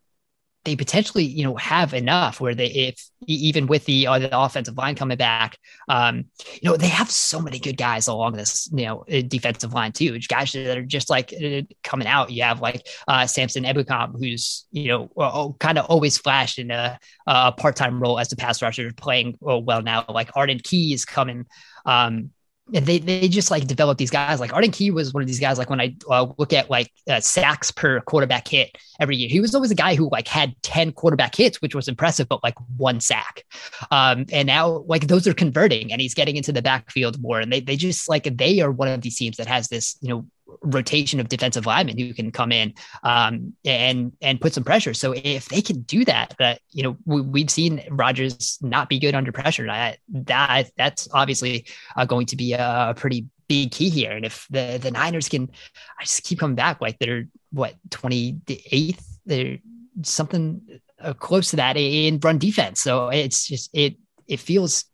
they 0.65 0.77
potentially, 0.77 1.25
you 1.25 1.45
know, 1.45 1.57
have 1.57 1.95
enough 1.95 2.41
where 2.41 2.55
they, 2.55 2.67
if 2.67 3.11
even 3.27 3.67
with 3.67 3.85
the, 3.85 4.07
uh, 4.07 4.19
the 4.19 4.39
offensive 4.39 4.77
line 4.77 4.95
coming 4.95 5.17
back, 5.17 5.59
um, 5.89 6.25
you 6.61 6.71
know, 6.71 6.77
they 6.77 6.89
have 6.89 7.11
so 7.11 7.41
many 7.41 7.59
good 7.59 7.77
guys 7.77 8.07
along 8.07 8.33
this, 8.33 8.69
you 8.73 8.87
know, 8.87 9.05
uh, 9.13 9.23
defensive 9.27 9.73
line 9.75 9.93
too. 9.93 10.13
which 10.13 10.29
Guys 10.29 10.53
that 10.53 10.79
are 10.79 10.83
just 10.83 11.11
like 11.11 11.33
uh, 11.33 11.63
coming 11.83 12.07
out. 12.07 12.31
You 12.31 12.43
have 12.43 12.61
like 12.61 12.87
uh, 13.07 13.27
Samson 13.27 13.65
Ebukam, 13.65 14.13
who's 14.19 14.67
you 14.73 14.89
know 14.89 15.57
kind 15.59 15.79
of 15.79 15.87
always 15.87 16.19
flashed 16.19 16.59
in 16.59 16.71
a, 16.71 16.99
a 17.27 17.53
part-time 17.53 18.01
role 18.01 18.19
as 18.19 18.33
a 18.33 18.37
pass 18.37 18.63
rusher, 18.63 18.91
playing 18.97 19.37
well 19.41 19.83
now. 19.83 20.05
Like 20.09 20.31
Arden 20.35 20.61
Key 20.63 20.93
is 20.93 21.05
coming. 21.05 21.47
Um, 21.87 22.31
they 22.69 22.99
they 22.99 23.29
just 23.29 23.51
like 23.51 23.67
develop 23.67 23.99
these 23.99 24.11
guys. 24.11 24.41
Like 24.41 24.55
Arden 24.55 24.71
Key 24.71 24.91
was 24.91 25.13
one 25.13 25.23
of 25.23 25.27
these 25.27 25.41
guys. 25.41 25.59
Like 25.59 25.69
when 25.69 25.81
I 25.81 25.95
uh, 26.09 26.27
look 26.39 26.55
at 26.55 26.71
like 26.71 26.91
uh, 27.09 27.21
sacks 27.21 27.71
per 27.71 28.01
quarterback 28.01 28.49
hit 28.49 28.77
every 28.99 29.17
year, 29.17 29.29
he 29.29 29.41
was 29.41 29.55
always 29.55 29.71
a 29.71 29.75
guy 29.75 29.95
who 29.95 30.09
like 30.11 30.27
had 30.27 30.55
ten 30.63 30.91
quarterback 30.91 31.35
hits, 31.35 31.61
which 31.61 31.75
was 31.75 31.89
impressive, 31.89 32.27
but 32.27 32.43
like 32.43 32.55
one 32.77 33.01
sack. 33.01 33.45
Um, 33.91 34.25
and 34.33 34.47
now 34.47 34.85
like 34.89 35.09
those 35.09 35.27
are 35.27 35.35
converting, 35.35 35.93
and 35.93 36.01
he's 36.01 36.15
getting 36.15 36.37
into 36.37 36.53
the 36.53 36.63
backfield 36.63 37.21
more. 37.21 37.39
And 37.39 37.53
they 37.53 37.61
they 37.61 37.77
just 37.77 38.09
like 38.09 38.25
they 38.37 38.61
are 38.61 38.71
one 38.71 38.89
of 38.89 39.03
these 39.03 39.17
teams 39.17 39.37
that 39.37 39.47
has 39.47 39.69
this 39.69 39.99
you 40.01 40.09
know 40.09 40.27
rotation 40.63 41.21
of 41.21 41.29
defensive 41.29 41.67
linemen 41.67 41.99
who 41.99 42.13
can 42.15 42.31
come 42.31 42.53
in 42.53 42.75
um, 43.03 43.55
and 43.65 44.13
and 44.21 44.41
put 44.41 44.55
some 44.55 44.65
pressure. 44.65 44.95
So 44.95 45.13
if 45.13 45.49
they 45.49 45.61
can 45.61 45.81
do 45.83 46.05
that, 46.05 46.35
that 46.39 46.61
you 46.71 46.83
know 46.83 46.97
we, 47.05 47.41
have 47.41 47.51
seen 47.51 47.83
Rodgers 47.91 48.59
not 48.63 48.89
be 48.89 48.99
good 48.99 49.15
under 49.15 49.33
pressure. 49.33 49.67
That 49.67 49.99
that 50.09 50.71
that's 50.77 51.09
obviously 51.13 51.67
uh, 51.97 52.05
going 52.05 52.27
to 52.27 52.37
be 52.37 52.53
a 52.53 52.95
pretty 52.97 53.27
big 53.49 53.71
key 53.71 53.89
here. 53.89 54.13
And 54.13 54.25
if 54.25 54.47
the 54.51 54.79
the 54.81 54.91
Niners 54.91 55.29
can, 55.29 55.51
I 55.99 56.05
just 56.05 56.25
keep 56.25 56.39
coming 56.39 56.57
back 56.57 56.81
like 56.81 56.99
they're 56.99 57.27
what 57.51 57.75
twenty 57.91 58.41
eighth, 58.49 59.19
they're 59.27 59.59
something 60.03 60.81
uh, 61.01 61.13
close 61.15 61.51
to 61.51 61.57
that 61.57 61.77
in 61.77 62.19
run 62.21 62.39
defense. 62.39 62.81
So 62.81 63.09
it's 63.09 63.47
just 63.47 63.71
it 63.73 63.97
it 64.27 64.41
feels 64.41 64.85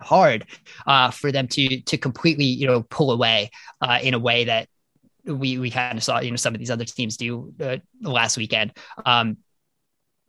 hard 0.00 0.46
uh, 0.86 1.10
for 1.10 1.32
them 1.32 1.48
to 1.48 1.80
to 1.80 1.98
completely 1.98 2.44
you 2.44 2.66
know 2.66 2.82
pull 2.82 3.10
away 3.10 3.50
uh, 3.80 3.98
in 4.02 4.14
a 4.14 4.18
way 4.18 4.44
that 4.44 4.68
we 5.28 5.58
we 5.58 5.70
kind 5.70 5.98
of 5.98 6.04
saw 6.04 6.20
you 6.20 6.30
know 6.30 6.36
some 6.36 6.54
of 6.54 6.58
these 6.58 6.70
other 6.70 6.84
teams 6.84 7.16
do 7.16 7.52
uh, 7.60 7.76
last 8.00 8.36
weekend. 8.36 8.72
Um, 9.04 9.38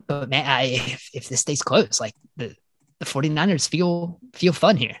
but 0.06 0.28
man, 0.28 0.46
I, 0.46 0.62
if, 0.64 1.10
if 1.14 1.28
this 1.28 1.40
stays 1.40 1.62
close, 1.62 2.00
like 2.00 2.14
the 2.36 2.54
the 2.98 3.06
49ers 3.06 3.68
feel 3.68 4.20
feel 4.34 4.52
fun 4.52 4.76
here. 4.76 4.96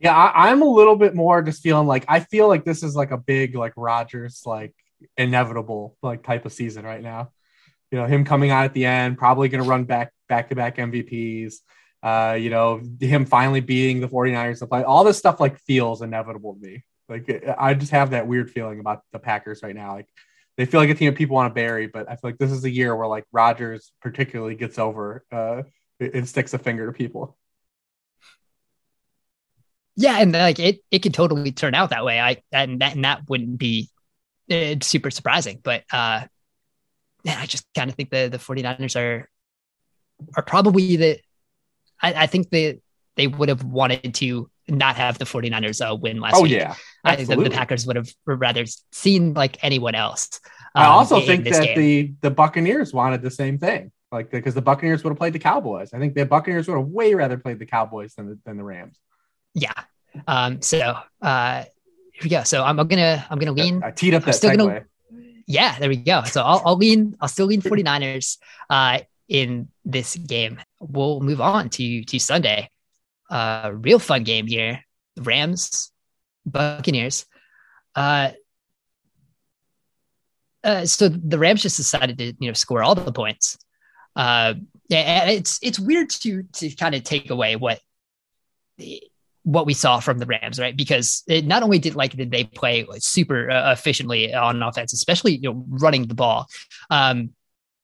Yeah, 0.00 0.14
I, 0.14 0.50
am 0.50 0.62
a 0.62 0.68
little 0.68 0.94
bit 0.94 1.14
more 1.14 1.42
just 1.42 1.62
feeling 1.62 1.86
like 1.86 2.04
I 2.08 2.20
feel 2.20 2.46
like 2.46 2.64
this 2.64 2.82
is 2.82 2.94
like 2.94 3.10
a 3.10 3.18
big 3.18 3.56
like 3.56 3.72
Rodgers 3.76 4.42
like 4.46 4.74
inevitable 5.16 5.96
like 6.02 6.22
type 6.22 6.46
of 6.46 6.52
season 6.52 6.84
right 6.84 7.02
now. 7.02 7.32
You 7.90 7.98
know, 7.98 8.06
him 8.06 8.24
coming 8.24 8.50
out 8.50 8.64
at 8.64 8.74
the 8.74 8.86
end, 8.86 9.18
probably 9.18 9.48
going 9.48 9.62
to 9.62 9.68
run 9.68 9.84
back 9.84 10.12
back 10.28 10.50
to 10.50 10.56
back 10.56 10.76
MVPs. 10.76 11.56
Uh, 12.00 12.36
you 12.38 12.48
know, 12.48 12.80
him 13.00 13.26
finally 13.26 13.60
beating 13.60 14.00
the 14.00 14.08
49ers 14.08 14.60
to 14.60 14.68
play. 14.68 14.84
All 14.84 15.02
this 15.02 15.18
stuff 15.18 15.40
like 15.40 15.58
feels 15.58 16.00
inevitable 16.00 16.54
to 16.54 16.60
me. 16.60 16.84
Like 17.08 17.44
I 17.58 17.74
just 17.74 17.92
have 17.92 18.10
that 18.10 18.26
weird 18.26 18.50
feeling 18.50 18.80
about 18.80 19.02
the 19.12 19.18
Packers 19.18 19.62
right 19.62 19.74
now. 19.74 19.94
Like 19.94 20.08
they 20.56 20.66
feel 20.66 20.80
like 20.80 20.90
a 20.90 20.94
team 20.94 21.08
of 21.08 21.14
people 21.14 21.36
want 21.36 21.50
to 21.50 21.54
bury, 21.54 21.86
but 21.86 22.08
I 22.08 22.16
feel 22.16 22.30
like 22.30 22.38
this 22.38 22.50
is 22.50 22.64
a 22.64 22.70
year 22.70 22.94
where 22.94 23.06
like 23.06 23.24
Rodgers 23.32 23.92
particularly 24.02 24.56
gets 24.56 24.78
over 24.78 25.24
uh, 25.32 25.62
and 26.00 26.28
sticks 26.28 26.52
a 26.52 26.58
finger 26.58 26.86
to 26.86 26.92
people. 26.92 27.38
Yeah, 29.96 30.20
and 30.20 30.32
like 30.32 30.58
it, 30.58 30.80
it 30.90 31.00
could 31.00 31.14
totally 31.14 31.50
turn 31.52 31.74
out 31.74 31.90
that 31.90 32.04
way. 32.04 32.20
I 32.20 32.42
and 32.52 32.80
that 32.80 32.94
and 32.94 33.04
that 33.04 33.28
wouldn't 33.28 33.58
be 33.58 33.88
uh, 34.50 34.76
super 34.80 35.10
surprising. 35.10 35.60
But 35.62 35.84
uh, 35.92 36.26
man, 37.24 37.38
I 37.38 37.46
just 37.46 37.66
kind 37.74 37.90
of 37.90 37.96
think 37.96 38.10
the 38.10 38.28
the 38.28 38.38
49ers 38.38 38.96
are 39.00 39.28
are 40.36 40.42
probably 40.42 40.96
the. 40.96 41.20
I, 42.00 42.14
I 42.14 42.26
think 42.26 42.50
they 42.50 42.80
they 43.16 43.26
would 43.26 43.48
have 43.48 43.64
wanted 43.64 44.14
to 44.14 44.50
not 44.68 44.96
have 44.96 45.18
the 45.18 45.24
49ers 45.24 45.80
uh, 45.80 45.94
win 45.94 46.20
last 46.20 46.36
oh, 46.36 46.42
week. 46.42 46.52
yeah. 46.52 46.74
I 47.04 47.16
think 47.16 47.28
the, 47.28 47.36
the, 47.36 47.50
Packers 47.50 47.86
would 47.86 47.96
have 47.96 48.08
rather 48.26 48.64
seen 48.92 49.34
like 49.34 49.62
anyone 49.62 49.94
else. 49.94 50.40
Um, 50.74 50.84
I 50.84 50.86
also 50.86 51.20
think 51.20 51.44
that 51.44 51.62
game. 51.62 51.78
the 51.78 52.14
the 52.22 52.30
Buccaneers 52.30 52.92
wanted 52.92 53.22
the 53.22 53.30
same 53.30 53.58
thing. 53.58 53.92
Like 54.10 54.30
because 54.30 54.54
the 54.54 54.62
Buccaneers 54.62 55.04
would 55.04 55.10
have 55.10 55.18
played 55.18 55.32
the 55.32 55.38
Cowboys. 55.38 55.92
I 55.92 55.98
think 55.98 56.14
the 56.14 56.24
Buccaneers 56.24 56.66
would 56.68 56.78
have 56.78 56.86
way 56.86 57.14
rather 57.14 57.36
played 57.36 57.58
the 57.58 57.66
Cowboys 57.66 58.14
than 58.14 58.28
the, 58.28 58.38
than 58.44 58.56
the 58.56 58.64
Rams. 58.64 58.98
Yeah. 59.54 59.72
Um, 60.26 60.62
so 60.62 60.98
uh, 61.20 61.64
here 62.12 62.22
we 62.24 62.30
go. 62.30 62.42
So 62.44 62.64
I'm, 62.64 62.80
I'm 62.80 62.88
gonna 62.88 63.26
I'm 63.30 63.38
gonna 63.38 63.52
lean. 63.52 63.82
I 63.82 63.90
teed 63.90 64.14
up 64.14 64.24
that 64.24 64.34
still 64.34 64.50
segue. 64.50 64.56
Gonna, 64.56 64.84
yeah, 65.46 65.78
there 65.78 65.88
we 65.88 65.96
go. 65.96 66.22
So 66.24 66.42
I'll, 66.42 66.62
I'll 66.64 66.76
lean. 66.76 67.16
I'll 67.20 67.28
still 67.28 67.46
lean 67.46 67.62
49ers 67.62 68.38
uh, 68.70 69.00
in 69.28 69.68
this 69.84 70.16
game. 70.16 70.58
We'll 70.80 71.20
move 71.20 71.40
on 71.40 71.68
to 71.70 72.04
to 72.04 72.18
Sunday. 72.18 72.70
Uh, 73.28 73.70
real 73.74 73.98
fun 73.98 74.24
game 74.24 74.46
here. 74.46 74.84
Rams, 75.18 75.92
Buccaneers. 76.46 77.26
Uh, 77.94 78.30
uh, 80.64 80.84
so 80.86 81.08
the 81.08 81.38
Rams 81.38 81.62
just 81.62 81.76
decided 81.76 82.18
to 82.18 82.34
you 82.38 82.48
know 82.48 82.52
score 82.52 82.82
all 82.82 82.94
the 82.94 83.12
points. 83.12 83.58
Uh, 84.16 84.54
and 84.90 85.30
it's 85.30 85.58
it's 85.62 85.78
weird 85.78 86.10
to 86.10 86.42
to 86.54 86.70
kind 86.70 86.94
of 86.94 87.04
take 87.04 87.30
away 87.30 87.56
what 87.56 87.80
what 89.42 89.66
we 89.66 89.74
saw 89.74 89.98
from 89.98 90.18
the 90.18 90.26
Rams, 90.26 90.58
right? 90.58 90.76
Because 90.76 91.22
it 91.26 91.46
not 91.46 91.62
only 91.62 91.78
did 91.78 91.94
like 91.94 92.16
did 92.16 92.30
they 92.30 92.44
play 92.44 92.86
super 92.98 93.50
uh, 93.50 93.72
efficiently 93.72 94.34
on 94.34 94.62
offense, 94.62 94.92
especially 94.92 95.36
you 95.36 95.52
know 95.52 95.64
running 95.68 96.06
the 96.06 96.14
ball. 96.14 96.46
Um, 96.90 97.30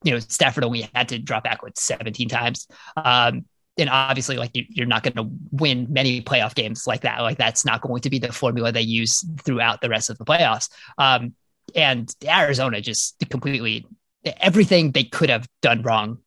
you 0.03 0.13
know, 0.13 0.19
Stafford 0.19 0.65
only 0.65 0.91
had 0.95 1.09
to 1.09 1.19
drop 1.19 1.45
back 1.45 1.63
with 1.63 1.79
17 1.79 2.29
times. 2.29 2.69
Um, 2.97 3.47
and 3.77 3.91
obviously, 3.91 4.37
like 4.37 4.53
you're 4.53 4.87
not 4.87 5.03
going 5.03 5.15
to 5.15 5.29
win 5.51 5.87
many 5.91 6.23
playoff 6.23 6.55
games 6.55 6.87
like 6.87 7.03
that. 7.03 7.21
Like 7.23 7.39
that's 7.39 7.65
not 7.65 7.81
going 7.81 8.03
to 8.03 8.11
be 8.11 8.19
the 8.19 8.33
formula 8.33 8.71
they 8.71 8.83
use 8.83 9.25
throughout 9.43 9.81
the 9.81 9.89
rest 9.89 10.11
of 10.11 10.19
the 10.19 10.25
playoffs. 10.25 10.69
Um, 10.99 11.35
and 11.75 12.15
Arizona 12.25 12.81
just 12.81 13.17
completely 13.31 13.87
everything 14.25 14.93
they 14.93 15.05
could 15.05 15.29
have 15.29 15.49
done 15.61 15.83
wrong 15.83 16.19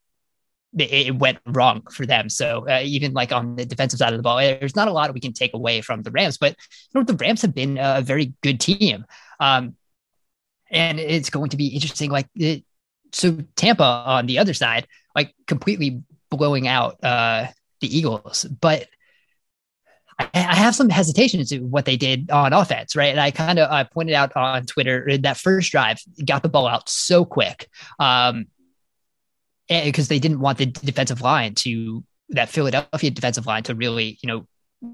it 0.78 1.16
went 1.16 1.40
wrong 1.46 1.84
for 1.92 2.06
them. 2.06 2.30
So 2.30 2.68
uh, 2.68 2.82
even 2.84 3.14
like 3.14 3.32
on 3.32 3.56
the 3.56 3.66
defensive 3.66 4.00
side 4.00 4.14
of 4.14 4.18
the 4.18 4.24
ball, 4.24 4.38
there's 4.38 4.76
not 4.76 4.88
a 4.88 4.92
lot 4.92 5.14
we 5.14 5.20
can 5.20 5.34
take 5.34 5.54
away 5.54 5.82
from 5.82 6.04
the 6.04 6.12
Rams. 6.12 6.38
But 6.38 6.56
you 6.94 7.00
know, 7.00 7.04
the 7.04 7.16
Rams 7.16 7.42
have 7.42 7.56
been 7.56 7.78
a 7.80 8.02
very 8.02 8.34
good 8.44 8.60
team, 8.60 9.06
um, 9.40 9.76
and 10.70 11.00
it's 11.00 11.30
going 11.30 11.50
to 11.52 11.58
be 11.58 11.68
interesting. 11.68 12.12
Like 12.12 12.28
it, 12.36 12.64
so, 13.12 13.40
Tampa 13.56 13.84
on 13.84 14.26
the 14.26 14.40
other 14.40 14.54
side, 14.54 14.88
like 15.16 15.34
completely 15.48 16.04
blowing 16.30 16.68
out 16.68 17.04
uh, 17.04 17.48
the 17.82 17.98
Eagles, 17.98 18.46
but. 18.46 18.88
I 20.20 20.56
have 20.56 20.74
some 20.74 20.90
hesitation 20.90 21.46
to 21.46 21.60
what 21.60 21.86
they 21.86 21.96
did 21.96 22.32
on 22.32 22.52
offense, 22.52 22.96
right? 22.96 23.12
And 23.12 23.20
I 23.20 23.30
kind 23.30 23.60
of 23.60 23.70
I 23.70 23.84
pointed 23.84 24.16
out 24.16 24.36
on 24.36 24.66
Twitter 24.66 25.16
that 25.20 25.38
first 25.38 25.72
drive 25.72 26.00
got 26.26 26.42
the 26.42 26.50
ball 26.50 26.66
out 26.66 26.90
so 26.90 27.24
quick. 27.24 27.70
Um, 28.00 28.48
because 29.68 30.08
they 30.08 30.20
didn't 30.20 30.40
want 30.40 30.58
the 30.58 30.66
defensive 30.66 31.22
line 31.22 31.54
to 31.56 32.04
that 32.30 32.50
Philadelphia 32.50 33.12
defensive 33.12 33.46
line 33.46 33.64
to 33.64 33.76
really, 33.76 34.18
you 34.22 34.28
know, 34.28 34.48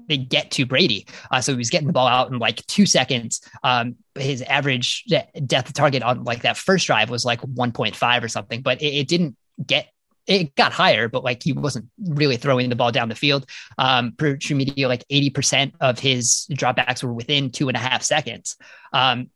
they 0.08 0.16
get 0.16 0.50
to 0.52 0.64
Brady. 0.66 1.06
Uh, 1.30 1.40
so 1.40 1.52
he 1.52 1.58
was 1.58 1.70
getting 1.70 1.86
the 1.86 1.92
ball 1.92 2.06
out 2.06 2.30
in 2.32 2.38
like 2.38 2.64
two 2.66 2.86
seconds. 2.86 3.42
Um, 3.62 3.96
his 4.14 4.42
average 4.42 5.04
depth 5.46 5.72
target 5.74 6.02
on 6.02 6.24
like 6.24 6.42
that 6.42 6.56
first 6.56 6.86
drive 6.86 7.10
was 7.10 7.24
like 7.24 7.40
1.5 7.42 8.22
or 8.22 8.28
something, 8.28 8.62
but 8.62 8.80
it, 8.80 8.94
it, 8.94 9.08
didn't 9.08 9.36
get. 9.64 9.88
It 10.26 10.54
got 10.54 10.72
higher, 10.72 11.08
but 11.08 11.22
like 11.22 11.42
he 11.42 11.52
wasn't 11.52 11.86
really 11.98 12.36
throwing 12.36 12.70
the 12.70 12.76
ball 12.76 12.92
down 12.92 13.08
the 13.08 13.14
field. 13.14 13.46
Um, 13.76 14.12
per 14.16 14.36
true 14.36 14.56
media, 14.56 14.88
like 14.88 15.04
80% 15.10 15.72
of 15.80 15.98
his 15.98 16.46
dropbacks 16.52 17.02
were 17.02 17.12
within 17.12 17.50
two 17.50 17.68
and 17.68 17.76
a 17.76 17.80
half 17.80 18.02
seconds. 18.02 18.56
Um, 18.92 19.30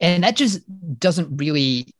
and 0.00 0.24
that 0.24 0.36
just 0.36 0.62
doesn't 0.98 1.36
really 1.36 1.94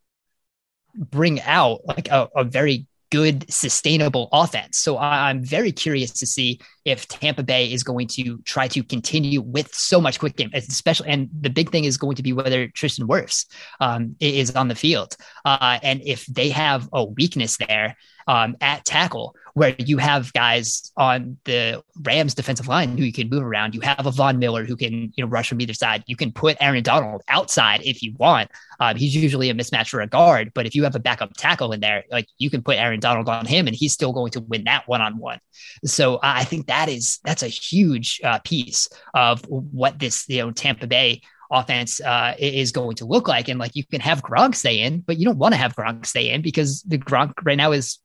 bring 0.95 1.41
out 1.43 1.81
like 1.85 2.09
a, 2.09 2.29
a 2.35 2.45
very 2.45 2.87
good, 3.11 3.51
sustainable 3.53 4.29
offense. 4.33 4.79
So 4.79 4.97
I'm 4.99 5.45
very 5.45 5.73
curious 5.73 6.13
to 6.13 6.27
see 6.27 6.61
if 6.85 7.09
Tampa 7.09 7.43
Bay 7.43 7.73
is 7.73 7.83
going 7.83 8.07
to 8.09 8.39
try 8.43 8.69
to 8.69 8.83
continue 8.83 9.41
with 9.41 9.75
so 9.75 10.01
much 10.01 10.19
quick 10.19 10.37
game, 10.37 10.51
especially. 10.55 11.09
And 11.09 11.29
the 11.41 11.51
big 11.51 11.71
thing 11.71 11.85
is 11.85 11.97
going 11.97 12.17
to 12.17 12.23
be 12.23 12.33
whether 12.33 12.69
Tristan 12.69 13.09
Wirfs 13.09 13.47
um, 13.81 14.17
is 14.21 14.55
on 14.55 14.69
the 14.69 14.75
field. 14.75 15.17
Uh, 15.45 15.79
and 15.83 16.01
if 16.05 16.25
they 16.27 16.51
have 16.51 16.89
a 16.93 17.05
weakness 17.05 17.57
there, 17.57 17.97
um, 18.31 18.57
at 18.61 18.85
tackle, 18.85 19.35
where 19.55 19.75
you 19.77 19.99
have 19.99 20.33
guys 20.33 20.93
on 20.97 21.37
the 21.47 21.83
Rams 22.03 22.33
defensive 22.33 22.69
line 22.69 22.97
who 22.97 23.03
you 23.03 23.13
can 23.13 23.29
move 23.29 23.43
around. 23.43 23.75
You 23.75 23.81
have 23.81 24.07
a 24.07 24.13
Von 24.13 24.39
Miller 24.39 24.65
who 24.65 24.77
can 24.77 25.13
you 25.17 25.25
know 25.25 25.27
rush 25.27 25.49
from 25.49 25.61
either 25.61 25.75
side. 25.75 26.05
You 26.07 26.15
can 26.15 26.31
put 26.31 26.57
Aaron 26.61 26.85
Donald 26.85 27.23
outside 27.27 27.83
if 27.83 28.05
you 28.05 28.15
want. 28.19 28.49
Um, 28.79 28.95
he's 28.95 29.17
usually 29.17 29.51
a 29.51 29.55
mismatch 29.55 29.89
for 29.89 30.01
a 30.01 30.07
guard, 30.07 30.53
but 30.55 30.65
if 30.65 30.77
you 30.77 30.85
have 30.85 30.95
a 30.95 31.01
backup 31.01 31.33
tackle 31.37 31.73
in 31.73 31.81
there, 31.81 32.05
like 32.09 32.29
you 32.39 32.51
can 32.51 32.63
put 32.63 32.77
Aaron 32.77 33.01
Donald 33.01 33.29
on 33.29 33.47
him, 33.47 33.67
and 33.67 33.75
he's 33.75 33.93
still 33.93 34.13
going 34.13 34.31
to 34.31 34.41
win 34.43 34.63
that 34.65 34.87
one 34.87 35.01
on 35.01 35.19
one. 35.19 35.41
So 35.85 36.17
uh, 36.17 36.21
I 36.23 36.45
think 36.45 36.69
that 36.69 36.89
is 36.89 37.19
that's 37.25 37.43
a 37.43 37.49
huge 37.49 38.21
uh, 38.23 38.39
piece 38.45 38.89
of 39.13 39.45
what 39.49 39.99
this 39.99 40.25
you 40.29 40.39
know 40.39 40.53
Tampa 40.53 40.87
Bay 40.87 41.23
offense 41.51 42.01
uh, 42.01 42.35
is 42.39 42.71
going 42.71 42.95
to 42.95 43.05
look 43.05 43.27
like. 43.27 43.49
And 43.49 43.59
like 43.59 43.75
you 43.75 43.85
can 43.85 44.01
have 44.01 44.23
Gronk 44.23 44.55
stay 44.55 44.83
in, 44.83 45.01
but 45.01 45.19
you 45.19 45.25
don't 45.25 45.37
want 45.37 45.53
to 45.53 45.59
have 45.59 45.75
Gronk 45.75 46.07
stay 46.07 46.31
in 46.31 46.43
because 46.43 46.83
the 46.83 46.97
Gronk 46.97 47.33
right 47.43 47.57
now 47.57 47.73
is 47.73 47.99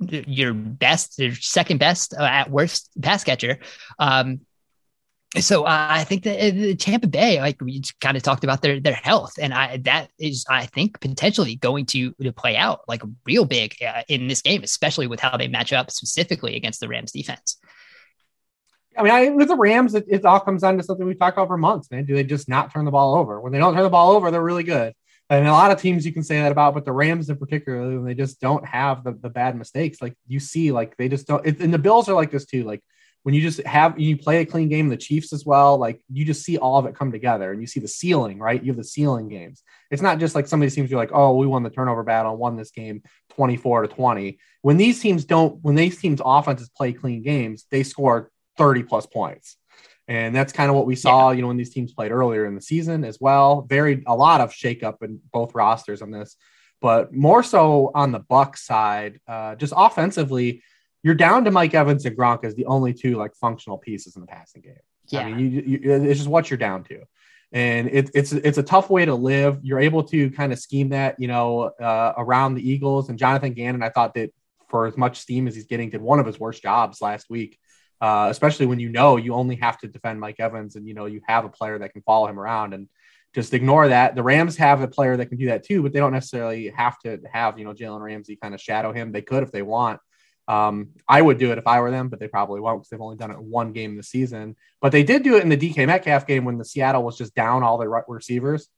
your 0.00 0.54
best, 0.54 1.18
your 1.18 1.34
second 1.34 1.78
best 1.78 2.14
uh, 2.14 2.22
at 2.22 2.50
worst 2.50 2.90
pass 3.00 3.24
catcher. 3.24 3.58
Um, 3.98 4.40
so 5.38 5.62
uh, 5.62 5.86
I 5.90 6.04
think 6.04 6.24
that 6.24 6.40
uh, 6.40 6.74
Tampa 6.76 7.06
Bay, 7.06 7.40
like 7.40 7.60
we 7.60 7.82
kind 8.00 8.16
of 8.16 8.22
talked 8.22 8.42
about 8.42 8.62
their 8.62 8.80
their 8.80 8.94
health, 8.94 9.34
and 9.40 9.54
I 9.54 9.76
that 9.84 10.08
is 10.18 10.44
I 10.50 10.66
think 10.66 11.00
potentially 11.00 11.54
going 11.54 11.86
to 11.86 12.12
to 12.14 12.32
play 12.32 12.56
out 12.56 12.80
like 12.88 13.02
real 13.24 13.44
big 13.44 13.76
uh, 13.80 14.02
in 14.08 14.26
this 14.26 14.42
game, 14.42 14.64
especially 14.64 15.06
with 15.06 15.20
how 15.20 15.36
they 15.36 15.46
match 15.46 15.72
up 15.72 15.90
specifically 15.92 16.56
against 16.56 16.80
the 16.80 16.88
Rams 16.88 17.12
defense. 17.12 17.58
I 18.98 19.02
mean, 19.04 19.12
I, 19.12 19.28
with 19.28 19.46
the 19.46 19.56
Rams, 19.56 19.94
it, 19.94 20.06
it 20.08 20.24
all 20.24 20.40
comes 20.40 20.62
down 20.62 20.76
to 20.76 20.82
something 20.82 21.06
we've 21.06 21.18
talked 21.18 21.38
about 21.38 21.46
for 21.46 21.56
months, 21.56 21.90
man. 21.92 22.06
Do 22.06 22.14
they 22.14 22.24
just 22.24 22.48
not 22.48 22.72
turn 22.72 22.84
the 22.84 22.90
ball 22.90 23.14
over? 23.14 23.40
When 23.40 23.52
they 23.52 23.58
don't 23.58 23.74
turn 23.74 23.84
the 23.84 23.88
ball 23.88 24.10
over, 24.10 24.32
they're 24.32 24.42
really 24.42 24.64
good. 24.64 24.94
And 25.30 25.46
a 25.46 25.52
lot 25.52 25.70
of 25.70 25.80
teams 25.80 26.04
you 26.04 26.12
can 26.12 26.24
say 26.24 26.42
that 26.42 26.50
about, 26.50 26.74
but 26.74 26.84
the 26.84 26.92
Rams 26.92 27.30
in 27.30 27.36
particular, 27.36 27.78
when 27.78 28.04
they 28.04 28.14
just 28.14 28.40
don't 28.40 28.66
have 28.66 29.04
the, 29.04 29.12
the 29.12 29.30
bad 29.30 29.56
mistakes, 29.56 30.02
like 30.02 30.14
you 30.26 30.40
see, 30.40 30.72
like 30.72 30.96
they 30.96 31.08
just 31.08 31.28
don't. 31.28 31.46
And 31.46 31.72
the 31.72 31.78
Bills 31.78 32.08
are 32.08 32.14
like 32.14 32.32
this 32.32 32.46
too. 32.46 32.64
Like 32.64 32.82
when 33.22 33.32
you 33.34 33.40
just 33.40 33.64
have 33.64 33.96
you 34.00 34.16
play 34.16 34.40
a 34.40 34.44
clean 34.44 34.68
game, 34.68 34.88
the 34.88 34.96
Chiefs 34.96 35.32
as 35.32 35.46
well, 35.46 35.78
like 35.78 36.02
you 36.12 36.24
just 36.24 36.42
see 36.42 36.58
all 36.58 36.80
of 36.80 36.86
it 36.86 36.96
come 36.96 37.12
together, 37.12 37.52
and 37.52 37.60
you 37.60 37.68
see 37.68 37.78
the 37.78 37.86
ceiling, 37.86 38.40
right? 38.40 38.60
You 38.60 38.72
have 38.72 38.76
the 38.76 38.82
ceiling 38.82 39.28
games. 39.28 39.62
It's 39.92 40.02
not 40.02 40.18
just 40.18 40.34
like 40.34 40.48
some 40.48 40.60
of 40.60 40.66
these 40.66 40.74
teams 40.74 40.92
are 40.92 40.96
like, 40.96 41.12
oh, 41.12 41.36
we 41.36 41.46
won 41.46 41.62
the 41.62 41.70
turnover 41.70 42.02
battle, 42.02 42.36
won 42.36 42.56
this 42.56 42.72
game 42.72 43.04
twenty 43.28 43.56
four 43.56 43.82
to 43.82 43.88
twenty. 43.88 44.40
When 44.62 44.78
these 44.78 45.00
teams 45.00 45.24
don't, 45.24 45.62
when 45.62 45.76
these 45.76 46.00
teams 46.00 46.20
offenses 46.24 46.70
play 46.70 46.92
clean 46.92 47.22
games, 47.22 47.66
they 47.70 47.84
score 47.84 48.32
thirty 48.58 48.82
plus 48.82 49.06
points 49.06 49.56
And 50.10 50.34
that's 50.34 50.52
kind 50.52 50.68
of 50.68 50.74
what 50.74 50.86
we 50.86 50.96
saw, 50.96 51.30
yeah. 51.30 51.36
you 51.36 51.42
know, 51.42 51.48
when 51.48 51.56
these 51.56 51.72
teams 51.72 51.92
played 51.92 52.10
earlier 52.10 52.44
in 52.44 52.56
the 52.56 52.60
season 52.60 53.04
as 53.04 53.18
well. 53.20 53.62
Very 53.62 54.02
a 54.08 54.14
lot 54.16 54.40
of 54.40 54.50
shakeup 54.50 55.04
in 55.04 55.20
both 55.32 55.54
rosters 55.54 56.02
on 56.02 56.10
this, 56.10 56.34
but 56.80 57.14
more 57.14 57.44
so 57.44 57.92
on 57.94 58.10
the 58.10 58.18
Buck 58.18 58.56
side, 58.56 59.20
uh, 59.28 59.54
just 59.54 59.72
offensively, 59.76 60.64
you're 61.04 61.14
down 61.14 61.44
to 61.44 61.52
Mike 61.52 61.74
Evans 61.74 62.04
and 62.06 62.18
Gronk 62.18 62.42
as 62.42 62.56
the 62.56 62.66
only 62.66 62.92
two 62.92 63.18
like 63.18 63.36
functional 63.36 63.78
pieces 63.78 64.16
in 64.16 64.22
the 64.22 64.26
passing 64.26 64.62
game. 64.62 64.74
Yeah, 65.06 65.20
I 65.20 65.32
mean, 65.32 65.52
you, 65.52 65.60
you, 65.60 65.92
it's 65.92 66.18
just 66.18 66.28
what 66.28 66.50
you're 66.50 66.58
down 66.58 66.82
to, 66.84 67.02
and 67.52 67.86
it, 67.86 68.10
it's 68.12 68.32
it's 68.32 68.58
a 68.58 68.64
tough 68.64 68.90
way 68.90 69.04
to 69.04 69.14
live. 69.14 69.60
You're 69.62 69.78
able 69.78 70.02
to 70.04 70.28
kind 70.32 70.52
of 70.52 70.58
scheme 70.58 70.88
that, 70.88 71.20
you 71.20 71.28
know, 71.28 71.70
uh, 71.80 72.14
around 72.16 72.56
the 72.56 72.68
Eagles 72.68 73.10
and 73.10 73.18
Jonathan 73.18 73.52
Gannon. 73.52 73.84
I 73.84 73.90
thought 73.90 74.14
that 74.14 74.32
for 74.70 74.86
as 74.86 74.96
much 74.96 75.18
steam 75.20 75.46
as 75.46 75.54
he's 75.54 75.66
getting, 75.66 75.88
did 75.88 76.00
one 76.00 76.18
of 76.18 76.26
his 76.26 76.40
worst 76.40 76.62
jobs 76.62 77.00
last 77.00 77.30
week 77.30 77.60
uh, 78.00 78.28
especially 78.30 78.66
when 78.66 78.80
you 78.80 78.88
know 78.88 79.16
you 79.16 79.34
only 79.34 79.56
have 79.56 79.78
to 79.78 79.88
defend 79.88 80.20
Mike 80.20 80.40
Evans 80.40 80.76
and 80.76 80.86
you 80.86 80.94
know 80.94 81.06
you 81.06 81.20
have 81.26 81.44
a 81.44 81.48
player 81.48 81.78
that 81.78 81.92
can 81.92 82.02
follow 82.02 82.26
him 82.26 82.38
around 82.38 82.74
and 82.74 82.88
just 83.34 83.54
ignore 83.54 83.88
that. 83.88 84.14
The 84.14 84.22
Rams 84.22 84.56
have 84.56 84.80
a 84.80 84.88
player 84.88 85.16
that 85.16 85.26
can 85.26 85.38
do 85.38 85.46
that 85.46 85.64
too, 85.64 85.82
but 85.82 85.92
they 85.92 86.00
don't 86.00 86.12
necessarily 86.12 86.68
have 86.70 86.98
to 87.00 87.20
have 87.32 87.58
you 87.58 87.64
know 87.64 87.74
Jalen 87.74 88.00
Ramsey 88.00 88.36
kind 88.36 88.54
of 88.54 88.60
shadow 88.60 88.92
him. 88.92 89.12
They 89.12 89.22
could 89.22 89.42
if 89.42 89.52
they 89.52 89.62
want. 89.62 90.00
Um, 90.48 90.90
I 91.08 91.22
would 91.22 91.38
do 91.38 91.52
it 91.52 91.58
if 91.58 91.66
I 91.68 91.80
were 91.80 91.92
them, 91.92 92.08
but 92.08 92.18
they 92.18 92.26
probably 92.26 92.60
won't 92.60 92.80
because 92.80 92.90
they've 92.90 93.00
only 93.00 93.16
done 93.16 93.30
it 93.30 93.40
one 93.40 93.72
game 93.72 93.96
this 93.96 94.08
season. 94.08 94.56
But 94.80 94.90
they 94.90 95.04
did 95.04 95.22
do 95.22 95.36
it 95.36 95.44
in 95.44 95.48
the 95.48 95.56
DK 95.56 95.86
Metcalf 95.86 96.26
game 96.26 96.44
when 96.44 96.58
the 96.58 96.64
Seattle 96.64 97.04
was 97.04 97.16
just 97.16 97.36
down 97.36 97.62
all 97.62 97.78
their 97.78 98.04
receivers. 98.08 98.68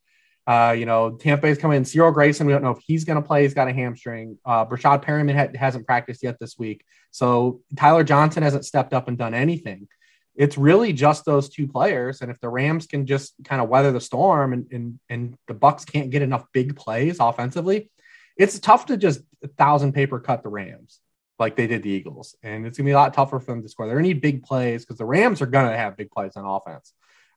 Uh, 0.45 0.75
you 0.77 0.85
know, 0.85 1.11
Tampa 1.11 1.43
Bay's 1.43 1.57
coming 1.57 1.77
in. 1.77 1.85
Cyril 1.85 2.11
Grayson, 2.11 2.45
we 2.45 2.53
don't 2.53 2.63
know 2.63 2.71
if 2.71 2.83
he's 2.85 3.05
going 3.05 3.21
to 3.21 3.25
play. 3.25 3.43
He's 3.43 3.53
got 3.53 3.67
a 3.67 3.73
hamstring. 3.73 4.37
Uh, 4.45 4.65
Breshad 4.65 5.03
Perriman 5.03 5.35
ha- 5.35 5.57
hasn't 5.57 5.85
practiced 5.85 6.23
yet 6.23 6.37
this 6.39 6.57
week. 6.57 6.83
So 7.11 7.61
Tyler 7.77 8.03
Johnson 8.03 8.43
hasn't 8.43 8.65
stepped 8.65 8.93
up 8.93 9.07
and 9.07 9.17
done 9.17 9.33
anything. 9.33 9.87
It's 10.35 10.57
really 10.57 10.93
just 10.93 11.25
those 11.25 11.49
two 11.49 11.67
players. 11.67 12.21
And 12.21 12.31
if 12.31 12.39
the 12.39 12.49
Rams 12.49 12.87
can 12.87 13.05
just 13.05 13.35
kind 13.45 13.61
of 13.61 13.69
weather 13.69 13.91
the 13.91 14.01
storm 14.01 14.51
and, 14.51 14.67
and, 14.71 14.99
and 15.07 15.37
the 15.47 15.53
Bucks 15.53 15.85
can't 15.85 16.09
get 16.09 16.23
enough 16.23 16.45
big 16.51 16.75
plays 16.75 17.17
offensively, 17.19 17.91
it's 18.35 18.59
tough 18.59 18.87
to 18.87 18.97
just 18.97 19.21
a 19.43 19.47
thousand 19.47 19.93
paper 19.93 20.19
cut 20.19 20.43
the 20.43 20.49
Rams 20.49 20.99
like 21.39 21.55
they 21.55 21.67
did 21.67 21.83
the 21.83 21.91
Eagles. 21.91 22.35
And 22.41 22.65
it's 22.65 22.77
going 22.77 22.85
to 22.85 22.89
be 22.89 22.93
a 22.93 22.97
lot 22.97 23.13
tougher 23.13 23.39
for 23.39 23.51
them 23.51 23.61
to 23.61 23.69
score. 23.69 23.85
They're 23.85 23.95
going 23.95 24.05
to 24.05 24.13
need 24.13 24.21
big 24.21 24.43
plays 24.43 24.83
because 24.83 24.97
the 24.97 25.05
Rams 25.05 25.41
are 25.41 25.45
going 25.45 25.69
to 25.69 25.77
have 25.77 25.97
big 25.97 26.11
plays 26.11 26.35
on 26.35 26.45
offense. 26.45 26.93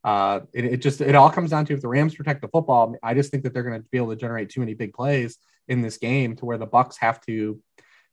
Uh, 0.07 0.43
it, 0.53 0.65
it, 0.65 0.77
just 0.77 1.01
it 1.01 1.17
all 1.17 1.29
comes 1.29 1.51
down 1.51 1.67
to 1.67 1.75
if 1.75 1.81
the 1.81 1.89
Rams 1.89 2.15
protect 2.15 2.41
the 2.41 2.47
football. 2.47 2.95
I 3.03 3.13
just 3.13 3.33
think 3.33 3.43
that 3.43 3.53
they're 3.53 3.65
going 3.65 3.83
to 3.83 3.89
be 3.91 3.99
able 3.99 4.11
to 4.11 4.17
generate 4.17 4.51
too 4.51 4.61
many 4.61 4.73
big 4.73 4.95
plays 4.95 5.37
in 5.67 5.83
this 5.83 5.99
game 5.99 6.37
to 6.37 6.45
where 6.45 6.59
the 6.59 6.65
Bucks 6.65 6.97
have 6.99 7.21
to. 7.23 7.61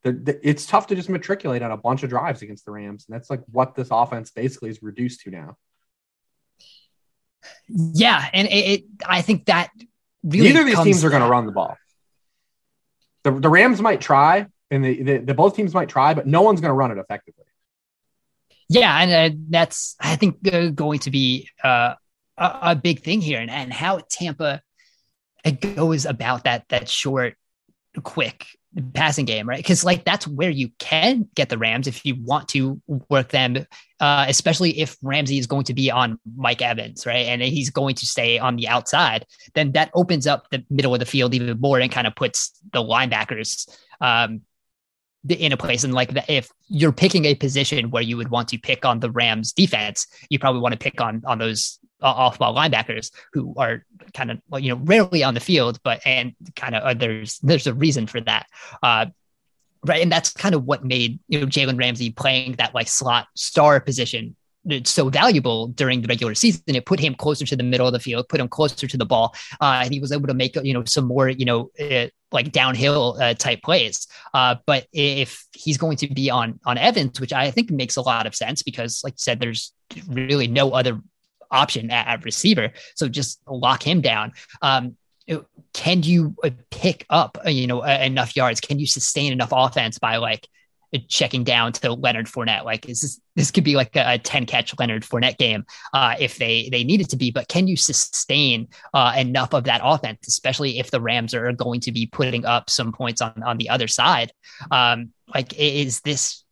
It's 0.04 0.66
tough 0.66 0.88
to 0.88 0.96
just 0.96 1.08
matriculate 1.08 1.62
on 1.62 1.70
a 1.70 1.78
bunch 1.78 2.02
of 2.02 2.10
drives 2.10 2.42
against 2.42 2.66
the 2.66 2.72
Rams, 2.72 3.06
and 3.08 3.14
that's 3.14 3.30
like 3.30 3.42
what 3.52 3.76
this 3.76 3.90
offense 3.92 4.32
basically 4.32 4.72
is 4.72 4.82
reduced 4.82 5.22
to 5.22 5.30
now. 5.30 5.56
Yeah, 7.70 8.28
and 8.34 8.48
it, 8.48 8.52
it 8.52 8.84
I 9.08 9.22
think 9.22 9.46
that 9.46 9.70
really 10.24 10.48
neither 10.48 10.62
of 10.62 10.66
these 10.66 10.82
teams 10.82 11.06
are 11.06 11.12
going 11.12 11.22
to 11.22 11.30
run 11.30 11.46
the 11.46 11.52
ball. 11.52 11.78
The, 13.22 13.40
the 13.40 13.50
Rams 13.50 13.82
might 13.82 14.02
try, 14.02 14.48
and 14.72 14.84
the, 14.84 15.04
the, 15.04 15.18
the 15.20 15.34
both 15.36 15.56
teams 15.56 15.76
might 15.76 15.90
try, 15.90 16.16
but 16.16 16.26
no 16.26 16.42
one's 16.42 16.60
going 16.60 16.70
to 16.70 16.76
run 16.76 16.90
it 16.90 16.98
effectively. 16.98 17.46
Yeah, 18.70 18.98
and 19.00 19.12
uh, 19.12 19.38
that's 19.50 19.96
I 20.00 20.16
think 20.16 20.48
uh, 20.52 20.70
going 20.70 21.00
to 21.00 21.12
be 21.12 21.50
uh, 21.64 21.96
a, 22.38 22.58
a, 22.62 22.76
big 22.76 23.02
thing 23.02 23.22
here, 23.22 23.40
and, 23.40 23.52
and 23.52 23.72
how 23.72 24.02
Tampa 24.10 24.62
goes 25.76 26.06
about 26.06 26.46
that 26.46 26.66
that 26.70 26.90
short, 26.90 27.36
quick 28.04 28.48
passing 28.94 29.26
game, 29.26 29.48
right? 29.48 29.58
Because 29.58 29.84
like 29.84 30.04
that's 30.04 30.28
where 30.28 30.50
you 30.50 30.70
can 30.80 31.28
get 31.36 31.50
the 31.50 31.58
Rams 31.58 31.88
if 31.88 32.06
you 32.06 32.16
want 32.16 32.48
to 32.50 32.82
work 33.10 33.30
them, 33.30 33.66
uh, 34.00 34.26
especially 34.28 34.80
if 34.80 34.98
Ramsey 35.02 35.38
is 35.38 35.48
going 35.48 35.66
to 35.66 35.74
be 35.74 35.92
on 35.92 36.20
Mike 36.36 36.62
Evans, 36.62 37.06
right? 37.06 37.28
And 37.28 37.42
he's 37.42 37.70
going 37.70 37.96
to 37.96 38.06
stay 38.06 38.40
on 38.40 38.56
the 38.56 38.68
outside, 38.68 39.26
then 39.54 39.74
that 39.74 39.92
opens 39.94 40.28
up 40.28 40.50
the 40.50 40.64
middle 40.70 40.94
of 40.94 41.00
the 41.00 41.06
field 41.06 41.34
even 41.34 41.60
more 41.60 41.80
and 41.80 41.92
kind 41.92 42.08
of 42.08 42.16
puts 42.16 42.52
the 42.72 42.84
linebackers 42.84 43.70
um, 44.02 44.42
in 45.30 45.52
a 45.52 45.58
place. 45.58 45.84
And 45.84 45.94
like 45.94 46.12
if 46.28 46.50
you're 46.68 46.92
picking 46.92 47.26
a 47.26 47.36
position 47.36 47.90
where 47.92 48.04
you 48.04 48.18
would 48.18 48.30
want 48.30 48.50
to 48.50 48.58
pick 48.58 48.86
on 48.86 49.00
the 49.00 49.12
Rams 49.12 49.54
defense, 49.54 50.08
you 50.30 50.40
probably 50.40 50.62
want 50.62 50.74
to 50.74 50.80
pick 50.80 51.00
on 51.02 51.22
on 51.26 51.40
those 51.40 51.80
uh, 52.02 52.08
off 52.08 52.40
ball 52.40 52.54
linebackers 52.56 53.12
who 53.32 53.54
are 53.58 53.86
kind 54.14 54.32
of 54.32 54.42
well, 54.50 54.60
you 54.60 54.70
know 54.70 54.82
rarely 54.84 55.24
on 55.24 55.34
the 55.34 55.40
field, 55.40 55.80
but 55.84 56.02
and 56.06 56.34
kind 56.56 56.76
of 56.76 56.84
uh, 56.84 56.94
there's 56.94 57.40
there's 57.40 57.68
a 57.68 57.74
reason 57.74 58.08
for 58.08 58.22
that. 58.22 58.48
Uh, 58.82 59.06
right, 59.86 60.02
and 60.02 60.12
that's 60.12 60.32
kind 60.32 60.54
of 60.54 60.66
what 60.66 60.84
made 60.84 61.20
you 61.28 61.40
know 61.40 61.46
Jalen 61.46 61.80
Ramsey 61.80 62.12
playing 62.12 62.54
that 62.54 62.76
like 62.76 62.88
slot 62.88 63.28
star 63.36 63.80
position 63.80 64.36
so 64.86 65.10
valuable 65.10 65.68
during 65.68 66.02
the 66.02 66.08
regular 66.08 66.36
season. 66.36 66.64
It 66.68 66.86
put 66.86 67.00
him 67.00 67.16
closer 67.16 67.46
to 67.46 67.56
the 67.56 67.64
middle 67.64 67.88
of 67.88 67.94
the 67.94 68.00
field, 68.00 68.30
put 68.30 68.40
him 68.40 68.48
closer 68.48 68.88
to 68.88 68.98
the 68.98 69.06
ball, 69.06 69.36
uh, 69.62 69.82
and 69.84 69.94
he 69.94 70.00
was 70.00 70.12
able 70.12 70.28
to 70.28 70.34
make 70.34 70.56
you 70.64 70.74
know 70.74 70.84
some 70.86 71.06
more 71.06 71.30
you 71.30 71.46
know 71.46 71.72
uh, 71.80 72.08
like 72.32 72.52
downhill 72.52 73.18
uh, 73.22 73.34
type 73.34 73.62
plays. 73.62 74.08
Uh, 74.34 74.56
but 74.66 74.88
if 74.94 75.46
he's 75.54 75.78
going 75.78 75.98
to 75.98 76.08
be 76.08 76.30
on 76.30 76.60
on 76.66 76.78
Evans, 76.78 77.20
which 77.20 77.34
I 77.34 77.52
think 77.52 77.72
makes 77.72 77.96
a 77.96 78.02
lot 78.02 78.26
of 78.26 78.36
sense 78.36 78.64
because, 78.64 79.02
like 79.04 79.14
I 79.14 79.18
said, 79.18 79.40
there's 79.40 79.74
really 80.08 80.48
no 80.48 80.72
other 80.72 81.00
option 81.52 81.92
at, 81.92 82.08
at 82.08 82.26
receiver, 82.26 82.72
so 82.96 83.08
just 83.08 83.40
lock 83.48 83.84
him 83.84 84.02
down. 84.02 84.34
Um, 84.62 84.98
can 85.74 86.04
you 86.04 86.36
uh, 86.44 86.50
pick 86.70 87.06
up 87.10 87.38
uh, 87.46 87.50
you 87.50 87.68
know 87.68 87.84
enough 87.84 88.36
yards? 88.36 88.62
Can 88.62 88.80
you 88.80 88.88
sustain 88.88 89.32
enough 89.32 89.50
offense 89.52 90.00
by 90.00 90.18
like 90.18 90.48
checking 91.08 91.44
down 91.44 91.74
to 91.74 91.94
Leonard 91.94 92.28
Fournette. 92.28 92.66
Like 92.66 92.88
is 92.88 93.02
this 93.02 93.20
this 93.36 93.52
could 93.52 93.64
be 93.64 93.76
like 93.76 93.96
a, 93.96 94.18
10 94.18 94.46
catch 94.46 94.78
Leonard 94.78 95.04
Fournette 95.04 95.38
game 95.38 95.66
uh, 95.94 96.16
if 96.20 96.38
they 96.38 96.70
they 96.70 96.84
need 96.84 97.02
it 97.02 97.10
to 97.10 97.18
be. 97.18 97.32
But 97.32 97.48
can 97.48 97.68
you 97.68 97.76
sustain 97.76 98.68
uh, 98.94 99.14
enough 99.18 99.54
of 99.54 99.66
that 99.66 99.82
offense, 99.84 100.28
especially 100.28 100.80
if 100.80 100.92
the 100.92 101.02
Rams 101.02 101.34
are 101.34 101.52
going 101.52 101.82
to 101.82 101.92
be 101.92 102.06
putting 102.06 102.46
up 102.46 102.70
some 102.70 102.92
points 102.92 103.22
on 103.22 103.42
on 103.44 103.58
the 103.58 103.70
other 103.70 103.88
side? 103.88 104.32
Um, 104.72 105.12
like 105.34 105.54
is 105.58 106.02
this 106.02 106.44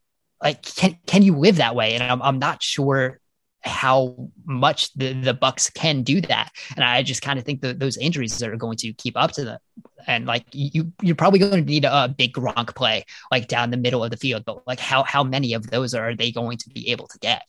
like 0.42 0.64
can 0.64 0.98
can 1.06 1.22
you 1.22 1.38
live 1.38 1.58
that 1.58 1.76
way? 1.76 1.94
And 1.94 2.04
I'm 2.04 2.22
I'm 2.22 2.40
not 2.40 2.64
sure 2.64 3.21
how 3.64 4.30
much 4.46 4.94
the, 4.94 5.14
the 5.14 5.34
bucks 5.34 5.70
can 5.70 6.04
do 6.04 6.22
that. 6.22 6.52
And 6.76 6.84
i 6.84 7.04
just 7.04 7.22
kind 7.22 7.38
of 7.40 7.46
think 7.46 7.62
that 7.62 7.80
those 7.80 7.98
injuries 7.98 8.42
are 8.42 8.56
going 8.56 8.78
to 8.78 8.94
keep 8.94 9.16
up 9.18 9.32
to 9.34 9.46
them 9.46 9.60
and 10.08 10.26
like 10.26 10.46
you 10.52 10.92
you're 11.02 11.16
probably 11.16 11.40
going 11.40 11.52
to 11.52 11.62
need 11.62 11.86
a, 11.86 12.08
big 12.08 12.34
Gronk 12.34 12.76
play 12.76 13.06
like 13.32 13.48
down 13.48 13.72
the 13.72 13.78
middle 13.78 14.04
of 14.04 14.12
the 14.12 14.18
field 14.18 14.44
but 14.46 14.66
like 14.68 14.80
how 14.80 15.04
how 15.04 15.24
many 15.24 15.54
of 15.54 15.70
those 15.70 15.94
are 15.94 16.16
they 16.16 16.32
going 16.32 16.58
to 16.58 16.70
be 16.70 16.90
able 16.92 17.08
to 17.08 17.20
get? 17.20 17.44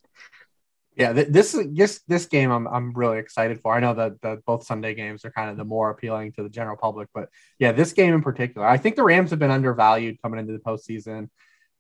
Yeah 0.96 1.12
this 1.12 1.56
this 1.72 2.00
this 2.06 2.26
game 2.26 2.50
i'm, 2.50 2.68
I'm 2.68 2.92
really 2.92 3.18
excited 3.18 3.60
for. 3.60 3.74
I 3.74 3.80
know 3.80 3.94
that 3.94 4.20
the 4.20 4.42
both 4.46 4.64
sunday 4.64 4.94
games 4.94 5.24
are 5.24 5.30
kind 5.30 5.50
of 5.50 5.56
the 5.56 5.64
more 5.64 5.90
appealing 5.90 6.32
to 6.32 6.42
the 6.42 6.50
general 6.50 6.76
public 6.76 7.08
but 7.14 7.28
yeah 7.58 7.72
this 7.72 7.92
game 7.92 8.14
in 8.14 8.22
particular 8.22 8.66
i 8.66 8.76
think 8.76 8.96
the 8.96 9.02
rams 9.02 9.30
have 9.30 9.38
been 9.38 9.50
undervalued 9.50 10.20
coming 10.22 10.38
into 10.38 10.52
the 10.52 10.58
postseason 10.58 11.28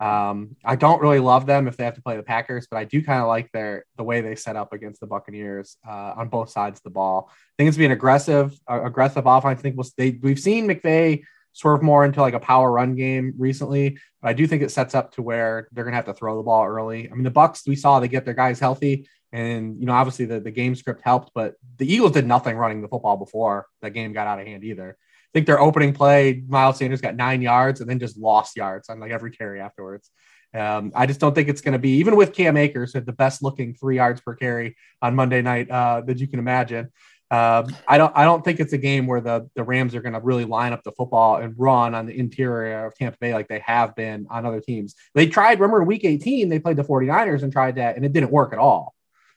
um, 0.02 0.56
I 0.64 0.74
don't 0.74 1.00
really 1.00 1.20
love 1.20 1.46
them 1.46 1.68
if 1.68 1.76
they 1.76 1.84
have 1.84 1.94
to 1.94 2.02
play 2.02 2.16
the 2.16 2.24
Packers, 2.24 2.66
but 2.68 2.76
I 2.76 2.82
do 2.82 3.04
kind 3.04 3.22
of 3.22 3.28
like 3.28 3.52
their 3.52 3.84
the 3.96 4.02
way 4.02 4.20
they 4.20 4.34
set 4.34 4.56
up 4.56 4.72
against 4.72 4.98
the 4.98 5.06
Buccaneers 5.06 5.76
uh, 5.88 6.14
on 6.16 6.28
both 6.28 6.50
sides 6.50 6.80
of 6.80 6.82
the 6.82 6.90
ball. 6.90 7.30
I 7.30 7.34
think 7.56 7.68
it's 7.68 7.76
being 7.76 7.92
aggressive, 7.92 8.58
uh, 8.68 8.82
aggressive 8.82 9.26
offense. 9.26 9.60
I 9.60 9.62
think 9.62 9.76
we'll, 9.76 9.86
they, 9.96 10.18
we've 10.20 10.40
seen 10.40 10.66
McVay 10.66 11.22
swerve 11.52 11.84
more 11.84 12.04
into 12.04 12.20
like 12.20 12.34
a 12.34 12.40
power 12.40 12.72
run 12.72 12.96
game 12.96 13.34
recently, 13.38 13.96
but 14.20 14.28
I 14.28 14.32
do 14.32 14.44
think 14.48 14.62
it 14.62 14.72
sets 14.72 14.96
up 14.96 15.12
to 15.14 15.22
where 15.22 15.68
they're 15.70 15.84
going 15.84 15.92
to 15.92 15.96
have 15.96 16.06
to 16.06 16.14
throw 16.14 16.36
the 16.36 16.42
ball 16.42 16.66
early. 16.66 17.08
I 17.08 17.14
mean, 17.14 17.22
the 17.22 17.30
Bucks 17.30 17.62
we 17.64 17.76
saw 17.76 18.00
they 18.00 18.08
get 18.08 18.24
their 18.24 18.34
guys 18.34 18.58
healthy, 18.58 19.08
and 19.30 19.78
you 19.78 19.86
know 19.86 19.92
obviously 19.92 20.24
the 20.24 20.40
the 20.40 20.50
game 20.50 20.74
script 20.74 21.02
helped, 21.04 21.30
but 21.32 21.54
the 21.76 21.86
Eagles 21.86 22.10
did 22.10 22.26
nothing 22.26 22.56
running 22.56 22.82
the 22.82 22.88
football 22.88 23.18
before 23.18 23.66
that 23.82 23.90
game 23.90 24.12
got 24.12 24.26
out 24.26 24.40
of 24.40 24.48
hand 24.48 24.64
either 24.64 24.98
think 25.32 25.46
their 25.46 25.60
opening 25.60 25.92
play, 25.92 26.42
Miles 26.46 26.78
Sanders 26.78 27.00
got 27.00 27.16
nine 27.16 27.42
yards 27.42 27.80
and 27.80 27.88
then 27.88 27.98
just 27.98 28.16
lost 28.16 28.56
yards 28.56 28.88
on 28.88 29.00
like 29.00 29.12
every 29.12 29.30
carry 29.30 29.60
afterwards. 29.60 30.10
Um, 30.54 30.92
I 30.94 31.06
just 31.06 31.20
don't 31.20 31.34
think 31.34 31.48
it's 31.48 31.62
going 31.62 31.72
to 31.72 31.78
be 31.78 31.96
even 31.98 32.14
with 32.14 32.34
Cam 32.34 32.56
Akers 32.56 32.92
had 32.92 33.06
the 33.06 33.12
best 33.12 33.42
looking 33.42 33.74
three 33.74 33.96
yards 33.96 34.20
per 34.20 34.34
carry 34.34 34.76
on 35.00 35.14
Monday 35.14 35.40
night 35.40 35.70
uh, 35.70 36.02
that 36.02 36.18
you 36.18 36.28
can 36.28 36.38
imagine. 36.38 36.90
Um, 37.30 37.74
I 37.88 37.96
don't 37.96 38.12
I 38.14 38.24
don't 38.24 38.44
think 38.44 38.60
it's 38.60 38.74
a 38.74 38.78
game 38.78 39.06
where 39.06 39.22
the 39.22 39.48
the 39.54 39.64
Rams 39.64 39.94
are 39.94 40.02
going 40.02 40.12
to 40.12 40.20
really 40.20 40.44
line 40.44 40.74
up 40.74 40.82
the 40.82 40.92
football 40.92 41.36
and 41.36 41.54
run 41.56 41.94
on 41.94 42.04
the 42.04 42.18
interior 42.18 42.84
of 42.84 42.94
Tampa 42.94 43.16
Bay 43.18 43.32
like 43.32 43.48
they 43.48 43.60
have 43.60 43.96
been 43.96 44.26
on 44.28 44.44
other 44.44 44.60
teams. 44.60 44.94
They 45.14 45.26
tried, 45.28 45.58
remember 45.58 45.80
in 45.80 45.88
week 45.88 46.04
18, 46.04 46.50
they 46.50 46.58
played 46.58 46.76
the 46.76 46.84
49ers 46.84 47.42
and 47.42 47.50
tried 47.50 47.76
that 47.76 47.96
and 47.96 48.04
it 48.04 48.12
didn't 48.12 48.30
work 48.30 48.52
at 48.52 48.58
all. 48.58 48.94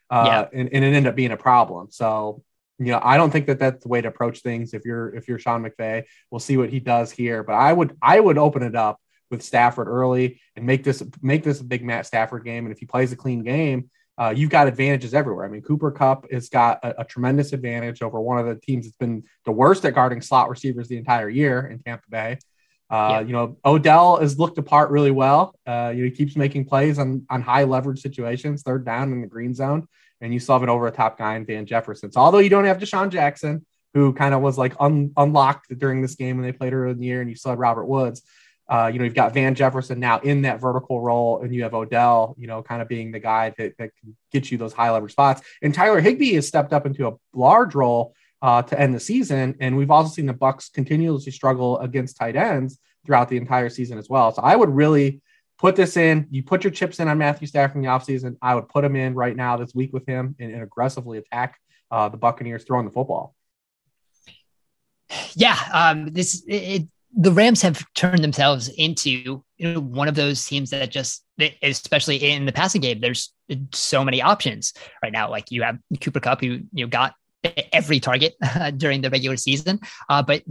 Uh, 0.10 0.24
yeah. 0.28 0.60
and, 0.60 0.70
and, 0.74 0.84
it 0.84 0.88
ended 0.88 1.08
up 1.08 1.16
being 1.16 1.32
a 1.32 1.38
problem. 1.38 1.88
So 1.90 2.44
you 2.78 2.88
know, 2.88 3.00
I 3.02 3.18
don't 3.18 3.32
think 3.32 3.48
that 3.48 3.60
that's 3.60 3.84
the 3.84 3.90
way 3.90 4.02
to 4.02 4.08
approach 4.08 4.42
things. 4.42 4.74
If 4.74 4.84
you're 4.86 5.16
if 5.16 5.28
you're 5.28 5.40
Sean 5.40 5.64
McVay, 5.64 6.04
we'll 6.30 6.40
see 6.40 6.58
what 6.58 6.70
he 6.70 6.80
does 6.80 7.12
here. 7.12 7.44
But 7.44 7.54
I 7.54 7.72
would 7.72 7.96
I 8.02 8.20
would 8.20 8.38
open 8.38 8.64
it 8.64 8.76
up 8.76 9.00
with 9.32 9.42
Stafford 9.42 9.88
early 9.88 10.42
and 10.56 10.66
make 10.66 10.84
this 10.84 11.02
make 11.22 11.44
this 11.44 11.62
a 11.62 11.64
big 11.64 11.84
Matt 11.84 12.06
Stafford 12.06 12.44
game. 12.44 12.66
And 12.66 12.74
if 12.74 12.80
he 12.80 12.86
plays 12.86 13.12
a 13.12 13.16
clean 13.16 13.44
game, 13.44 13.90
uh, 14.18 14.34
you've 14.36 14.50
got 14.50 14.68
advantages 14.68 15.14
everywhere. 15.14 15.46
I 15.46 15.50
mean, 15.50 15.62
Cooper 15.62 15.92
Kupp 15.92 16.30
has 16.32 16.50
got 16.50 16.80
a, 16.84 17.02
a, 17.02 17.06
tremendous 17.06 17.52
advantage 17.52 18.02
over 18.02 18.20
one 18.20 18.40
of 18.40 18.46
the 18.46 18.56
teams 18.56 18.86
that's 18.86 18.96
been 18.98 19.24
the 19.44 19.52
worst 19.52 19.84
at 19.84 19.94
guarding 19.94 20.22
slot 20.22 20.50
receivers 20.50 20.88
the 20.88 20.98
entire 20.98 21.30
year 21.30 21.68
in 21.68 21.80
Tampa 21.80 22.10
Bay. 22.10 22.38
Uh, 22.90 23.10
yeah. 23.12 23.20
You 23.22 23.34
know, 23.34 23.58
Odell 23.66 24.18
has 24.18 24.38
looked 24.38 24.58
apart 24.58 24.90
really 24.90 25.12
well. 25.12 25.56
Uh, 25.66 25.92
you 25.94 26.04
know, 26.04 26.10
he 26.10 26.12
keeps 26.12 26.36
making 26.36 26.66
plays 26.66 27.00
on 27.00 27.26
on 27.30 27.42
high 27.42 27.64
leverage 27.64 28.02
situations, 28.02 28.64
third 28.64 28.86
down 28.86 29.12
in 29.12 29.22
the 29.22 29.28
green 29.28 29.54
zone 29.54 29.88
and 30.22 30.34
you 30.34 30.40
still 30.40 30.56
have 30.56 30.64
an 30.64 30.70
over 30.70 30.88
a 30.88 30.92
top 30.92 31.18
guy 31.18 31.36
in 31.36 31.46
Van 31.46 31.66
Jefferson. 31.66 32.12
So 32.12 32.22
although 32.22 32.40
you 32.40 32.50
don't 32.50 32.66
have 32.66 32.78
DeSean 32.78 33.10
Jackson, 33.10 33.66
who 33.94 34.14
kind 34.14 34.34
of 34.34 34.42
was 34.42 34.58
like 34.58 34.76
un- 34.80 35.12
unlocked 35.16 35.78
during 35.78 36.02
this 36.02 36.16
game 36.16 36.38
when 36.38 36.46
they 36.46 36.52
played 36.52 36.74
earlier 36.74 36.92
in 36.92 37.00
the 37.00 37.06
year, 37.06 37.22
and 37.22 37.30
you 37.30 37.36
still 37.36 37.52
had 37.52 37.60
Robert 37.60 37.86
Woods. 37.86 38.22
Uh, 38.68 38.90
you 38.92 38.98
know, 38.98 39.06
you've 39.06 39.14
got 39.14 39.34
Van 39.34 39.54
Jefferson 39.54 40.00
now 40.00 40.20
in 40.20 40.42
that 40.42 40.60
vertical 40.60 41.00
role, 41.00 41.42
and 41.42 41.54
you 41.54 41.64
have 41.64 41.74
Odell, 41.74 42.36
you 42.38 42.48
know, 42.48 42.64
kind 42.64 42.82
of 42.82 42.88
being 42.88 43.12
the 43.12 43.20
guy 43.20 43.54
that, 43.58 43.78
that 43.78 43.92
can 44.02 44.18
get 44.32 44.52
you 44.52 44.58
those 44.58 44.74
high 44.74 44.92
leverage 44.92 45.12
spots. 45.12 45.42
And 45.62 45.74
Tyler 45.74 46.02
Higbee 46.02 46.34
has 46.34 46.48
stepped 46.48 46.74
up 46.74 46.86
into 46.86 47.08
a 47.08 47.14
large 47.34 47.76
role 47.76 48.16
uh, 48.42 48.64
to 48.64 48.80
end 48.80 48.94
the 48.94 49.00
season. 49.00 49.56
And 49.60 49.78
we've 49.78 49.92
also 49.92 50.14
seen 50.14 50.26
the 50.26 50.34
Bucks 50.34 50.70
continuously 50.70 51.32
struggle 51.32 51.80
against 51.80 52.18
tight 52.18 52.36
ends 52.36 52.80
throughout 53.06 53.30
the 53.30 53.38
entire 53.38 53.70
season 53.70 53.98
as 53.98 54.10
well. 54.10 54.34
So 54.34 54.42
I 54.42 54.56
would 54.56 54.70
really 54.70 55.22
put 55.60 55.76
this 55.76 55.98
in. 55.98 56.28
You 56.32 56.44
put 56.44 56.64
your 56.64 56.72
chips 56.72 57.00
in 57.00 57.08
on 57.08 57.18
Matthew 57.18 57.48
Stafford 57.48 57.78
in 57.78 57.82
the 57.84 57.90
offseason. 57.90 58.38
I 58.42 58.56
would 58.56 58.70
put 58.70 58.84
him 58.84 58.96
in 58.96 59.14
right 59.14 59.36
now 59.36 59.58
this 59.58 59.74
week 59.74 59.94
with 59.94 60.06
him 60.06 60.36
and, 60.40 60.52
and 60.52 60.64
aggressively 60.64 61.18
attack 61.18 61.60
uh, 61.92 62.10
the 62.10 62.18
Buccaneers 62.18 62.64
throwing 62.64 62.86
the 62.86 62.92
football. 62.92 63.36
Yeah, 65.34 65.58
um, 65.72 66.12
this 66.12 66.44
it, 66.48 66.88
the 67.16 67.32
Rams 67.32 67.62
have 67.62 67.86
turned 67.94 68.24
themselves 68.24 68.68
into 68.70 69.44
you 69.58 69.74
know, 69.74 69.80
one 69.80 70.08
of 70.08 70.16
those 70.16 70.44
teams 70.46 70.72
that 70.72 70.92
just, 70.92 71.24
especially 71.62 72.18
in 72.18 72.46
the 72.46 72.52
passing 72.52 72.82
game, 72.82 73.00
there's 73.00 73.32
so 73.72 74.04
many 74.04 74.22
options 74.22 74.74
right 75.02 75.14
now. 75.14 75.30
Like 75.30 75.52
you 75.52 75.64
have 75.64 75.78
Cooper 76.02 76.20
Kupp, 76.20 76.42
who 76.42 76.60
you 76.74 76.86
know 76.86 76.88
got 76.88 77.14
every 77.74 78.00
target 78.00 78.36
during 78.78 79.02
the 79.02 79.10
regular 79.10 79.38
season. 79.38 79.80
Uh, 80.10 80.22
but 80.22 80.44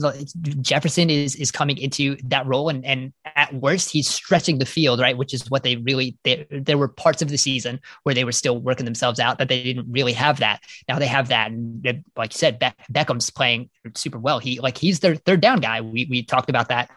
Jefferson 0.60 1.10
is 1.10 1.36
is 1.36 1.50
coming 1.50 1.78
into 1.78 2.16
that 2.24 2.46
role, 2.46 2.68
and 2.68 2.84
and 2.84 3.12
at 3.36 3.52
worst, 3.54 3.90
he's 3.90 4.08
stretching 4.08 4.58
the 4.58 4.66
field, 4.66 5.00
right? 5.00 5.16
Which 5.16 5.34
is 5.34 5.50
what 5.50 5.62
they 5.62 5.76
really. 5.76 6.16
They, 6.24 6.46
there 6.50 6.78
were 6.78 6.88
parts 6.88 7.22
of 7.22 7.28
the 7.28 7.38
season 7.38 7.80
where 8.02 8.14
they 8.14 8.24
were 8.24 8.32
still 8.32 8.58
working 8.58 8.84
themselves 8.84 9.20
out 9.20 9.38
that 9.38 9.48
they 9.48 9.62
didn't 9.62 9.90
really 9.90 10.12
have 10.12 10.40
that. 10.40 10.62
Now 10.88 10.98
they 10.98 11.06
have 11.06 11.28
that, 11.28 11.50
and 11.50 12.04
like 12.16 12.34
you 12.34 12.38
said, 12.38 12.58
Be- 12.58 12.72
Beckham's 12.92 13.30
playing 13.30 13.70
super 13.94 14.18
well. 14.18 14.38
He 14.38 14.60
like 14.60 14.78
he's 14.78 15.00
their 15.00 15.16
third 15.16 15.40
down 15.40 15.60
guy. 15.60 15.80
We 15.80 16.06
we 16.08 16.22
talked 16.22 16.50
about 16.50 16.68
that 16.68 16.90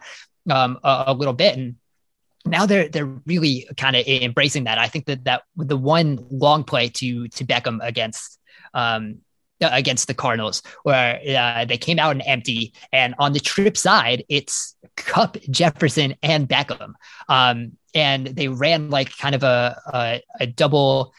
um, 0.50 0.78
a, 0.82 1.04
a 1.08 1.14
little 1.14 1.34
bit, 1.34 1.56
and 1.56 1.76
now 2.44 2.66
they're 2.66 2.88
they're 2.88 3.06
really 3.26 3.68
kind 3.76 3.96
of 3.96 4.06
embracing 4.06 4.64
that. 4.64 4.78
I 4.78 4.88
think 4.88 5.06
that 5.06 5.24
that 5.24 5.42
the 5.56 5.76
one 5.76 6.24
long 6.30 6.64
play 6.64 6.88
to 6.88 7.28
to 7.28 7.44
Beckham 7.44 7.78
against 7.82 8.38
um, 8.74 9.18
against 9.60 10.06
the 10.06 10.14
Cardinals, 10.14 10.62
where 10.82 11.20
uh, 11.36 11.64
they 11.64 11.78
came 11.78 11.98
out 11.98 12.12
and 12.12 12.22
empty. 12.26 12.72
And 12.92 13.14
on 13.18 13.32
the 13.32 13.40
trip 13.40 13.76
side, 13.76 14.24
it's 14.28 14.76
Kupp, 14.96 15.36
Jefferson, 15.50 16.14
and 16.22 16.48
Beckham. 16.48 16.94
Um, 17.28 17.72
and 17.94 18.26
they 18.26 18.48
ran 18.48 18.90
like 18.90 19.16
kind 19.16 19.34
of 19.34 19.42
a 19.42 19.80
a, 19.92 20.22
a 20.40 20.46
double, 20.46 21.14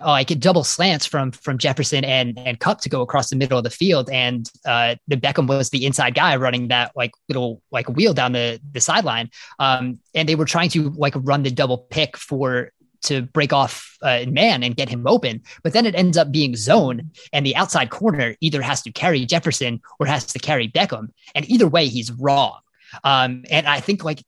uh, 0.00 0.10
like 0.10 0.30
a 0.30 0.34
double 0.34 0.64
slants 0.64 1.06
from 1.06 1.32
from 1.32 1.58
Jefferson 1.58 2.04
and 2.04 2.38
and 2.38 2.60
Kupp 2.60 2.80
to 2.82 2.88
go 2.88 3.00
across 3.00 3.30
the 3.30 3.36
middle 3.36 3.58
of 3.58 3.64
the 3.64 3.70
field. 3.70 4.10
And 4.10 4.50
uh, 4.66 4.96
the 5.08 5.16
Beckham 5.16 5.48
was 5.48 5.70
the 5.70 5.86
inside 5.86 6.14
guy 6.14 6.36
running 6.36 6.68
that 6.68 6.92
like 6.94 7.12
little 7.28 7.62
like 7.70 7.88
wheel 7.88 8.12
down 8.12 8.32
the 8.32 8.60
the 8.70 8.80
sideline. 8.80 9.30
Um, 9.58 9.98
and 10.14 10.28
they 10.28 10.34
were 10.34 10.44
trying 10.44 10.68
to 10.70 10.90
like 10.90 11.14
run 11.16 11.42
the 11.42 11.50
double 11.50 11.78
pick 11.78 12.16
for 12.16 12.72
to 13.02 13.22
break 13.22 13.52
off 13.52 13.96
uh, 14.02 14.24
man 14.28 14.62
and 14.62 14.76
get 14.76 14.88
him 14.88 15.06
open. 15.06 15.42
But 15.62 15.72
then 15.72 15.86
it 15.86 15.94
ends 15.94 16.16
up 16.16 16.32
being 16.32 16.56
zone, 16.56 17.10
and 17.32 17.44
the 17.44 17.56
outside 17.56 17.90
corner 17.90 18.36
either 18.40 18.62
has 18.62 18.82
to 18.82 18.92
carry 18.92 19.24
Jefferson 19.26 19.80
or 19.98 20.06
has 20.06 20.26
to 20.26 20.38
carry 20.38 20.68
Beckham. 20.68 21.08
And 21.34 21.48
either 21.48 21.68
way, 21.68 21.88
he's 21.88 22.12
wrong. 22.12 22.58
Um, 23.04 23.44
and 23.50 23.68
I 23.68 23.80
think 23.80 24.04
like 24.04 24.24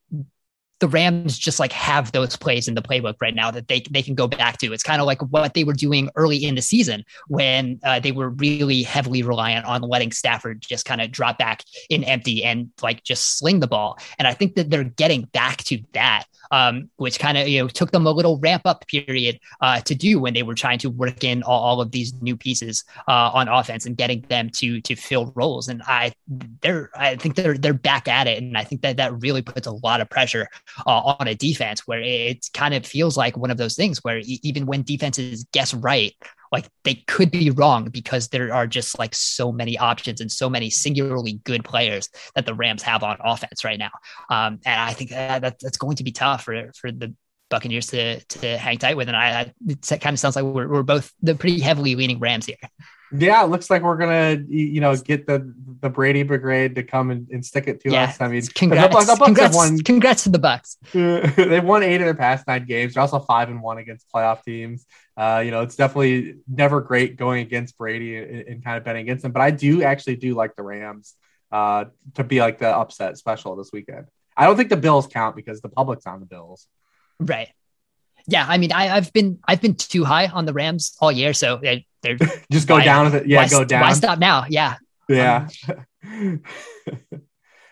the 0.82 0.88
Rams 0.88 1.38
just 1.38 1.60
like 1.60 1.70
have 1.72 2.10
those 2.10 2.36
plays 2.36 2.66
in 2.66 2.74
the 2.74 2.82
playbook 2.82 3.14
right 3.20 3.36
now 3.36 3.52
that 3.52 3.68
they 3.68 3.84
they 3.92 4.02
can 4.02 4.16
go 4.16 4.26
back 4.26 4.58
to. 4.58 4.72
It's 4.72 4.82
kind 4.82 5.00
of 5.00 5.06
like 5.06 5.20
what 5.22 5.54
they 5.54 5.62
were 5.62 5.74
doing 5.74 6.10
early 6.16 6.44
in 6.44 6.56
the 6.56 6.60
season 6.60 7.04
when 7.28 7.78
uh, 7.84 8.00
they 8.00 8.10
were 8.10 8.30
really 8.30 8.82
heavily 8.82 9.22
reliant 9.22 9.64
on 9.64 9.82
letting 9.82 10.10
Stafford 10.10 10.60
just 10.60 10.84
kind 10.84 11.00
of 11.00 11.12
drop 11.12 11.38
back 11.38 11.62
in 11.88 12.02
empty 12.02 12.42
and 12.42 12.70
like 12.82 13.04
just 13.04 13.38
sling 13.38 13.60
the 13.60 13.68
ball. 13.68 13.96
And 14.18 14.26
I 14.26 14.34
think 14.34 14.56
that 14.56 14.70
they're 14.70 14.82
getting 14.82 15.22
back 15.32 15.58
to 15.64 15.80
that 15.92 16.24
um, 16.52 16.90
which 16.96 17.18
kind 17.18 17.36
of 17.36 17.48
you 17.48 17.60
know 17.60 17.68
took 17.68 17.90
them 17.90 18.06
a 18.06 18.10
little 18.12 18.38
ramp 18.38 18.62
up 18.64 18.86
period 18.86 19.40
uh, 19.60 19.80
to 19.80 19.94
do 19.94 20.20
when 20.20 20.34
they 20.34 20.44
were 20.44 20.54
trying 20.54 20.78
to 20.78 20.90
work 20.90 21.24
in 21.24 21.42
all, 21.42 21.60
all 21.60 21.80
of 21.80 21.90
these 21.90 22.14
new 22.22 22.36
pieces 22.36 22.84
uh, 23.08 23.30
on 23.34 23.48
offense 23.48 23.86
and 23.86 23.96
getting 23.96 24.20
them 24.28 24.50
to 24.50 24.80
to 24.82 24.94
fill 24.94 25.32
roles. 25.34 25.68
And 25.68 25.82
I 25.86 26.12
they're 26.60 26.90
I 26.94 27.16
think 27.16 27.34
they're 27.34 27.58
they're 27.58 27.74
back 27.74 28.06
at 28.06 28.26
it, 28.26 28.40
and 28.40 28.56
I 28.56 28.64
think 28.64 28.82
that 28.82 28.98
that 28.98 29.20
really 29.20 29.42
puts 29.42 29.66
a 29.66 29.72
lot 29.72 30.00
of 30.00 30.08
pressure 30.08 30.48
uh, 30.86 31.14
on 31.18 31.26
a 31.26 31.34
defense 31.34 31.86
where 31.86 32.00
it 32.00 32.48
kind 32.54 32.74
of 32.74 32.86
feels 32.86 33.16
like 33.16 33.36
one 33.36 33.50
of 33.50 33.56
those 33.56 33.74
things 33.74 34.04
where 34.04 34.20
even 34.24 34.66
when 34.66 34.82
defenses 34.82 35.44
guess 35.52 35.74
right 35.74 36.14
like 36.52 36.68
they 36.84 36.94
could 37.06 37.30
be 37.30 37.50
wrong 37.50 37.88
because 37.88 38.28
there 38.28 38.52
are 38.52 38.66
just 38.66 38.98
like 38.98 39.14
so 39.14 39.50
many 39.50 39.78
options 39.78 40.20
and 40.20 40.30
so 40.30 40.48
many 40.50 40.70
singularly 40.70 41.40
good 41.44 41.64
players 41.64 42.10
that 42.34 42.46
the 42.46 42.54
Rams 42.54 42.82
have 42.82 43.02
on 43.02 43.16
offense 43.20 43.64
right 43.64 43.78
now. 43.78 43.90
Um, 44.28 44.60
and 44.64 44.80
I 44.80 44.92
think 44.92 45.10
that, 45.10 45.40
that's 45.40 45.78
going 45.78 45.96
to 45.96 46.04
be 46.04 46.12
tough 46.12 46.44
for 46.44 46.70
for 46.78 46.92
the 46.92 47.14
Buccaneers 47.48 47.88
to 47.88 48.20
to 48.20 48.58
hang 48.58 48.78
tight 48.78 48.96
with. 48.96 49.08
And 49.08 49.16
I, 49.16 49.40
I 49.40 49.52
it 49.66 50.00
kind 50.00 50.14
of 50.14 50.20
sounds 50.20 50.36
like 50.36 50.44
we're, 50.44 50.68
we're 50.68 50.82
both 50.82 51.12
the 51.22 51.34
pretty 51.34 51.60
heavily 51.60 51.94
leaning 51.96 52.18
Rams 52.18 52.46
here. 52.46 52.56
Yeah, 53.14 53.44
it 53.44 53.48
looks 53.48 53.68
like 53.68 53.82
we're 53.82 53.96
gonna, 53.96 54.42
you 54.48 54.80
know, 54.80 54.96
get 54.96 55.26
the 55.26 55.52
the 55.80 55.90
Brady 55.90 56.22
Brigade 56.22 56.76
to 56.76 56.82
come 56.82 57.10
and, 57.10 57.28
and 57.30 57.44
stick 57.44 57.66
it 57.66 57.80
to 57.80 57.90
yeah. 57.90 58.04
us. 58.04 58.20
I 58.20 58.28
mean, 58.28 58.42
congrats, 58.46 58.94
the, 58.94 59.14
the 59.14 59.24
congrats, 59.24 59.54
won, 59.54 59.78
congrats 59.80 60.22
to 60.24 60.30
the 60.30 60.38
Bucs. 60.38 60.76
they've 61.36 61.64
won 61.64 61.82
eight 61.82 61.96
of 61.96 62.06
their 62.06 62.14
past 62.14 62.46
nine 62.46 62.64
games. 62.64 62.94
They're 62.94 63.02
also 63.02 63.18
five 63.18 63.50
and 63.50 63.60
one 63.60 63.78
against 63.78 64.06
playoff 64.10 64.44
teams. 64.44 64.86
Uh, 65.16 65.42
you 65.44 65.50
know, 65.50 65.62
it's 65.62 65.76
definitely 65.76 66.36
never 66.48 66.80
great 66.80 67.16
going 67.16 67.42
against 67.42 67.76
Brady 67.76 68.16
and, 68.16 68.48
and, 68.48 68.64
kind 68.64 68.78
of 68.78 68.84
betting 68.84 69.02
against 69.02 69.24
him. 69.24 69.32
But 69.32 69.42
I 69.42 69.50
do 69.50 69.82
actually 69.82 70.16
do 70.16 70.34
like 70.34 70.56
the 70.56 70.62
Rams 70.62 71.14
uh, 71.50 71.86
to 72.14 72.24
be 72.24 72.40
like 72.40 72.58
the 72.58 72.68
upset 72.68 73.18
special 73.18 73.56
this 73.56 73.70
weekend. 73.72 74.06
I 74.36 74.46
don't 74.46 74.56
think 74.56 74.70
the 74.70 74.76
Bills 74.76 75.06
count 75.06 75.36
because 75.36 75.60
the 75.60 75.68
public's 75.68 76.06
on 76.06 76.20
the 76.20 76.26
Bills. 76.26 76.66
Right. 77.20 77.48
Yeah, 78.26 78.46
I 78.48 78.56
mean, 78.58 78.72
I, 78.72 78.86
have 78.86 79.12
been 79.12 79.40
I've 79.46 79.60
been 79.60 79.74
too 79.74 80.04
high 80.04 80.28
on 80.28 80.46
the 80.46 80.52
Rams 80.52 80.96
all 81.00 81.10
year, 81.10 81.34
so 81.34 81.60
are 82.04 82.16
just 82.50 82.68
go 82.68 82.74
why, 82.74 82.84
down 82.84 83.06
with 83.06 83.14
it. 83.14 83.26
Yeah, 83.26 83.38
why, 83.38 83.48
go 83.48 83.64
down. 83.64 83.82
Why 83.82 83.92
stop 83.92 84.18
now? 84.18 84.46
Yeah. 84.48 84.76
Yeah. 85.08 85.48
Um, 86.04 86.42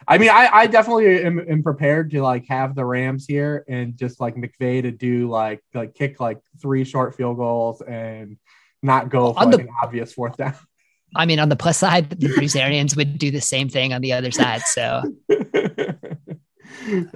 I 0.09 0.19
mean, 0.19 0.31
I, 0.31 0.49
I 0.53 0.67
definitely 0.67 1.23
am, 1.25 1.39
am, 1.39 1.63
prepared 1.63 2.11
to 2.11 2.21
like 2.21 2.45
have 2.49 2.75
the 2.75 2.85
Rams 2.85 3.27
here 3.29 3.65
and 3.69 3.97
just 3.97 4.19
like 4.19 4.35
McVay 4.35 4.83
to 4.83 4.91
do 4.91 5.29
like 5.29 5.63
like 5.73 5.95
kick 5.95 6.19
like 6.19 6.41
three 6.61 6.83
short 6.83 7.15
field 7.15 7.37
goals 7.37 7.81
and 7.81 8.37
not 8.83 9.09
go 9.09 9.33
for 9.33 9.45
like 9.45 9.51
the, 9.53 9.61
an 9.61 9.69
obvious 9.83 10.13
fourth 10.13 10.37
down. 10.37 10.55
I 11.15 11.27
mean, 11.27 11.39
on 11.39 11.49
the 11.49 11.57
plus 11.57 11.79
side, 11.79 12.11
the 12.11 12.29
Bruce 12.35 12.57
Arians 12.57 12.97
would 12.97 13.19
do 13.19 13.31
the 13.31 13.41
same 13.41 13.69
thing 13.69 13.93
on 13.93 14.01
the 14.01 14.13
other 14.13 14.31
side. 14.31 14.63
So 14.63 15.03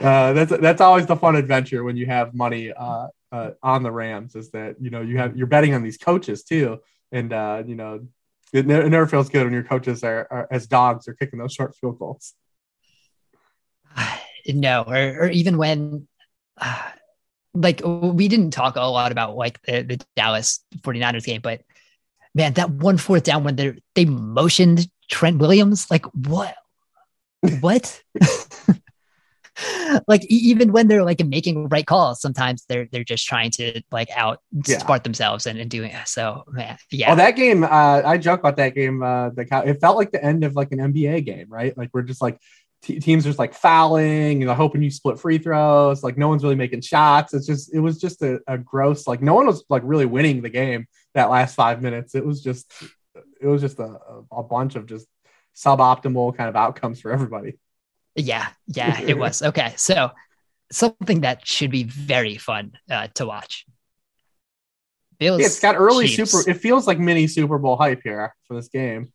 uh, 0.01 0.33
that's 0.33 0.57
that's 0.59 0.81
always 0.81 1.07
the 1.07 1.17
fun 1.17 1.37
adventure 1.37 1.85
when 1.85 1.97
you 1.97 2.07
have 2.07 2.35
money 2.35 2.73
uh, 2.73 3.09
uh, 3.33 3.51
on 3.63 3.83
the 3.83 3.91
Rams 3.91 4.37
is 4.37 4.51
that 4.51 4.77
you 4.81 4.91
know 4.91 5.01
you 5.01 5.19
have 5.19 5.37
you're 5.37 5.47
betting 5.47 5.75
on 5.75 5.83
these 5.83 5.97
coaches 5.97 6.45
too, 6.45 6.79
and 7.15 7.33
uh, 7.33 7.63
you 7.65 7.77
know 7.77 8.07
it, 8.53 8.71
it, 8.71 8.91
never 8.91 9.07
feels 9.07 9.29
good 9.31 9.45
when 9.45 9.53
your 9.53 9.65
coaches 9.65 10.05
are, 10.05 10.29
are 10.31 10.49
as 10.51 10.67
dogs 10.67 11.09
are 11.09 11.15
kicking 11.15 11.39
those 11.39 11.53
short 11.53 11.75
field 11.75 11.99
goals. 11.99 12.35
no, 14.47 14.85
or, 14.87 15.25
or 15.25 15.29
even 15.29 15.57
when, 15.57 16.07
uh, 16.61 16.91
like, 17.53 17.81
we 17.85 18.29
didn't 18.29 18.53
talk 18.53 18.77
a 18.77 18.81
lot 18.81 19.11
about 19.11 19.37
like 19.37 19.61
the, 19.63 19.83
the 19.83 20.05
Dallas 20.15 20.61
49ers 20.83 21.25
game, 21.25 21.41
but 21.41 21.63
man, 22.35 22.53
that 22.55 22.71
one 22.71 22.97
fourth 22.97 23.25
down 23.25 23.43
when 23.43 23.57
they 23.57 23.75
they 23.97 24.05
motioned 24.05 24.89
Trent 25.11 25.39
Williams, 25.39 25.91
like, 25.91 26.07
what? 26.15 26.55
What? 27.61 28.03
like 30.07 30.25
even 30.27 30.73
when 30.73 30.89
they're 30.89 31.05
like 31.05 31.25
making 31.25 31.69
right 31.69 31.87
calls, 31.87 32.21
sometimes 32.21 32.65
they're 32.69 32.89
they're 32.91 33.05
just 33.05 33.27
trying 33.27 33.51
to 33.53 33.83
like 33.91 34.09
out 34.15 34.41
yeah. 34.67 34.79
smart 34.79 35.05
themselves 35.05 35.47
and, 35.47 35.59
and 35.59 35.71
doing 35.71 35.91
it. 35.91 36.09
So 36.09 36.45
man, 36.49 36.77
yeah. 36.91 37.13
Oh, 37.13 37.17
that 37.17 37.33
game, 37.33 37.65
uh, 37.65 38.03
I 38.05 38.19
joke 38.19 38.41
about 38.41 38.57
that 38.57 38.75
game. 38.75 39.03
Uh, 39.03 39.31
the 39.31 39.47
it 39.67 39.81
felt 39.81 39.97
like 39.97 40.13
the 40.13 40.25
end 40.25 40.45
of 40.45 40.55
like 40.55 40.73
an 40.73 40.79
NBA 40.79 41.25
game, 41.25 41.47
right? 41.49 41.77
Like 41.77 41.91
we're 41.93 42.03
just 42.03 42.23
like 42.23 42.39
t- 42.83 43.01
teams 43.01 43.25
just 43.25 43.39
like 43.39 43.55
fouling, 43.55 44.41
you 44.41 44.47
know, 44.47 44.55
hoping 44.55 44.83
you 44.83 44.91
split 44.91 45.19
free 45.19 45.39
throws. 45.39 46.03
Like 46.03 46.19
no 46.19 46.29
one's 46.29 46.43
really 46.43 46.55
making 46.55 46.83
shots. 46.83 47.35
It's 47.35 47.47
just 47.47 47.75
it 47.75 47.81
was 47.81 48.01
just 48.01 48.23
a, 48.23 48.41
a 48.47 48.59
gross. 48.59 49.07
Like 49.07 49.23
no 49.23 49.35
one 49.35 49.47
was 49.47 49.65
like 49.69 49.83
really 49.85 50.07
winning 50.07 50.43
the 50.43 50.51
game 50.51 50.87
that 51.15 51.31
last 51.31 51.55
five 51.55 51.83
minutes. 51.83 52.15
It 52.15 52.25
was 52.25 52.43
just 52.43 52.73
it 53.41 53.47
was 53.47 53.61
just 53.61 53.79
a, 53.79 53.99
a 54.33 54.43
bunch 54.43 54.77
of 54.77 54.87
just 54.87 55.07
suboptimal 55.57 56.37
kind 56.37 56.49
of 56.49 56.57
outcomes 56.57 57.01
for 57.01 57.13
everybody. 57.13 57.59
Yeah, 58.17 58.49
yeah, 58.67 59.01
it 59.01 59.19
was. 59.19 59.43
Okay. 59.43 59.75
So 59.77 60.11
something 60.71 61.23
that 61.23 61.47
should 61.47 61.71
be 61.71 61.85
very 61.85 62.37
fun 62.37 62.73
uh, 62.91 63.09
to 63.15 63.27
watch. 63.27 63.67
Bills, 65.19 65.41
yeah, 65.41 65.47
it's 65.47 65.61
got 65.61 65.77
early 65.77 66.09
Chiefs. 66.09 66.33
super. 66.33 66.51
It 66.51 66.55
feels 66.55 66.87
like 66.87 66.99
mini 66.99 67.27
Super 67.27 67.59
Bowl 67.59 67.77
hype 67.77 68.01
here 68.03 68.35
for 68.47 68.55
this 68.55 68.69
game. 68.69 69.13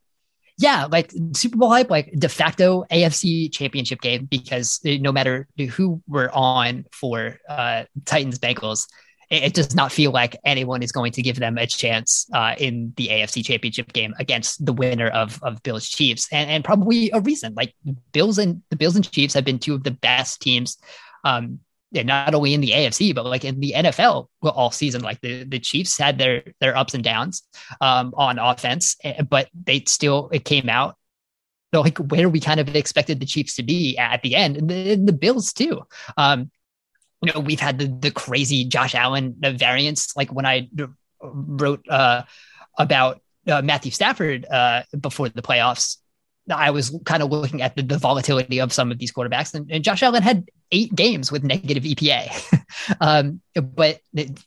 Yeah, 0.57 0.87
like 0.91 1.13
Super 1.33 1.57
Bowl 1.57 1.69
hype, 1.69 1.89
like 1.89 2.11
de 2.17 2.27
facto 2.29 2.83
AFC 2.91 3.51
Championship 3.51 4.01
game 4.01 4.25
because 4.25 4.79
no 4.83 5.11
matter 5.11 5.47
who 5.71 6.01
we're 6.07 6.29
on 6.33 6.85
for 6.91 7.37
uh, 7.47 7.85
Titans 8.05 8.39
Bengals, 8.39 8.87
it, 9.29 9.43
it, 9.43 9.53
does 9.53 9.75
not 9.75 9.91
feel 9.91 10.11
like 10.11 10.37
anyone 10.43 10.81
is 10.81 10.91
going 10.91 11.11
to 11.13 11.21
give 11.21 11.37
them 11.37 11.57
a 11.57 11.67
chance 11.67 12.27
uh, 12.33 12.55
in 12.57 12.93
the 12.97 13.07
AFC 13.07 13.45
Championship 13.45 13.93
game 13.93 14.13
against 14.19 14.65
the 14.65 14.73
winner 14.73 15.07
of 15.07 15.41
of 15.43 15.61
Bills 15.63 15.87
Chiefs, 15.87 16.27
and, 16.31 16.49
and 16.49 16.63
probably 16.63 17.11
a 17.11 17.21
reason. 17.21 17.53
Like 17.55 17.73
Bills 18.11 18.37
and 18.37 18.61
the 18.69 18.75
Bills 18.75 18.95
and 18.95 19.09
Chiefs 19.09 19.33
have 19.33 19.45
been 19.45 19.59
two 19.59 19.75
of 19.75 19.83
the 19.83 19.91
best 19.91 20.41
teams. 20.41 20.77
Um, 21.23 21.59
not 21.91 22.35
only 22.35 22.53
in 22.53 22.61
the 22.61 22.69
AFC, 22.69 23.15
but 23.15 23.25
like 23.25 23.43
in 23.43 23.59
the 23.59 23.73
NFL 23.75 24.27
all 24.43 24.71
season. 24.71 25.01
Like 25.01 25.21
the, 25.21 25.43
the 25.43 25.59
Chiefs 25.59 25.97
had 25.97 26.17
their 26.19 26.43
their 26.59 26.77
ups 26.77 26.93
and 26.93 27.03
downs 27.03 27.43
um, 27.81 28.13
on 28.15 28.37
offense, 28.37 28.95
eh, 29.03 29.21
but 29.23 29.49
they 29.63 29.83
still 29.87 30.29
it 30.31 30.45
came 30.45 30.69
out 30.69 30.97
like 31.73 31.97
where 31.97 32.29
we 32.29 32.39
kind 32.39 32.59
of 32.59 32.75
expected 32.75 33.19
the 33.19 33.25
Chiefs 33.25 33.55
to 33.55 33.63
be 33.63 33.97
at 33.97 34.21
the 34.21 34.35
end, 34.35 34.57
and 34.57 34.69
the, 34.69 34.95
the 34.95 35.13
Bills 35.13 35.53
too. 35.53 35.81
Um, 36.17 36.51
you 37.21 37.33
know, 37.33 37.39
we've 37.39 37.59
had 37.59 37.79
the 37.79 37.87
the 37.87 38.11
crazy 38.11 38.65
Josh 38.65 38.95
Allen 38.95 39.35
variants. 39.39 40.15
Like 40.15 40.31
when 40.31 40.45
I 40.45 40.69
wrote 41.21 41.85
uh, 41.89 42.23
about 42.77 43.21
uh, 43.47 43.61
Matthew 43.61 43.91
Stafford 43.91 44.45
uh, 44.45 44.83
before 44.99 45.29
the 45.29 45.41
playoffs, 45.41 45.97
I 46.49 46.71
was 46.71 46.97
kind 47.05 47.21
of 47.21 47.29
looking 47.29 47.61
at 47.61 47.75
the, 47.75 47.83
the 47.83 47.97
volatility 47.97 48.59
of 48.59 48.71
some 48.71 48.91
of 48.91 48.97
these 48.97 49.11
quarterbacks, 49.11 49.53
and, 49.53 49.69
and 49.71 49.83
Josh 49.83 50.01
Allen 50.01 50.23
had 50.23 50.49
eight 50.71 50.95
games 50.95 51.31
with 51.31 51.43
negative 51.43 51.83
EPA. 51.83 52.63
um, 53.01 53.41
but 53.55 53.99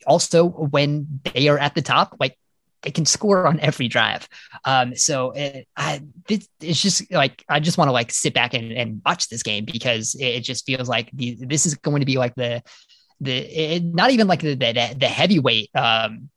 also 0.07 0.47
when 0.47 1.21
they 1.35 1.49
are 1.49 1.59
at 1.59 1.75
the 1.75 1.83
top, 1.83 2.17
like 2.19 2.39
they 2.83 2.91
can 2.91 3.05
score 3.05 3.47
on 3.47 3.61
every 3.61 3.89
drive. 3.89 4.29
Um, 4.65 4.95
so 4.95 5.31
it, 5.33 5.67
I, 5.77 6.03
it, 6.29 6.47
it's 6.61 6.81
just 6.81 7.11
like 7.13 7.45
I 7.49 7.61
just 7.61 7.79
want 7.79 7.89
to 7.89 7.93
like 7.93 8.11
sit 8.11 8.35
back 8.35 8.55
and, 8.55 8.73
and 8.73 9.03
watch 9.05 9.29
this 9.29 9.43
game 9.43 9.65
because 9.65 10.15
it, 10.15 10.27
it 10.27 10.41
just 10.41 10.67
feels 10.67 10.89
like 10.89 11.11
the, 11.13 11.37
this 11.41 11.67
is 11.67 11.75
going 11.77 12.01
to 12.01 12.07
be 12.07 12.19
like 12.19 12.35
the 12.35 12.63
the 13.21 13.37
it, 13.37 13.85
not 13.85 14.11
even 14.11 14.27
like 14.27 14.41
the 14.41 14.55
the, 14.55 14.97
the 14.99 15.09
heavyweight 15.09 15.71
um, 15.75 16.29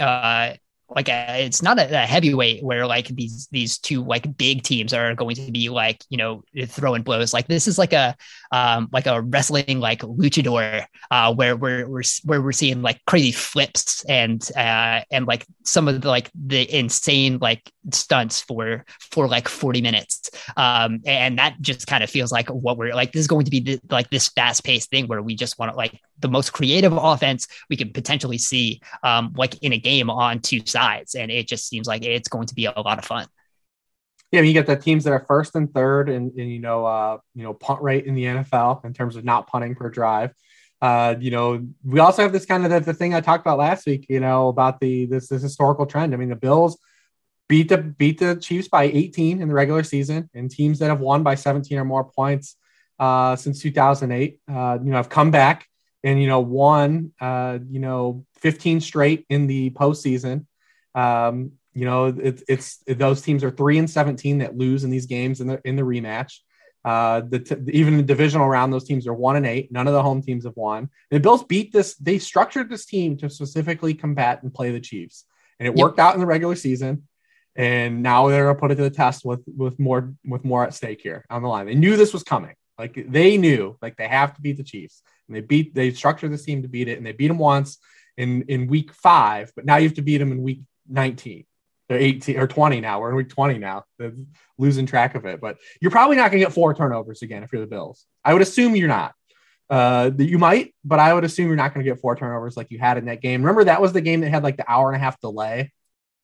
uh, 0.00 0.54
like 0.90 1.08
a, 1.08 1.44
it's 1.44 1.62
not 1.62 1.78
a, 1.78 2.02
a, 2.02 2.06
heavyweight 2.06 2.64
where 2.64 2.86
like 2.86 3.08
these 3.08 3.46
these 3.50 3.76
two 3.76 4.02
like 4.02 4.38
big 4.38 4.62
teams 4.62 4.94
are 4.94 5.14
going 5.14 5.36
to 5.36 5.52
be 5.52 5.68
like 5.68 6.02
you 6.08 6.16
know 6.16 6.42
throwing 6.66 7.02
blows. 7.02 7.34
Like 7.34 7.46
this 7.46 7.68
is 7.68 7.78
like 7.78 7.92
a 7.92 8.16
um 8.52 8.88
like 8.90 9.06
a 9.06 9.20
wrestling 9.20 9.80
like 9.80 10.00
luchador 10.00 10.86
uh 11.10 11.34
where 11.34 11.56
we're 11.56 11.86
we're 11.86 12.02
where 12.24 12.40
we're 12.40 12.52
seeing 12.52 12.80
like 12.80 13.04
crazy 13.06 13.32
flips 13.32 14.02
and 14.06 14.48
uh 14.56 15.02
and 15.10 15.26
like 15.26 15.46
some 15.64 15.88
of 15.88 16.00
the 16.00 16.08
like 16.08 16.30
the 16.34 16.74
insane 16.74 17.38
like 17.40 17.70
stunts 17.92 18.40
for 18.40 18.86
for 19.12 19.28
like 19.28 19.46
40 19.46 19.82
minutes. 19.82 20.30
Um 20.56 21.00
and 21.04 21.38
that 21.38 21.60
just 21.60 21.86
kind 21.86 22.02
of 22.02 22.08
feels 22.08 22.32
like 22.32 22.48
what 22.48 22.78
we're 22.78 22.94
like 22.94 23.12
this 23.12 23.20
is 23.20 23.26
going 23.26 23.44
to 23.44 23.50
be 23.50 23.60
the, 23.60 23.80
like 23.90 24.08
this 24.08 24.28
fast 24.28 24.64
paced 24.64 24.88
thing 24.88 25.06
where 25.06 25.22
we 25.22 25.34
just 25.34 25.58
want 25.58 25.70
to 25.70 25.76
like 25.76 26.00
the 26.20 26.28
most 26.28 26.52
creative 26.52 26.92
offense 26.94 27.46
we 27.68 27.76
can 27.76 27.92
potentially 27.92 28.38
see 28.38 28.80
um 29.02 29.34
like 29.36 29.62
in 29.62 29.72
a 29.72 29.78
game 29.78 30.08
on 30.08 30.40
two 30.40 30.60
sides 30.64 30.77
and 31.14 31.30
it 31.30 31.48
just 31.48 31.68
seems 31.68 31.86
like 31.86 32.04
it's 32.04 32.28
going 32.28 32.46
to 32.46 32.54
be 32.54 32.66
a 32.66 32.80
lot 32.80 32.98
of 32.98 33.04
fun 33.04 33.26
yeah, 34.30 34.40
I 34.40 34.42
mean, 34.42 34.48
you 34.48 34.54
get 34.54 34.66
the 34.66 34.76
teams 34.76 35.04
that 35.04 35.12
are 35.12 35.24
first 35.26 35.54
and 35.54 35.72
third, 35.72 36.10
and, 36.10 36.32
and 36.32 36.52
you 36.52 36.58
know, 36.58 36.84
uh, 36.84 37.18
you 37.34 37.44
know, 37.44 37.54
punt 37.54 37.80
rate 37.80 38.04
in 38.04 38.14
the 38.14 38.24
NFL 38.24 38.84
in 38.84 38.92
terms 38.92 39.16
of 39.16 39.24
not 39.24 39.46
punting 39.46 39.74
per 39.74 39.88
drive. 39.88 40.34
Uh, 40.82 41.14
you 41.18 41.30
know, 41.30 41.66
we 41.82 41.98
also 41.98 42.22
have 42.22 42.32
this 42.32 42.44
kind 42.44 42.64
of 42.64 42.70
the, 42.70 42.80
the, 42.80 42.94
thing 42.94 43.14
I 43.14 43.20
talked 43.20 43.44
about 43.44 43.58
last 43.58 43.86
week. 43.86 44.06
You 44.08 44.20
know, 44.20 44.48
about 44.48 44.80
the 44.80 45.06
this 45.06 45.28
this 45.28 45.42
historical 45.42 45.86
trend. 45.86 46.12
I 46.12 46.18
mean, 46.18 46.28
the 46.28 46.36
Bills 46.36 46.78
beat 47.48 47.70
the 47.70 47.78
beat 47.78 48.18
the 48.18 48.36
Chiefs 48.36 48.68
by 48.68 48.84
18 48.84 49.40
in 49.40 49.48
the 49.48 49.54
regular 49.54 49.82
season, 49.82 50.28
and 50.34 50.50
teams 50.50 50.78
that 50.80 50.88
have 50.88 51.00
won 51.00 51.22
by 51.22 51.34
17 51.34 51.78
or 51.78 51.84
more 51.84 52.04
points 52.04 52.56
uh, 52.98 53.34
since 53.34 53.62
2008, 53.62 54.40
uh, 54.46 54.78
you 54.82 54.90
know, 54.90 54.96
have 54.96 55.08
come 55.08 55.30
back 55.30 55.66
and 56.04 56.20
you 56.20 56.28
know 56.28 56.40
won, 56.40 57.12
uh, 57.18 57.58
you 57.68 57.80
know, 57.80 58.26
15 58.40 58.82
straight 58.82 59.24
in 59.30 59.46
the 59.46 59.70
postseason. 59.70 60.44
Um, 60.98 61.52
you 61.74 61.84
know, 61.84 62.06
it, 62.06 62.42
it's 62.48 62.78
those 62.86 63.22
teams 63.22 63.44
are 63.44 63.50
three 63.50 63.78
and 63.78 63.88
17 63.88 64.38
that 64.38 64.56
lose 64.56 64.84
in 64.84 64.90
these 64.90 65.06
games 65.06 65.40
in 65.40 65.46
the 65.46 65.60
in 65.64 65.76
the 65.76 65.82
rematch. 65.82 66.38
Uh, 66.84 67.20
the 67.28 67.38
t- 67.40 67.56
even 67.72 67.96
the 67.96 68.02
divisional 68.02 68.48
round, 68.48 68.72
those 68.72 68.84
teams 68.84 69.06
are 69.06 69.14
one 69.14 69.36
and 69.36 69.46
eight. 69.46 69.70
None 69.70 69.86
of 69.86 69.92
the 69.92 70.02
home 70.02 70.22
teams 70.22 70.44
have 70.44 70.56
won. 70.56 70.88
The 71.10 71.20
Bills 71.20 71.44
beat 71.44 71.72
this. 71.72 71.94
They 71.96 72.18
structured 72.18 72.70
this 72.70 72.86
team 72.86 73.16
to 73.18 73.30
specifically 73.30 73.94
combat 73.94 74.42
and 74.42 74.52
play 74.52 74.70
the 74.70 74.80
Chiefs, 74.80 75.24
and 75.58 75.68
it 75.68 75.76
yep. 75.76 75.84
worked 75.84 75.98
out 75.98 76.14
in 76.14 76.20
the 76.20 76.26
regular 76.26 76.56
season 76.56 77.04
and 77.58 78.04
now 78.04 78.28
they're 78.28 78.46
gonna 78.46 78.58
put 78.58 78.70
it 78.70 78.76
to 78.76 78.84
the 78.84 78.90
test 78.90 79.24
with 79.24 79.42
with 79.54 79.78
more 79.78 80.14
with 80.24 80.44
more 80.44 80.64
at 80.64 80.72
stake 80.72 81.00
here 81.02 81.26
on 81.28 81.42
the 81.42 81.48
line. 81.48 81.66
They 81.66 81.74
knew 81.74 81.96
this 81.96 82.12
was 82.12 82.22
coming. 82.22 82.54
Like 82.78 83.04
they 83.08 83.36
knew, 83.36 83.76
like 83.82 83.96
they 83.96 84.06
have 84.06 84.34
to 84.34 84.40
beat 84.40 84.56
the 84.56 84.62
Chiefs, 84.62 85.02
and 85.26 85.36
they 85.36 85.40
beat. 85.40 85.74
They 85.74 85.90
structured 85.90 86.32
this 86.32 86.44
team 86.44 86.62
to 86.62 86.68
beat 86.68 86.86
it, 86.88 86.98
and 86.98 87.06
they 87.06 87.12
beat 87.12 87.28
them 87.28 87.38
once 87.38 87.78
in 88.16 88.42
in 88.42 88.68
week 88.68 88.92
five, 88.92 89.52
but 89.56 89.64
now 89.64 89.76
you 89.76 89.88
have 89.88 89.96
to 89.96 90.02
beat 90.02 90.18
them 90.18 90.30
in 90.30 90.42
week 90.42 90.60
nineteen. 90.88 91.44
They're 91.88 91.98
18 91.98 92.38
or 92.38 92.46
20 92.46 92.80
now. 92.80 93.00
We're 93.00 93.10
in 93.10 93.16
week 93.16 93.30
20 93.30 93.58
now. 93.58 93.84
They're 93.98 94.12
losing 94.58 94.84
track 94.84 95.14
of 95.14 95.24
it, 95.24 95.40
but 95.40 95.56
you're 95.80 95.90
probably 95.90 96.16
not 96.16 96.30
going 96.30 96.40
to 96.40 96.46
get 96.46 96.52
four 96.52 96.74
turnovers 96.74 97.22
again 97.22 97.42
if 97.42 97.50
you're 97.52 97.62
the 97.62 97.66
Bills. 97.66 98.04
I 98.24 98.34
would 98.34 98.42
assume 98.42 98.76
you're 98.76 98.88
not. 98.88 99.14
Uh, 99.70 100.08
that 100.08 100.24
you 100.24 100.38
might, 100.38 100.74
but 100.82 100.98
I 100.98 101.12
would 101.12 101.24
assume 101.24 101.46
you're 101.46 101.56
not 101.56 101.74
going 101.74 101.84
to 101.84 101.90
get 101.90 102.00
four 102.00 102.16
turnovers 102.16 102.56
like 102.56 102.70
you 102.70 102.78
had 102.78 102.96
in 102.96 103.04
that 103.06 103.20
game. 103.20 103.42
Remember 103.42 103.64
that 103.64 103.82
was 103.82 103.92
the 103.92 104.00
game 104.00 104.22
that 104.22 104.30
had 104.30 104.42
like 104.42 104.56
the 104.56 104.70
hour 104.70 104.88
and 104.88 104.96
a 104.96 104.98
half 104.98 105.20
delay. 105.20 105.72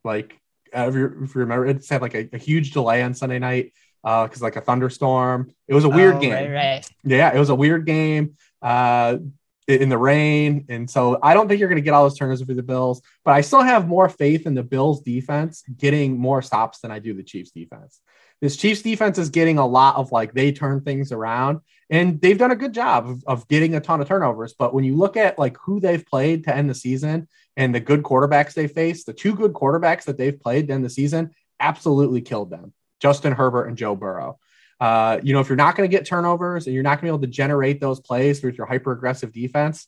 Like 0.02 0.38
uh, 0.74 0.88
if, 0.88 0.94
you, 0.94 1.06
if 1.22 1.34
you 1.34 1.40
remember, 1.42 1.66
it 1.66 1.86
had 1.88 2.00
like 2.00 2.14
a, 2.14 2.28
a, 2.32 2.38
huge 2.38 2.72
delay 2.72 3.02
on 3.02 3.12
Sunday 3.12 3.38
night 3.38 3.74
because 4.02 4.40
uh, 4.40 4.44
like 4.44 4.56
a 4.56 4.62
thunderstorm. 4.62 5.52
It 5.68 5.74
was 5.74 5.84
a 5.84 5.90
weird 5.90 6.16
oh, 6.16 6.20
game. 6.20 6.32
Right, 6.32 6.50
right. 6.50 6.90
Yeah, 7.04 7.34
it 7.34 7.38
was 7.38 7.50
a 7.50 7.54
weird 7.54 7.84
game 7.84 8.36
uh, 8.62 9.18
in 9.66 9.88
the 9.88 9.98
rain, 9.98 10.66
and 10.68 10.90
so 10.90 11.18
I 11.22 11.34
don't 11.34 11.48
think 11.48 11.58
you're 11.58 11.68
going 11.68 11.80
to 11.80 11.82
get 11.82 11.94
all 11.94 12.02
those 12.02 12.18
turnovers 12.18 12.42
for 12.42 12.54
the 12.54 12.62
Bills. 12.62 13.00
But 13.24 13.32
I 13.32 13.40
still 13.40 13.62
have 13.62 13.88
more 13.88 14.08
faith 14.08 14.46
in 14.46 14.54
the 14.54 14.62
Bills' 14.62 15.00
defense 15.00 15.62
getting 15.78 16.18
more 16.18 16.42
stops 16.42 16.80
than 16.80 16.90
I 16.90 16.98
do 16.98 17.14
the 17.14 17.22
Chiefs' 17.22 17.50
defense. 17.50 18.00
This 18.40 18.56
Chiefs 18.56 18.82
defense 18.82 19.16
is 19.16 19.30
getting 19.30 19.58
a 19.58 19.66
lot 19.66 19.96
of 19.96 20.12
like 20.12 20.34
they 20.34 20.52
turn 20.52 20.82
things 20.82 21.12
around 21.12 21.60
and 21.88 22.20
they've 22.20 22.36
done 22.36 22.50
a 22.50 22.56
good 22.56 22.74
job 22.74 23.08
of, 23.08 23.24
of 23.26 23.48
getting 23.48 23.74
a 23.74 23.80
ton 23.80 24.00
of 24.00 24.08
turnovers. 24.08 24.52
But 24.52 24.74
when 24.74 24.84
you 24.84 24.96
look 24.96 25.16
at 25.16 25.38
like 25.38 25.56
who 25.58 25.80
they've 25.80 26.04
played 26.04 26.44
to 26.44 26.54
end 26.54 26.68
the 26.68 26.74
season 26.74 27.28
and 27.56 27.74
the 27.74 27.80
good 27.80 28.02
quarterbacks 28.02 28.52
they 28.52 28.66
face, 28.66 29.04
the 29.04 29.14
two 29.14 29.34
good 29.34 29.54
quarterbacks 29.54 30.04
that 30.04 30.18
they've 30.18 30.38
played 30.38 30.68
to 30.68 30.74
end 30.74 30.84
the 30.84 30.90
season 30.90 31.30
absolutely 31.58 32.20
killed 32.20 32.50
them. 32.50 32.74
Justin 33.00 33.32
Herbert 33.32 33.66
and 33.66 33.78
Joe 33.78 33.96
Burrow. 33.96 34.38
Uh, 34.84 35.18
you 35.22 35.32
know, 35.32 35.40
if 35.40 35.48
you're 35.48 35.56
not 35.56 35.76
going 35.76 35.88
to 35.88 35.96
get 35.96 36.04
turnovers 36.04 36.66
and 36.66 36.74
you're 36.74 36.82
not 36.82 36.90
going 36.90 36.98
to 36.98 37.04
be 37.04 37.08
able 37.08 37.20
to 37.20 37.26
generate 37.26 37.80
those 37.80 38.00
plays 38.00 38.42
with 38.42 38.58
your 38.58 38.66
hyper 38.66 38.92
aggressive 38.92 39.32
defense, 39.32 39.86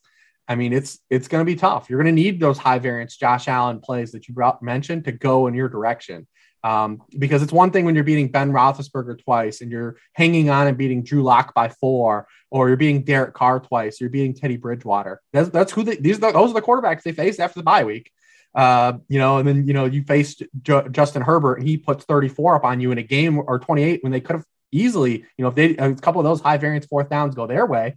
I 0.48 0.54
mean, 0.54 0.72
it's 0.72 0.98
it's 1.10 1.28
going 1.28 1.42
to 1.42 1.44
be 1.44 1.54
tough. 1.54 1.90
You're 1.90 2.02
going 2.02 2.16
to 2.16 2.22
need 2.22 2.40
those 2.40 2.56
high 2.56 2.78
variance 2.78 3.14
Josh 3.14 3.46
Allen 3.46 3.80
plays 3.80 4.12
that 4.12 4.26
you 4.26 4.32
brought, 4.32 4.62
mentioned 4.62 5.04
to 5.04 5.12
go 5.12 5.48
in 5.48 5.54
your 5.54 5.68
direction. 5.68 6.26
Um, 6.64 7.02
because 7.18 7.42
it's 7.42 7.52
one 7.52 7.72
thing 7.72 7.84
when 7.84 7.94
you're 7.94 8.04
beating 8.04 8.28
Ben 8.28 8.52
Roethlisberger 8.52 9.22
twice 9.22 9.60
and 9.60 9.70
you're 9.70 9.98
hanging 10.14 10.48
on 10.48 10.66
and 10.66 10.78
beating 10.78 11.02
Drew 11.02 11.22
Lock 11.22 11.52
by 11.52 11.68
four, 11.68 12.26
or 12.50 12.68
you're 12.68 12.78
beating 12.78 13.04
Derek 13.04 13.34
Carr 13.34 13.60
twice, 13.60 14.00
you're 14.00 14.08
beating 14.08 14.32
Teddy 14.32 14.56
Bridgewater. 14.56 15.20
That's, 15.30 15.50
that's 15.50 15.72
who 15.72 15.84
they, 15.84 15.96
these 15.96 16.22
are, 16.22 16.32
those 16.32 16.52
are 16.52 16.54
the 16.54 16.62
quarterbacks 16.62 17.02
they 17.02 17.12
faced 17.12 17.38
after 17.38 17.60
the 17.60 17.64
bye 17.64 17.84
week. 17.84 18.10
Uh, 18.54 18.94
you 19.08 19.18
know, 19.18 19.36
and 19.36 19.46
then 19.46 19.66
you 19.66 19.74
know 19.74 19.84
you 19.84 20.02
faced 20.04 20.42
J- 20.62 20.88
Justin 20.90 21.20
Herbert 21.20 21.56
and 21.56 21.68
he 21.68 21.76
puts 21.76 22.06
34 22.06 22.56
up 22.56 22.64
on 22.64 22.80
you 22.80 22.92
in 22.92 22.96
a 22.96 23.02
game 23.02 23.38
or 23.38 23.58
28 23.58 24.02
when 24.02 24.10
they 24.10 24.20
could 24.20 24.36
have 24.36 24.46
easily, 24.72 25.24
you 25.36 25.42
know, 25.42 25.48
if 25.48 25.54
they 25.54 25.76
a 25.76 25.94
couple 25.94 26.20
of 26.20 26.24
those 26.24 26.40
high 26.40 26.56
variance 26.56 26.86
fourth 26.86 27.08
downs 27.08 27.34
go 27.34 27.46
their 27.46 27.66
way, 27.66 27.96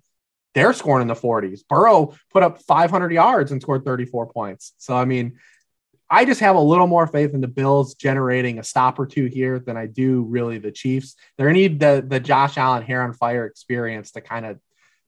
they're 0.54 0.74
scoring 0.74 1.04
in 1.04 1.08
the 1.08 1.16
40s. 1.16 1.62
Burrow 1.68 2.16
put 2.32 2.44
up 2.44 2.62
500 2.62 3.12
yards 3.12 3.52
and 3.52 3.62
scored 3.62 3.86
34 3.86 4.28
points. 4.28 4.74
So 4.78 4.96
I 4.96 5.06
mean, 5.06 5.38
I 6.10 6.26
just 6.26 6.40
have 6.40 6.56
a 6.56 6.62
little 6.62 6.88
more 6.88 7.06
faith 7.06 7.34
in 7.34 7.42
the 7.42 7.48
Bills 7.48 7.94
generating 7.94 8.58
a 8.58 8.64
stop 8.64 8.98
or 8.98 9.06
two 9.06 9.26
here 9.26 9.60
than 9.60 9.78
I 9.78 9.86
do 9.86 10.24
really 10.24 10.58
the 10.58 10.72
Chiefs. 10.72 11.16
They're 11.38 11.48
gonna 11.48 11.60
need 11.60 11.80
the 11.80 12.04
the 12.06 12.20
Josh 12.20 12.58
Allen 12.58 12.84
hair 12.84 13.04
on 13.04 13.14
fire 13.14 13.46
experience 13.46 14.12
to 14.12 14.22
kind 14.22 14.46
of 14.46 14.60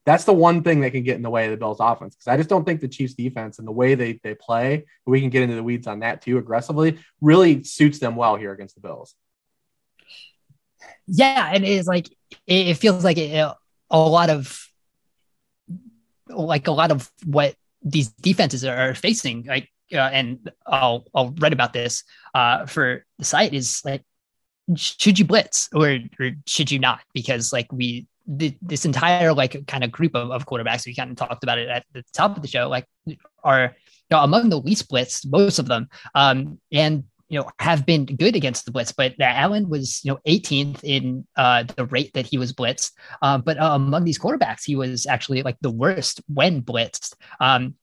that's 0.04 0.24
the 0.24 0.32
one 0.32 0.62
thing 0.62 0.80
that 0.80 0.90
can 0.90 1.04
get 1.04 1.16
in 1.16 1.22
the 1.22 1.30
way 1.30 1.44
of 1.44 1.52
the 1.52 1.56
Bills 1.56 1.78
offense. 1.80 2.14
Because 2.14 2.26
I 2.26 2.36
just 2.36 2.48
don't 2.48 2.64
think 2.64 2.80
the 2.80 2.88
Chiefs 2.88 3.14
defense 3.14 3.58
and 3.58 3.66
the 3.66 3.72
way 3.72 3.94
they 3.94 4.20
they 4.22 4.34
play, 4.34 4.86
we 5.06 5.20
can 5.20 5.30
get 5.30 5.42
into 5.42 5.56
the 5.56 5.62
weeds 5.62 5.86
on 5.86 6.00
that 6.00 6.22
too 6.22 6.38
aggressively, 6.38 6.98
really 7.20 7.64
suits 7.64 7.98
them 7.98 8.16
well 8.16 8.36
here 8.36 8.52
against 8.52 8.76
the 8.76 8.80
Bills. 8.80 9.14
Yeah, 11.06 11.50
and 11.52 11.64
it's 11.64 11.88
like 11.88 12.08
it, 12.46 12.74
feels 12.74 13.04
like 13.04 13.18
it, 13.18 13.52
a 13.90 13.98
lot 13.98 14.30
of 14.30 14.58
like 16.28 16.66
a 16.66 16.72
lot 16.72 16.90
of 16.90 17.10
what 17.24 17.54
these 17.82 18.08
defenses 18.08 18.64
are 18.64 18.94
facing, 18.94 19.44
like 19.44 19.68
uh, 19.92 19.98
and 19.98 20.50
I'll 20.66 21.04
I'll 21.14 21.34
write 21.38 21.52
about 21.52 21.72
this 21.72 22.04
uh, 22.34 22.66
for 22.66 23.04
the 23.18 23.24
site 23.24 23.54
is 23.54 23.82
like 23.84 24.02
should 24.76 25.18
you 25.18 25.24
blitz 25.24 25.68
or, 25.74 25.98
or 26.20 26.30
should 26.46 26.70
you 26.70 26.78
not? 26.78 27.00
Because 27.12 27.52
like 27.52 27.70
we 27.72 28.06
the, 28.26 28.56
this 28.62 28.84
entire 28.84 29.32
like 29.32 29.66
kind 29.66 29.84
of 29.84 29.90
group 29.90 30.14
of, 30.14 30.30
of 30.30 30.46
quarterbacks 30.46 30.86
we 30.86 30.94
kind 30.94 31.10
of 31.10 31.16
talked 31.16 31.42
about 31.42 31.58
it 31.58 31.68
at 31.68 31.84
the 31.92 32.04
top 32.12 32.36
of 32.36 32.42
the 32.42 32.48
show 32.48 32.68
like 32.68 32.86
are 33.42 33.74
you 34.10 34.16
know, 34.16 34.22
among 34.22 34.48
the 34.48 34.60
least 34.60 34.88
blitzed 34.90 35.28
most 35.30 35.58
of 35.58 35.66
them 35.66 35.88
um, 36.14 36.58
and 36.70 37.04
you 37.32 37.38
know 37.38 37.48
have 37.58 37.86
been 37.86 38.04
good 38.04 38.36
against 38.36 38.66
the 38.66 38.70
blitz 38.70 38.92
but 38.92 39.14
allen 39.18 39.68
was 39.68 40.04
you 40.04 40.12
know 40.12 40.20
18th 40.28 40.84
in 40.84 41.26
uh, 41.36 41.64
the 41.76 41.86
rate 41.86 42.12
that 42.12 42.26
he 42.26 42.36
was 42.36 42.52
blitzed 42.52 42.92
uh, 43.22 43.38
but 43.38 43.58
uh, 43.58 43.72
among 43.72 44.04
these 44.04 44.18
quarterbacks 44.18 44.64
he 44.64 44.76
was 44.76 45.06
actually 45.06 45.42
like 45.42 45.56
the 45.62 45.70
worst 45.70 46.20
when 46.28 46.62
blitzed 46.62 47.14
um, 47.40 47.74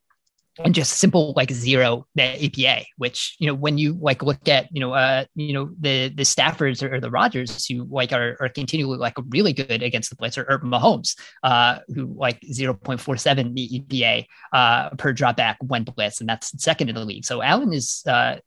and 0.63 0.75
just 0.75 0.97
simple 0.97 1.33
like 1.35 1.51
zero 1.51 2.05
EPA, 2.17 2.85
which 2.97 3.35
you 3.39 3.47
know 3.47 3.53
when 3.53 3.77
you 3.77 3.97
like 4.01 4.21
look 4.21 4.47
at 4.47 4.67
you 4.71 4.79
know 4.79 4.93
uh 4.93 5.23
you 5.35 5.53
know 5.53 5.69
the 5.79 6.09
the 6.09 6.23
Staffords 6.23 6.83
or, 6.83 6.99
the 6.99 7.09
Rodgers 7.09 7.65
who 7.65 7.87
like 7.89 8.11
are, 8.11 8.35
are 8.39 8.49
continually 8.49 8.97
like 8.97 9.13
really 9.29 9.53
good 9.53 9.81
against 9.81 10.09
the 10.09 10.15
blitz 10.15 10.37
or, 10.37 10.43
or 10.49 10.59
Mahomes 10.59 11.15
uh 11.43 11.79
who 11.95 12.13
like 12.17 12.41
0.47 12.41 13.55
the 13.55 13.79
EPA 13.79 14.25
uh 14.51 14.89
per 14.97 15.13
dropback 15.13 15.55
when 15.61 15.83
blitz 15.83 16.19
and 16.19 16.29
that's 16.29 16.51
second 16.61 16.89
in 16.89 16.95
the 16.95 17.05
league. 17.05 17.25
So 17.25 17.41
Allen 17.41 17.71
is 17.71 18.03
uh 18.05 18.37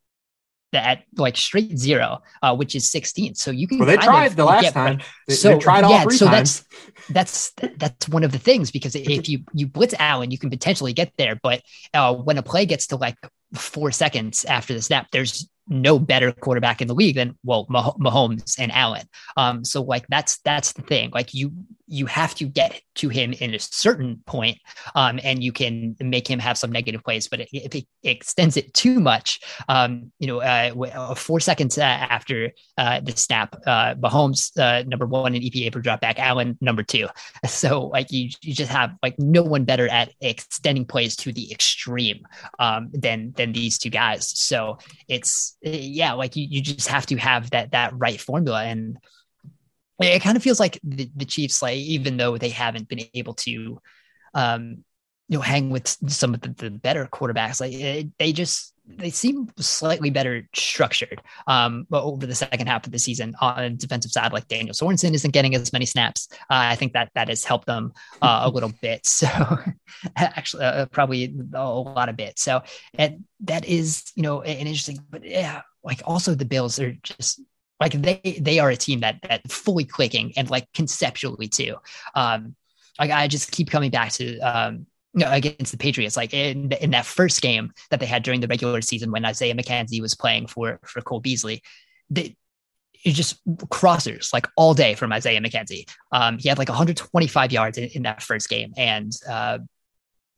at 0.72 1.04
like 1.16 1.36
straight 1.36 1.78
zero, 1.78 2.22
uh, 2.42 2.54
which 2.54 2.74
is 2.74 2.90
16. 2.90 3.34
So 3.34 3.50
you 3.50 3.66
can. 3.66 3.78
Well, 3.78 3.86
they 3.86 3.96
tried 3.96 4.32
the 4.32 4.44
last 4.44 4.72
time. 4.72 5.00
They, 5.28 5.34
so 5.34 5.54
they 5.54 5.58
tried 5.58 5.84
all 5.84 5.90
yeah, 5.90 6.02
three 6.02 6.16
so 6.16 6.26
times. 6.26 6.64
that's 7.08 7.52
that's 7.56 7.76
that's 7.76 8.08
one 8.08 8.24
of 8.24 8.32
the 8.32 8.38
things 8.38 8.70
because 8.70 8.94
if 8.94 9.28
you 9.28 9.40
you 9.52 9.66
blitz 9.66 9.94
Allen, 9.98 10.30
you 10.30 10.38
can 10.38 10.50
potentially 10.50 10.92
get 10.92 11.12
there, 11.18 11.38
but 11.42 11.62
uh, 11.94 12.14
when 12.14 12.38
a 12.38 12.42
play 12.42 12.66
gets 12.66 12.88
to 12.88 12.96
like 12.96 13.16
four 13.54 13.90
seconds 13.90 14.44
after 14.44 14.72
the 14.72 14.82
snap, 14.82 15.08
there's 15.12 15.48
no 15.68 15.98
better 15.98 16.32
quarterback 16.32 16.82
in 16.82 16.88
the 16.88 16.94
league 16.94 17.14
than 17.14 17.38
well 17.44 17.66
Mah- 17.68 17.94
Mahomes 17.94 18.58
and 18.58 18.72
Allen. 18.72 19.06
Um, 19.36 19.64
so 19.64 19.82
like 19.82 20.06
that's 20.08 20.38
that's 20.38 20.72
the 20.72 20.82
thing. 20.82 21.10
Like 21.12 21.34
you 21.34 21.52
you 21.86 22.06
have 22.06 22.34
to 22.36 22.44
get 22.44 22.80
to 22.94 23.08
him 23.08 23.32
in 23.32 23.54
a 23.54 23.58
certain 23.58 24.22
point, 24.26 24.58
um, 24.94 25.18
and 25.22 25.42
you 25.42 25.52
can 25.52 25.96
make 26.00 26.28
him 26.28 26.38
have 26.38 26.58
some 26.58 26.70
negative 26.70 27.02
plays. 27.02 27.28
But 27.28 27.40
if 27.52 27.74
it 27.74 27.86
extends 28.02 28.56
it 28.56 28.74
too 28.74 29.00
much, 29.00 29.40
um, 29.68 30.12
you 30.18 30.26
know, 30.26 30.40
uh, 30.40 30.72
uh, 30.92 31.14
four 31.14 31.40
seconds 31.40 31.78
uh, 31.78 31.82
after 31.82 32.52
uh, 32.78 33.00
the 33.00 33.12
snap, 33.12 33.54
uh, 33.66 33.94
Mahomes 33.94 34.58
uh, 34.58 34.84
number 34.86 35.06
one 35.06 35.34
in 35.34 35.42
EPA 35.42 35.72
per 35.72 35.80
drop 35.80 36.00
back, 36.00 36.18
Allen 36.18 36.58
number 36.60 36.82
two. 36.82 37.08
So 37.46 37.86
like 37.86 38.10
you 38.10 38.30
you 38.40 38.54
just 38.54 38.72
have 38.72 38.96
like 39.02 39.18
no 39.18 39.42
one 39.42 39.64
better 39.64 39.86
at 39.88 40.12
extending 40.20 40.84
plays 40.84 41.16
to 41.16 41.32
the 41.32 41.52
extreme 41.52 42.26
um, 42.58 42.90
than 42.92 43.32
than 43.36 43.52
these 43.52 43.78
two 43.78 43.90
guys. 43.90 44.28
So 44.38 44.78
it's 45.06 45.56
yeah, 45.60 46.12
like 46.14 46.34
you, 46.34 46.46
you 46.48 46.62
just 46.62 46.88
have 46.88 47.06
to 47.06 47.16
have 47.16 47.50
that 47.50 47.72
that 47.72 47.92
right 47.94 48.20
formula. 48.20 48.64
And 48.64 48.98
it 50.04 50.22
kind 50.22 50.36
of 50.36 50.42
feels 50.42 50.60
like 50.60 50.78
the, 50.82 51.10
the 51.16 51.24
Chiefs, 51.24 51.62
like 51.62 51.76
even 51.76 52.16
though 52.16 52.38
they 52.38 52.50
haven't 52.50 52.88
been 52.88 53.00
able 53.14 53.34
to 53.34 53.80
um 54.34 54.84
you 55.28 55.38
know 55.38 55.42
hang 55.42 55.70
with 55.70 55.88
some 56.08 56.34
of 56.34 56.40
the, 56.40 56.50
the 56.50 56.70
better 56.70 57.06
quarterbacks, 57.06 57.60
like 57.60 57.72
it, 57.72 58.08
they 58.18 58.32
just 58.32 58.72
they 58.86 59.10
seem 59.10 59.48
slightly 59.58 60.10
better 60.10 60.48
structured 60.54 61.22
um, 61.46 61.86
over 61.92 62.26
the 62.26 62.34
second 62.34 62.66
half 62.66 62.84
of 62.84 62.92
the 62.92 62.98
season 62.98 63.34
on 63.40 63.62
the 63.62 63.70
defensive 63.70 64.10
side. 64.10 64.32
Like 64.32 64.48
Daniel 64.48 64.74
Sorensen 64.74 65.14
isn't 65.14 65.30
getting 65.30 65.54
as 65.54 65.72
many 65.72 65.86
snaps. 65.86 66.28
Uh, 66.32 66.72
I 66.72 66.76
think 66.76 66.92
that 66.94 67.10
that 67.14 67.28
has 67.28 67.44
helped 67.44 67.66
them 67.66 67.92
uh, 68.20 68.42
a 68.44 68.50
little 68.54 68.72
bit. 68.80 69.06
So 69.06 69.28
actually, 70.16 70.64
uh, 70.64 70.86
probably 70.86 71.34
a 71.54 71.64
lot 71.64 72.08
of 72.08 72.16
bit. 72.16 72.38
So 72.38 72.62
and 72.94 73.24
that 73.40 73.64
is 73.64 74.10
you 74.14 74.22
know 74.22 74.42
an 74.42 74.66
interesting, 74.66 74.98
but 75.10 75.24
yeah, 75.24 75.62
like 75.84 76.02
also 76.04 76.34
the 76.34 76.44
Bills 76.44 76.78
are 76.80 76.92
just 77.02 77.40
like 77.80 77.92
they 77.92 78.38
they 78.40 78.58
are 78.58 78.70
a 78.70 78.76
team 78.76 79.00
that 79.00 79.20
that 79.22 79.50
fully 79.50 79.84
clicking 79.84 80.32
and 80.36 80.50
like 80.50 80.72
conceptually 80.72 81.48
too. 81.48 81.76
Um, 82.14 82.54
like 82.98 83.10
I 83.10 83.28
just 83.28 83.50
keep 83.50 83.70
coming 83.70 83.90
back 83.90 84.12
to 84.12 84.38
um, 84.40 84.86
you 85.14 85.24
know, 85.24 85.32
against 85.32 85.72
the 85.72 85.78
Patriots, 85.78 86.16
like 86.16 86.32
in 86.32 86.72
in 86.72 86.90
that 86.90 87.06
first 87.06 87.42
game 87.42 87.72
that 87.90 88.00
they 88.00 88.06
had 88.06 88.22
during 88.22 88.40
the 88.40 88.48
regular 88.48 88.80
season 88.80 89.10
when 89.10 89.24
Isaiah 89.24 89.54
McKenzie 89.54 90.00
was 90.00 90.14
playing 90.14 90.46
for 90.46 90.80
for 90.84 91.00
Cole 91.00 91.20
Beasley, 91.20 91.62
they 92.08 92.36
it 93.04 93.12
just 93.12 93.44
crossers 93.68 94.32
like 94.32 94.46
all 94.56 94.74
day 94.74 94.94
from 94.94 95.12
Isaiah 95.12 95.40
McKenzie. 95.40 95.88
Um, 96.12 96.38
he 96.38 96.48
had 96.48 96.58
like 96.58 96.68
125 96.68 97.52
yards 97.52 97.78
in, 97.78 97.88
in 97.88 98.02
that 98.02 98.22
first 98.22 98.48
game, 98.48 98.72
and 98.76 99.12
uh, 99.28 99.58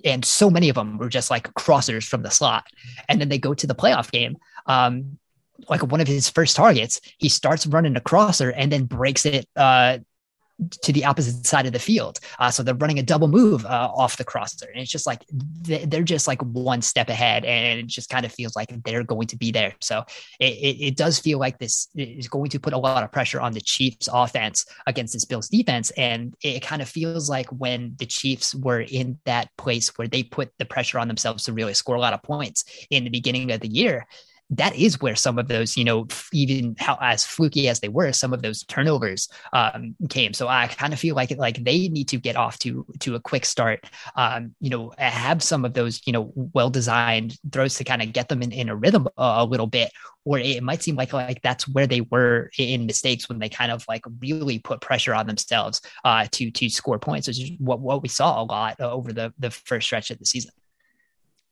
and 0.04 0.24
so 0.24 0.50
many 0.50 0.68
of 0.68 0.74
them 0.74 0.98
were 0.98 1.08
just 1.08 1.30
like 1.30 1.52
crossers 1.54 2.06
from 2.06 2.22
the 2.22 2.30
slot. 2.30 2.66
And 3.08 3.20
then 3.20 3.28
they 3.28 3.38
go 3.38 3.54
to 3.54 3.66
the 3.66 3.74
playoff 3.74 4.10
game. 4.10 4.36
Um, 4.66 5.18
like 5.68 5.82
one 5.82 6.00
of 6.00 6.08
his 6.08 6.28
first 6.28 6.56
targets, 6.56 7.00
he 7.18 7.28
starts 7.28 7.66
running 7.66 7.96
a 7.96 8.00
crosser 8.00 8.50
and 8.50 8.70
then 8.72 8.84
breaks 8.84 9.26
it 9.26 9.48
uh, 9.56 9.98
to 10.82 10.92
the 10.92 11.04
opposite 11.04 11.46
side 11.46 11.66
of 11.66 11.72
the 11.72 11.78
field. 11.78 12.20
Uh, 12.38 12.50
so 12.50 12.62
they're 12.62 12.74
running 12.74 12.98
a 12.98 13.02
double 13.02 13.26
move 13.26 13.64
uh, 13.66 13.90
off 13.92 14.16
the 14.16 14.24
crosser. 14.24 14.66
And 14.66 14.80
it's 14.80 14.90
just 14.90 15.06
like 15.06 15.24
they're 15.28 16.02
just 16.02 16.28
like 16.28 16.40
one 16.42 16.80
step 16.80 17.08
ahead. 17.08 17.44
And 17.44 17.80
it 17.80 17.86
just 17.86 18.08
kind 18.08 18.24
of 18.24 18.32
feels 18.32 18.54
like 18.54 18.72
they're 18.84 19.02
going 19.02 19.26
to 19.28 19.36
be 19.36 19.50
there. 19.50 19.74
So 19.80 20.04
it, 20.38 20.52
it, 20.52 20.84
it, 20.84 20.96
does 20.96 21.18
feel 21.18 21.38
like 21.38 21.58
this 21.58 21.88
is 21.96 22.28
going 22.28 22.50
to 22.50 22.60
put 22.60 22.72
a 22.72 22.78
lot 22.78 23.02
of 23.02 23.10
pressure 23.10 23.40
on 23.40 23.52
the 23.52 23.60
Chiefs 23.60 24.08
offense 24.12 24.64
against 24.86 25.12
this 25.12 25.24
Bills 25.24 25.48
defense. 25.48 25.90
And 25.92 26.34
it 26.42 26.62
kind 26.62 26.80
of 26.80 26.88
feels 26.88 27.28
like 27.28 27.48
when 27.50 27.94
the 27.98 28.06
Chiefs 28.06 28.54
were 28.54 28.80
in 28.80 29.18
that 29.24 29.50
place 29.58 29.88
where 29.98 30.08
they 30.08 30.22
put 30.22 30.52
the 30.58 30.64
pressure 30.64 30.98
on 30.98 31.08
themselves 31.08 31.44
to 31.44 31.52
really 31.52 31.74
score 31.74 31.96
a 31.96 32.00
lot 32.00 32.14
of 32.14 32.22
points 32.22 32.64
in 32.90 33.04
the 33.04 33.10
beginning 33.10 33.50
of 33.50 33.60
the 33.60 33.68
year 33.68 34.06
that 34.50 34.76
is 34.76 35.00
where 35.00 35.16
some 35.16 35.38
of 35.38 35.48
those, 35.48 35.76
you 35.76 35.84
know, 35.84 36.06
even 36.32 36.76
how 36.78 36.98
as 37.00 37.24
fluky 37.24 37.68
as 37.68 37.80
they 37.80 37.88
were, 37.88 38.12
some 38.12 38.32
of 38.32 38.42
those 38.42 38.62
turnovers 38.64 39.28
um, 39.52 39.96
came. 40.10 40.32
So 40.34 40.48
I 40.48 40.66
kind 40.66 40.92
of 40.92 40.98
feel 40.98 41.14
like 41.14 41.36
like 41.36 41.64
they 41.64 41.88
need 41.88 42.08
to 42.08 42.18
get 42.18 42.36
off 42.36 42.58
to 42.60 42.86
to 43.00 43.14
a 43.14 43.20
quick 43.20 43.46
start. 43.46 43.86
Um, 44.16 44.54
you 44.60 44.70
know, 44.70 44.92
have 44.98 45.42
some 45.42 45.64
of 45.64 45.74
those, 45.74 46.00
you 46.06 46.12
know, 46.12 46.32
well 46.34 46.70
designed 46.70 47.38
throws 47.52 47.76
to 47.76 47.84
kind 47.84 48.02
of 48.02 48.12
get 48.12 48.28
them 48.28 48.42
in, 48.42 48.52
in 48.52 48.68
a 48.68 48.76
rhythm 48.76 49.08
a, 49.16 49.36
a 49.38 49.44
little 49.44 49.66
bit, 49.66 49.90
or 50.24 50.38
it 50.38 50.62
might 50.62 50.82
seem 50.82 50.96
like 50.96 51.12
like 51.12 51.40
that's 51.42 51.66
where 51.66 51.86
they 51.86 52.02
were 52.02 52.50
in 52.58 52.86
mistakes 52.86 53.28
when 53.28 53.38
they 53.38 53.48
kind 53.48 53.72
of 53.72 53.84
like 53.88 54.04
really 54.20 54.58
put 54.58 54.80
pressure 54.80 55.14
on 55.14 55.26
themselves 55.26 55.80
uh, 56.04 56.26
to 56.32 56.50
to 56.50 56.68
score 56.68 56.98
points, 56.98 57.28
which 57.28 57.40
is 57.40 57.50
what 57.58 57.80
what 57.80 58.02
we 58.02 58.08
saw 58.08 58.42
a 58.42 58.44
lot 58.44 58.78
over 58.80 59.12
the 59.12 59.32
the 59.38 59.50
first 59.50 59.86
stretch 59.86 60.10
of 60.10 60.18
the 60.18 60.26
season. 60.26 60.50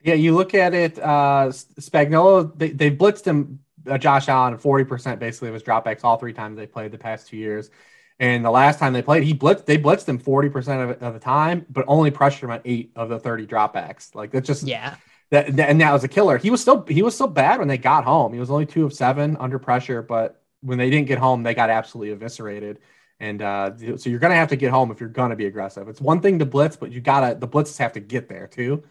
Yeah, 0.03 0.14
you 0.14 0.34
look 0.34 0.55
at 0.55 0.74
it, 0.74 0.98
uh, 0.98 1.48
Spagnuolo, 1.50 2.57
they, 2.59 2.70
they 2.70 2.90
blitzed 2.90 3.24
him, 3.24 3.61
uh, 3.86 3.98
Josh 3.98 4.28
Allen, 4.28 4.59
40% 4.59 5.18
basically 5.18 5.48
of 5.48 5.55
his 5.55 5.62
dropbacks 5.62 6.00
all 6.03 6.16
three 6.16 6.32
times 6.32 6.57
they 6.57 6.66
played 6.66 6.90
the 6.90 6.98
past 6.98 7.28
two 7.28 7.36
years. 7.36 7.70
And 8.18 8.44
the 8.44 8.50
last 8.50 8.78
time 8.78 8.92
they 8.92 9.03
played, 9.03 9.22
he 9.22 9.34
blitzed, 9.34 9.66
they 9.66 9.78
blitzed 9.78 10.09
him 10.09 10.18
40% 10.18 10.90
of, 10.90 11.03
of 11.03 11.14
the 11.14 11.20
time, 11.20 11.66
but 11.70 11.84
only 11.86 12.11
pressured 12.11 12.44
him 12.44 12.50
on 12.50 12.61
eight 12.64 12.92
of 12.96 13.09
the 13.09 13.18
30 13.18 13.46
dropbacks. 13.46 14.14
Like 14.14 14.32
that's 14.32 14.46
just, 14.46 14.64
yeah. 14.64 14.96
That, 15.30 15.57
that, 15.57 15.70
and 15.70 15.80
that 15.80 15.92
was 15.92 16.05
a 16.05 16.09
killer. 16.09 16.36
He 16.36 16.50
was 16.50 16.61
still, 16.61 16.84
he 16.86 17.03
was 17.03 17.14
still 17.14 17.26
bad 17.26 17.59
when 17.59 17.68
they 17.68 17.78
got 17.78 18.05
home. 18.05 18.32
He 18.34 18.38
was 18.38 18.50
only 18.50 18.66
two 18.66 18.84
of 18.84 18.92
seven 18.92 19.36
under 19.38 19.59
pressure, 19.59 20.03
but 20.03 20.42
when 20.61 20.78
they 20.78 20.90
didn't 20.90 21.09
get 21.09 21.18
home, 21.18 21.42
they 21.42 21.55
got 21.55 21.70
absolutely 21.70 22.12
eviscerated. 22.12 22.80
And 23.18 23.40
uh, 23.40 23.76
so 23.96 24.11
you're 24.11 24.18
going 24.18 24.32
to 24.32 24.36
have 24.36 24.48
to 24.48 24.57
get 24.57 24.72
home 24.72 24.90
if 24.90 25.00
you're 25.00 25.09
going 25.09 25.30
to 25.30 25.36
be 25.36 25.46
aggressive. 25.46 25.88
It's 25.88 26.00
one 26.00 26.20
thing 26.20 26.40
to 26.40 26.44
blitz, 26.44 26.76
but 26.76 26.90
you 26.90 27.00
got 27.00 27.28
to, 27.28 27.34
the 27.38 27.48
blitzes 27.48 27.78
have 27.78 27.92
to 27.92 28.00
get 28.00 28.28
there 28.28 28.46
too. 28.48 28.82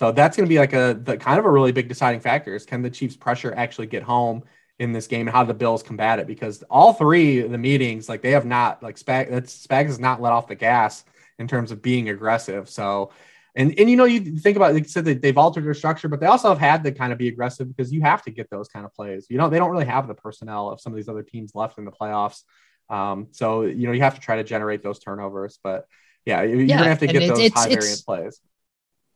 So 0.00 0.10
that's 0.10 0.34
going 0.34 0.46
to 0.46 0.48
be 0.48 0.58
like 0.58 0.72
a 0.72 0.98
the 0.98 1.18
kind 1.18 1.38
of 1.38 1.44
a 1.44 1.50
really 1.50 1.72
big 1.72 1.86
deciding 1.86 2.20
factor 2.20 2.54
is 2.54 2.64
can 2.64 2.80
the 2.80 2.88
Chiefs 2.88 3.18
pressure 3.18 3.52
actually 3.54 3.86
get 3.86 4.02
home 4.02 4.44
in 4.78 4.92
this 4.92 5.06
game 5.06 5.28
and 5.28 5.36
how 5.36 5.44
the 5.44 5.52
Bills 5.52 5.82
combat 5.82 6.18
it 6.18 6.26
because 6.26 6.62
all 6.70 6.94
three 6.94 7.40
of 7.40 7.50
the 7.50 7.58
meetings 7.58 8.08
like 8.08 8.22
they 8.22 8.30
have 8.30 8.46
not 8.46 8.82
like 8.82 8.98
Spag 8.98 9.28
that's 9.28 9.66
Spags 9.66 9.88
has 9.88 10.00
not 10.00 10.22
let 10.22 10.32
off 10.32 10.48
the 10.48 10.54
gas 10.54 11.04
in 11.38 11.46
terms 11.46 11.70
of 11.70 11.82
being 11.82 12.08
aggressive. 12.08 12.70
So 12.70 13.10
and 13.54 13.78
and 13.78 13.90
you 13.90 13.96
know 13.98 14.06
you 14.06 14.38
think 14.38 14.56
about 14.56 14.72
they 14.72 14.84
said 14.84 15.04
that 15.04 15.20
they've 15.20 15.36
altered 15.36 15.66
their 15.66 15.74
structure, 15.74 16.08
but 16.08 16.18
they 16.18 16.24
also 16.24 16.48
have 16.48 16.58
had 16.58 16.82
to 16.84 16.92
kind 16.92 17.12
of 17.12 17.18
be 17.18 17.28
aggressive 17.28 17.68
because 17.68 17.92
you 17.92 18.00
have 18.00 18.22
to 18.22 18.30
get 18.30 18.48
those 18.48 18.68
kind 18.68 18.86
of 18.86 18.94
plays. 18.94 19.26
You 19.28 19.36
know 19.36 19.50
they 19.50 19.58
don't 19.58 19.70
really 19.70 19.84
have 19.84 20.08
the 20.08 20.14
personnel 20.14 20.70
of 20.70 20.80
some 20.80 20.94
of 20.94 20.96
these 20.96 21.10
other 21.10 21.22
teams 21.22 21.54
left 21.54 21.76
in 21.76 21.84
the 21.84 21.92
playoffs. 21.92 22.44
Um, 22.88 23.28
so 23.32 23.64
you 23.64 23.86
know 23.86 23.92
you 23.92 24.00
have 24.00 24.14
to 24.14 24.20
try 24.22 24.36
to 24.36 24.44
generate 24.44 24.82
those 24.82 24.98
turnovers, 24.98 25.58
but 25.62 25.84
yeah, 26.24 26.40
you're 26.40 26.62
yeah, 26.62 26.78
gonna 26.78 26.88
have 26.88 27.00
to 27.00 27.06
get 27.06 27.28
those 27.28 27.38
it's, 27.38 27.54
high 27.54 27.68
it's, 27.68 27.84
variant 27.84 28.02
plays 28.06 28.40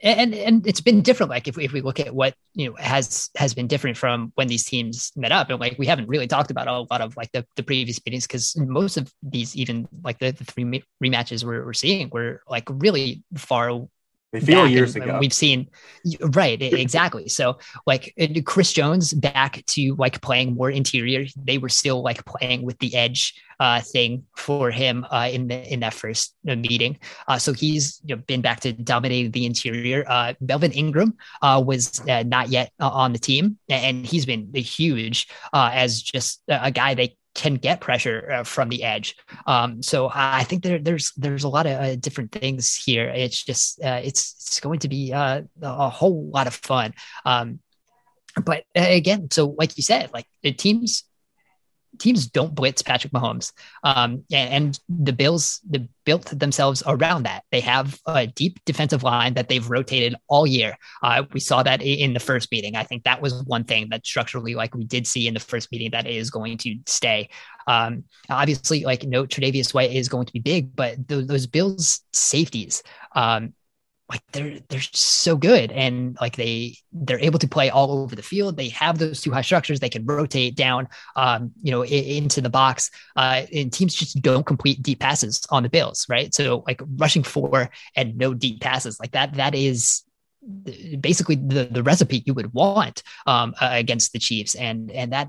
and 0.02 0.34
and 0.34 0.66
it's 0.66 0.80
been 0.80 1.02
different 1.02 1.30
like 1.30 1.48
if 1.48 1.56
we, 1.56 1.64
if 1.64 1.72
we 1.72 1.80
look 1.80 2.00
at 2.00 2.14
what 2.14 2.34
you 2.54 2.68
know 2.68 2.76
has 2.76 3.30
has 3.36 3.54
been 3.54 3.66
different 3.66 3.96
from 3.96 4.32
when 4.34 4.48
these 4.48 4.64
teams 4.64 5.12
met 5.16 5.32
up 5.32 5.50
and 5.50 5.60
like 5.60 5.78
we 5.78 5.86
haven't 5.86 6.08
really 6.08 6.26
talked 6.26 6.50
about 6.50 6.66
a 6.66 6.80
lot 6.90 7.00
of 7.00 7.16
like 7.16 7.30
the, 7.32 7.46
the 7.56 7.62
previous 7.62 8.00
meetings 8.04 8.26
because 8.26 8.56
most 8.56 8.96
of 8.96 9.12
these 9.22 9.56
even 9.56 9.88
like 10.02 10.18
the, 10.18 10.32
the 10.32 10.44
three 10.44 10.82
rematches 11.02 11.44
we're, 11.44 11.64
we're 11.64 11.72
seeing 11.72 12.08
were 12.10 12.42
like 12.48 12.64
really 12.68 13.22
far 13.36 13.86
they 14.34 14.40
feel 14.40 14.66
years 14.66 14.96
ago. 14.96 15.18
We've 15.20 15.32
seen, 15.32 15.68
right? 16.20 16.60
Exactly. 16.60 17.28
so, 17.28 17.58
like 17.86 18.14
Chris 18.44 18.72
Jones 18.72 19.12
back 19.14 19.64
to 19.66 19.94
like 19.96 20.20
playing 20.20 20.54
more 20.54 20.70
interior. 20.70 21.26
They 21.36 21.58
were 21.58 21.68
still 21.68 22.02
like 22.02 22.24
playing 22.24 22.62
with 22.62 22.78
the 22.80 22.94
edge 22.96 23.34
uh, 23.60 23.80
thing 23.80 24.24
for 24.36 24.70
him 24.70 25.06
uh, 25.10 25.28
in 25.30 25.46
the 25.46 25.72
in 25.72 25.80
that 25.80 25.94
first 25.94 26.34
uh, 26.48 26.56
meeting. 26.56 26.98
Uh, 27.28 27.38
so 27.38 27.52
he's 27.52 28.00
you 28.04 28.16
know, 28.16 28.22
been 28.26 28.40
back 28.40 28.60
to 28.60 28.72
dominating 28.72 29.30
the 29.30 29.46
interior. 29.46 30.04
Uh, 30.08 30.34
Melvin 30.40 30.72
Ingram 30.72 31.14
uh, 31.42 31.62
was 31.64 32.00
uh, 32.08 32.24
not 32.26 32.48
yet 32.48 32.72
uh, 32.80 32.88
on 32.88 33.12
the 33.12 33.18
team, 33.18 33.58
and 33.68 34.04
he's 34.04 34.26
been 34.26 34.52
huge 34.54 35.28
uh, 35.52 35.70
as 35.72 36.02
just 36.02 36.42
a 36.48 36.70
guy 36.70 36.94
they 36.94 37.16
can 37.34 37.54
get 37.54 37.80
pressure 37.80 38.30
uh, 38.30 38.44
from 38.44 38.68
the 38.68 38.84
edge. 38.84 39.16
Um, 39.46 39.82
so 39.82 40.10
I 40.12 40.44
think 40.44 40.62
there, 40.62 40.78
there's 40.78 41.12
there's 41.16 41.44
a 41.44 41.48
lot 41.48 41.66
of 41.66 41.72
uh, 41.72 41.96
different 41.96 42.32
things 42.32 42.74
here. 42.74 43.08
It's 43.08 43.42
just 43.42 43.82
uh, 43.82 44.00
it's 44.02 44.34
it's 44.40 44.60
going 44.60 44.78
to 44.80 44.88
be 44.88 45.12
uh, 45.12 45.42
a 45.60 45.88
whole 45.88 46.30
lot 46.30 46.46
of 46.46 46.54
fun. 46.54 46.94
Um, 47.24 47.60
but 48.44 48.64
uh, 48.76 48.86
again, 48.86 49.30
so 49.30 49.54
like 49.58 49.76
you 49.76 49.82
said, 49.82 50.10
like 50.12 50.26
the 50.42 50.52
teams 50.52 51.04
teams 51.98 52.26
don't 52.26 52.54
blitz 52.54 52.82
Patrick 52.82 53.12
Mahomes. 53.12 53.52
Um, 53.82 54.24
and, 54.32 54.50
and, 54.52 54.80
the 54.88 55.12
Bills 55.12 55.60
built 56.04 56.26
themselves 56.26 56.82
around 56.86 57.24
that. 57.24 57.44
They 57.50 57.60
have 57.60 57.98
a 58.06 58.26
deep 58.26 58.58
defensive 58.64 59.02
line 59.02 59.34
that 59.34 59.48
they've 59.48 59.68
rotated 59.68 60.14
all 60.28 60.46
year. 60.46 60.76
Uh, 61.02 61.24
we 61.32 61.40
saw 61.40 61.62
that 61.62 61.82
in 61.82 62.12
the 62.12 62.20
first 62.20 62.50
meeting. 62.50 62.76
I 62.76 62.84
think 62.84 63.04
that 63.04 63.20
was 63.20 63.42
one 63.44 63.64
thing 63.64 63.88
that 63.90 64.06
structurally, 64.06 64.54
like 64.54 64.74
we 64.74 64.84
did 64.84 65.06
see 65.06 65.26
in 65.26 65.34
the 65.34 65.40
first 65.40 65.70
meeting, 65.72 65.90
that 65.92 66.06
is 66.06 66.30
going 66.30 66.58
to 66.58 66.76
stay. 66.86 67.28
Um, 67.66 68.04
obviously, 68.28 68.84
like 68.84 69.04
no 69.04 69.24
Tre'Davious 69.24 69.72
White 69.72 69.92
is 69.92 70.08
going 70.08 70.26
to 70.26 70.32
be 70.32 70.40
big, 70.40 70.74
but 70.74 71.08
th- 71.08 71.26
those 71.26 71.46
Bills 71.46 72.00
safeties, 72.12 72.82
um, 73.14 73.54
like 74.14 74.22
they're 74.32 74.60
they're 74.68 74.80
so 74.92 75.36
good. 75.36 75.72
And 75.72 76.16
like 76.20 76.36
they 76.36 76.76
they're 76.92 77.18
able 77.18 77.40
to 77.40 77.48
play 77.48 77.68
all 77.68 77.98
over 77.98 78.14
the 78.14 78.22
field. 78.22 78.56
They 78.56 78.68
have 78.68 78.98
those 78.98 79.20
two 79.20 79.32
high 79.32 79.42
structures. 79.42 79.80
They 79.80 79.88
can 79.88 80.06
rotate 80.06 80.54
down 80.54 80.88
um 81.16 81.52
you 81.60 81.72
know 81.72 81.84
into 81.84 82.40
the 82.40 82.48
box 82.48 82.90
uh 83.16 83.42
and 83.52 83.72
teams 83.72 83.94
just 83.94 84.22
don't 84.22 84.46
complete 84.46 84.82
deep 84.82 85.00
passes 85.00 85.44
on 85.50 85.64
the 85.64 85.68
bills 85.68 86.06
right? 86.08 86.32
So 86.32 86.62
like 86.66 86.80
rushing 86.96 87.24
four 87.24 87.70
and 87.96 88.16
no 88.16 88.34
deep 88.34 88.60
passes 88.60 89.00
like 89.00 89.12
that 89.12 89.34
that 89.34 89.54
is 89.54 90.04
basically 91.00 91.36
the 91.36 91.64
the 91.64 91.82
recipe 91.82 92.22
you 92.24 92.34
would 92.34 92.54
want 92.54 93.02
um 93.26 93.54
against 93.60 94.12
the 94.12 94.18
chiefs. 94.20 94.54
And 94.54 94.90
and 94.92 95.12
that 95.12 95.28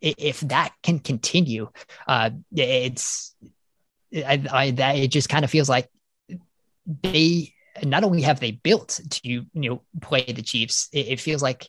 if 0.00 0.40
that 0.40 0.74
can 0.82 0.98
continue 0.98 1.70
uh 2.06 2.30
it's 2.54 3.34
I, 4.14 4.44
I 4.52 4.70
that 4.72 4.96
it 4.96 5.08
just 5.08 5.30
kind 5.30 5.44
of 5.44 5.50
feels 5.50 5.70
like 5.70 5.88
they 7.02 7.53
not 7.82 8.04
only 8.04 8.22
have 8.22 8.40
they 8.40 8.52
built 8.52 9.00
to 9.10 9.28
you 9.28 9.46
know 9.54 9.82
play 10.00 10.24
the 10.24 10.42
Chiefs, 10.42 10.88
it, 10.92 11.08
it 11.08 11.20
feels 11.20 11.42
like 11.42 11.68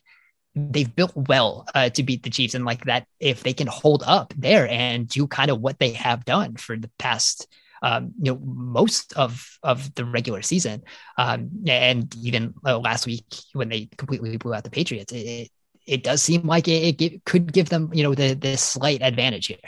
they've 0.54 0.94
built 0.94 1.12
well 1.14 1.66
uh, 1.74 1.90
to 1.90 2.02
beat 2.02 2.22
the 2.22 2.30
Chiefs, 2.30 2.54
and 2.54 2.64
like 2.64 2.84
that, 2.84 3.06
if 3.20 3.42
they 3.42 3.52
can 3.52 3.66
hold 3.66 4.02
up 4.06 4.32
there 4.36 4.68
and 4.68 5.08
do 5.08 5.26
kind 5.26 5.50
of 5.50 5.60
what 5.60 5.78
they 5.78 5.92
have 5.92 6.24
done 6.24 6.56
for 6.56 6.76
the 6.76 6.90
past, 6.98 7.46
um, 7.82 8.12
you 8.20 8.32
know, 8.32 8.40
most 8.42 9.12
of 9.14 9.58
of 9.62 9.94
the 9.94 10.04
regular 10.04 10.42
season, 10.42 10.82
um, 11.18 11.50
and 11.66 12.14
even 12.16 12.54
uh, 12.64 12.78
last 12.78 13.06
week 13.06 13.26
when 13.52 13.68
they 13.68 13.88
completely 13.96 14.36
blew 14.36 14.54
out 14.54 14.64
the 14.64 14.70
Patriots, 14.70 15.12
it 15.12 15.16
it, 15.16 15.50
it 15.86 16.02
does 16.02 16.22
seem 16.22 16.42
like 16.46 16.68
it, 16.68 17.00
it, 17.00 17.24
could 17.24 17.52
give 17.52 17.68
them 17.68 17.90
you 17.92 18.02
know 18.02 18.14
the 18.14 18.34
the 18.34 18.56
slight 18.56 19.02
advantage 19.02 19.46
here. 19.46 19.58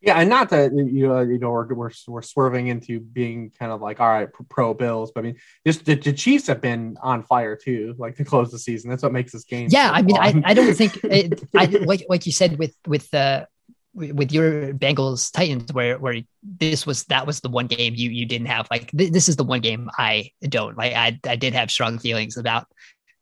Yeah, 0.00 0.16
and 0.20 0.30
not 0.30 0.50
that 0.50 0.72
you 0.72 1.08
know, 1.08 1.20
you 1.20 1.38
know 1.38 1.50
we're, 1.50 1.74
we're 1.74 1.90
we're 2.06 2.22
swerving 2.22 2.68
into 2.68 3.00
being 3.00 3.50
kind 3.58 3.72
of 3.72 3.80
like 3.80 3.98
all 3.98 4.08
right 4.08 4.28
pro 4.48 4.72
Bills, 4.72 5.10
but 5.12 5.20
I 5.20 5.22
mean 5.24 5.36
just 5.66 5.84
the, 5.84 5.96
the, 5.96 6.12
Chiefs 6.12 6.46
have 6.46 6.60
been 6.60 6.96
on 7.02 7.24
fire 7.24 7.56
too, 7.56 7.94
like 7.98 8.16
to 8.16 8.24
close 8.24 8.52
the 8.52 8.60
season. 8.60 8.90
That's 8.90 9.02
what 9.02 9.12
makes 9.12 9.32
this 9.32 9.44
game. 9.44 9.68
Yeah, 9.70 9.88
so 9.88 9.94
I 9.94 10.02
mean, 10.02 10.16
I, 10.16 10.42
I 10.44 10.54
don't 10.54 10.72
think 10.74 11.00
it, 11.04 11.42
I 11.56 11.64
like 11.64 12.04
like 12.08 12.26
you 12.26 12.32
said 12.32 12.58
with 12.58 12.76
with 12.86 13.10
the 13.10 13.48
with 13.94 14.30
your 14.30 14.72
Bengals 14.72 15.32
Titans 15.32 15.72
where 15.72 15.98
where 15.98 16.22
this 16.42 16.86
was 16.86 17.04
that 17.04 17.26
was 17.26 17.40
the 17.40 17.48
one 17.48 17.66
game 17.66 17.94
you 17.96 18.10
you 18.10 18.24
didn't 18.24 18.46
have 18.46 18.68
like 18.70 18.90
th- 18.92 19.12
this 19.12 19.28
is 19.28 19.36
the 19.36 19.44
one 19.44 19.60
game 19.60 19.90
I 19.98 20.30
don't 20.42 20.76
like 20.76 20.92
I 20.92 21.18
I 21.26 21.36
did 21.36 21.54
have 21.54 21.70
strong 21.70 21.98
feelings 21.98 22.36
about 22.36 22.66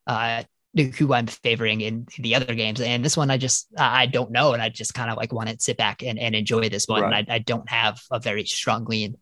uh 0.06 0.42
who 0.76 1.12
I'm 1.12 1.26
favoring 1.26 1.80
in, 1.80 2.06
the 2.18 2.34
other 2.34 2.54
games. 2.54 2.80
And 2.80 3.04
this 3.04 3.16
one, 3.16 3.30
I 3.30 3.38
just, 3.38 3.68
I 3.78 4.06
don't 4.06 4.30
know. 4.30 4.52
And 4.52 4.62
I 4.62 4.68
just 4.68 4.94
kind 4.94 5.10
of 5.10 5.16
like 5.16 5.32
want 5.32 5.48
to 5.48 5.56
sit 5.58 5.76
back 5.76 6.02
and, 6.02 6.18
and 6.18 6.34
enjoy 6.34 6.68
this 6.68 6.86
one. 6.86 7.02
Right. 7.02 7.18
And 7.18 7.32
I, 7.32 7.36
I, 7.36 7.38
don't 7.38 7.68
have 7.68 8.00
a 8.10 8.20
very 8.20 8.44
strong 8.44 8.84
lean 8.84 9.16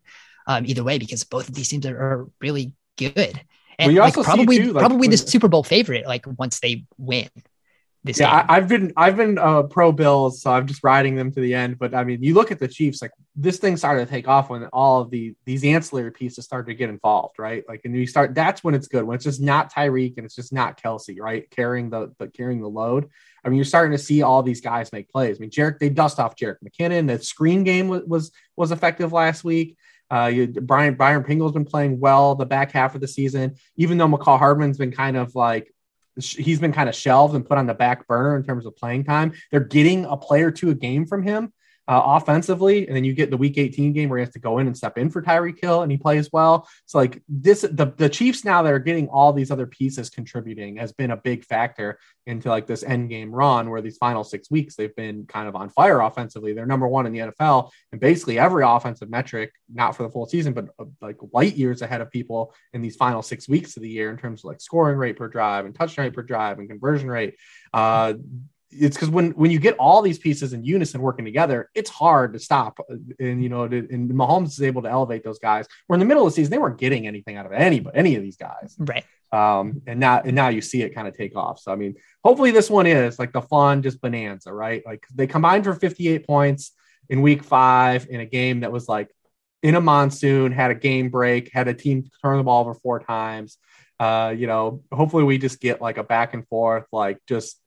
um, 0.47 0.67
either 0.67 0.85
way, 0.85 0.99
because 0.99 1.25
both 1.25 1.49
of 1.49 1.55
these 1.55 1.69
teams 1.69 1.87
are, 1.87 1.97
are 1.97 2.29
really 2.41 2.73
good. 2.97 3.41
And 3.79 3.95
well, 3.95 4.05
like 4.05 4.15
probably, 4.15 4.59
too, 4.59 4.73
like, 4.73 4.81
probably 4.81 5.09
the 5.09 5.17
Super 5.17 5.49
Bowl 5.49 5.65
favorite, 5.65 6.07
like 6.07 6.27
once 6.39 6.61
they 6.61 6.87
win 6.99 7.29
this 8.05 8.21
yeah, 8.21 8.45
I, 8.47 8.57
have 8.57 8.69
been 8.69 8.93
I've 8.99 9.17
been 9.17 9.39
uh, 9.39 9.63
pro 9.63 9.91
Bills, 9.91 10.43
so 10.43 10.53
I'm 10.53 10.67
just 10.67 10.85
riding 10.85 11.17
them 11.17 11.33
to 11.33 11.41
the 11.41 11.55
end. 11.55 11.79
But 11.79 11.95
I 11.95 12.05
mean, 12.05 12.23
you 12.23 12.35
look 12.35 12.53
at 12.53 12.59
the 12.59 12.69
Chiefs, 12.69 13.01
like 13.01 13.13
this 13.35 13.57
thing 13.57 13.79
started 13.79 14.05
to 14.05 14.11
take 14.11 14.29
off 14.29 14.51
when 14.51 14.67
all 14.67 15.01
of 15.01 15.11
the 15.11 15.35
these 15.47 15.65
ancillary 15.65 16.13
pieces 16.13 16.45
started 16.45 16.67
to 16.71 16.75
get 16.75 16.91
involved, 16.91 17.39
right? 17.39 17.65
Like, 17.67 17.81
and 17.87 17.97
you 17.97 18.07
start 18.07 18.35
that's 18.35 18.63
when 18.63 18.75
it's 18.75 18.89
good 18.89 19.05
when 19.05 19.15
it's 19.15 19.25
just 19.25 19.41
not 19.41 19.73
Tyreek 19.73 20.19
and 20.19 20.27
it's 20.27 20.35
just 20.35 20.53
not 20.53 20.79
Kelce, 20.83 21.19
right? 21.19 21.51
Carrying 21.51 21.89
the, 21.89 22.13
the 22.19 22.29
carrying 22.29 22.61
the 22.61 22.69
load. 22.69 23.09
I 23.43 23.49
mean, 23.49 23.57
you're 23.57 23.65
starting 23.65 23.93
to 23.93 24.03
see 24.03 24.21
all 24.21 24.43
these 24.43 24.61
guys 24.61 24.93
make 24.93 25.09
plays. 25.09 25.39
I 25.39 25.41
mean, 25.41 25.51
Jerick 25.51 25.79
they 25.79 25.89
dust 25.89 26.21
off 26.21 26.37
Jerick 26.37 26.57
McKinnon. 26.63 27.09
The 27.09 27.25
screen 27.25 27.65
game 27.65 27.89
was 27.89 28.03
was, 28.07 28.33
was 28.55 28.71
effective 28.71 29.15
last 29.15 29.45
week. 29.45 29.79
Uh, 30.11 30.27
you, 30.27 30.47
Brian 30.47 30.95
Byron 30.95 31.25
Pringle's 31.25 31.53
been 31.53 31.65
playing 31.65 31.99
well 31.99 32.35
the 32.35 32.45
back 32.45 32.73
half 32.73 32.95
of 32.95 33.01
the 33.01 33.09
season, 33.09 33.57
even 33.77 33.97
though 33.97 34.09
Mecole 34.09 34.39
Hardman's 34.39 34.77
been 34.77 34.93
kind 34.93 35.17
of 35.17 35.35
like 35.35 35.74
he's 36.19 36.61
been 36.61 36.73
kind 36.73 36.89
of 36.89 36.95
shelved 36.95 37.35
and 37.35 37.47
put 37.47 37.59
on 37.59 37.67
the 37.67 37.75
back 37.75 38.07
burner 38.07 38.37
in 38.37 38.45
terms 38.45 38.67
of 38.67 38.77
playing 38.77 39.05
time. 39.05 39.33
They're 39.51 39.61
getting 39.61 40.05
a 40.05 40.17
player 40.17 40.51
to 40.53 40.71
a 40.71 40.75
game 40.75 41.07
from 41.07 41.23
him 41.23 41.53
uh, 41.87 42.01
offensively, 42.05 42.87
and 42.87 42.97
then 42.97 43.05
you 43.05 43.13
get 43.13 43.31
the 43.31 43.37
Week 43.37 43.59
18 43.59 43.93
game 43.93 44.09
where 44.09 44.19
he 44.19 44.25
has 44.25 44.33
to 44.33 44.39
go 44.39 44.59
in 44.59 44.67
and 44.67 44.77
step 44.77 44.97
in 44.97 45.11
for 45.11 45.21
Tyreek 45.21 45.61
Hill 45.61 45.83
and 45.83 45.93
he 45.93 45.99
plays 45.99 46.31
well. 46.33 46.67
So 46.87 46.99
like 46.99 47.23
this, 47.29 47.63
the 47.63 47.93
the 47.97 48.09
Chiefs 48.09 48.45
now 48.45 48.63
that 48.63 48.73
are 48.73 48.79
getting 48.79 49.09
all 49.09 49.33
these 49.33 49.51
other 49.51 49.67
pieces 49.67 50.09
contributing 50.09 50.77
has 50.77 50.93
been 50.93 51.11
a 51.11 51.17
big 51.17 51.45
factor 51.45 51.99
into 52.27 52.49
like 52.49 52.67
this 52.67 52.83
end 52.83 53.11
game 53.11 53.31
run 53.31 53.69
where 53.69 53.83
these 53.83 53.99
final 53.99 54.25
six 54.25 54.51
weeks 54.51 54.77
they've 54.77 54.97
been 54.97 55.27
kind 55.27 55.47
of 55.47 55.55
on 55.55 55.69
fire 55.69 56.01
offensively. 56.01 56.55
They're 56.55 56.65
number 56.65 56.89
one 56.89 57.05
in 57.07 57.13
the 57.13 57.19
NFL, 57.19 57.71
and 57.93 58.01
basically 58.01 58.39
every 58.39 58.65
offensive 58.65 59.11
metric, 59.11 59.53
not 59.73 59.95
for 59.95 60.05
the 60.05 60.11
full 60.11 60.27
season, 60.27 60.55
but 60.55 60.69
uh, 60.79 60.85
like 61.03 61.19
light 61.33 61.57
years 61.57 61.83
ahead 61.83 62.01
of 62.01 62.11
people 62.11 62.55
in 62.73 62.81
these 62.81 62.97
final 62.97 63.21
six 63.21 63.47
weeks 63.49 63.77
of 63.77 63.83
the 63.83 63.91
year 63.91 64.11
in 64.11 64.17
terms 64.17 64.41
of 64.41 64.47
like 64.47 64.61
scoring 64.61 64.97
rate 64.97 65.17
per 65.17 65.29
drive 65.29 65.67
and 65.67 65.75
touchdown 65.75 66.07
rate 66.07 66.15
per 66.15 66.23
drive 66.23 66.59
and 66.59 66.69
conversion 66.69 67.11
rate. 67.11 67.35
Uh, 67.75 68.15
it's 68.79 68.97
because 68.97 69.11
when 69.11 69.31
when 69.33 69.51
you 69.51 69.59
get 69.59 69.77
all 69.79 70.03
these 70.03 70.19
pieces 70.19 70.53
in 70.53 70.65
unison 70.65 71.01
working 71.01 71.25
together, 71.25 71.71
it's 71.75 71.91
hard 71.91 72.33
to 72.33 72.39
stop. 72.39 72.79
And 73.19 73.43
you 73.43 73.49
know, 73.49 73.67
to, 73.69 73.79
and 73.91 74.11
Mahomes 74.11 74.49
is 74.49 74.63
able 74.63 74.83
to 74.83 74.91
elevate 74.91 75.25
those 75.25 75.39
guys. 75.39 75.67
We're 75.89 75.95
in 75.95 76.01
the 76.01 76.07
middle 76.07 76.27
of 76.27 76.33
the 76.33 76.37
season, 76.37 76.51
they 76.51 76.59
weren't 76.59 76.79
getting 76.79 77.07
anything 77.07 77.37
out 77.37 77.47
of 77.47 77.53
any 77.53 77.85
any 77.95 78.17
of 78.17 78.23
these 78.23 78.37
guys, 78.37 78.77
right? 78.79 79.05
Um, 79.33 79.83
and 79.87 79.99
now 79.99 80.21
and 80.21 80.35
now 80.35 80.49
you 80.49 80.61
see 80.61 80.83
it 80.83 80.95
kind 80.95 81.09
of 81.09 81.17
take 81.17 81.37
off. 81.37 81.61
So 81.61 81.73
I 81.73 81.77
mean, 81.77 81.95
hopefully 82.25 82.51
this 82.51 82.71
one 82.71 82.87
is 82.87 83.19
like 83.19 83.33
the 83.33 83.43
fun 83.43 83.83
just 83.83 84.01
bonanza, 84.01 84.53
right? 84.53 84.83
Like 84.85 85.05
they 85.15 85.27
combined 85.27 85.65
for 85.65 85.75
58 85.75 86.27
points 86.27 86.73
in 87.09 87.23
week 87.23 87.43
five 87.43 88.07
in 88.09 88.21
a 88.21 88.27
game 88.27 88.61
that 88.61 88.73
was 88.73 88.89
like 88.89 89.11
in 89.63 89.75
a 89.75 89.81
monsoon, 89.81 90.53
had 90.53 90.71
a 90.71 90.75
game 90.75 91.09
break, 91.09 91.51
had 91.53 91.69
a 91.69 91.75
team 91.75 92.09
turn 92.23 92.37
the 92.37 92.45
ball 92.45 92.61
over 92.61 92.75
four 92.75 93.01
times. 93.01 93.59
Uh, 93.99 94.35
you 94.37 94.47
know, 94.47 94.83
hopefully 94.93 95.25
we 95.25 95.39
just 95.39 95.61
get 95.61 95.81
like 95.81 95.99
a 95.99 96.05
back 96.05 96.35
and 96.35 96.47
forth, 96.49 96.85
like 96.93 97.19
just 97.27 97.59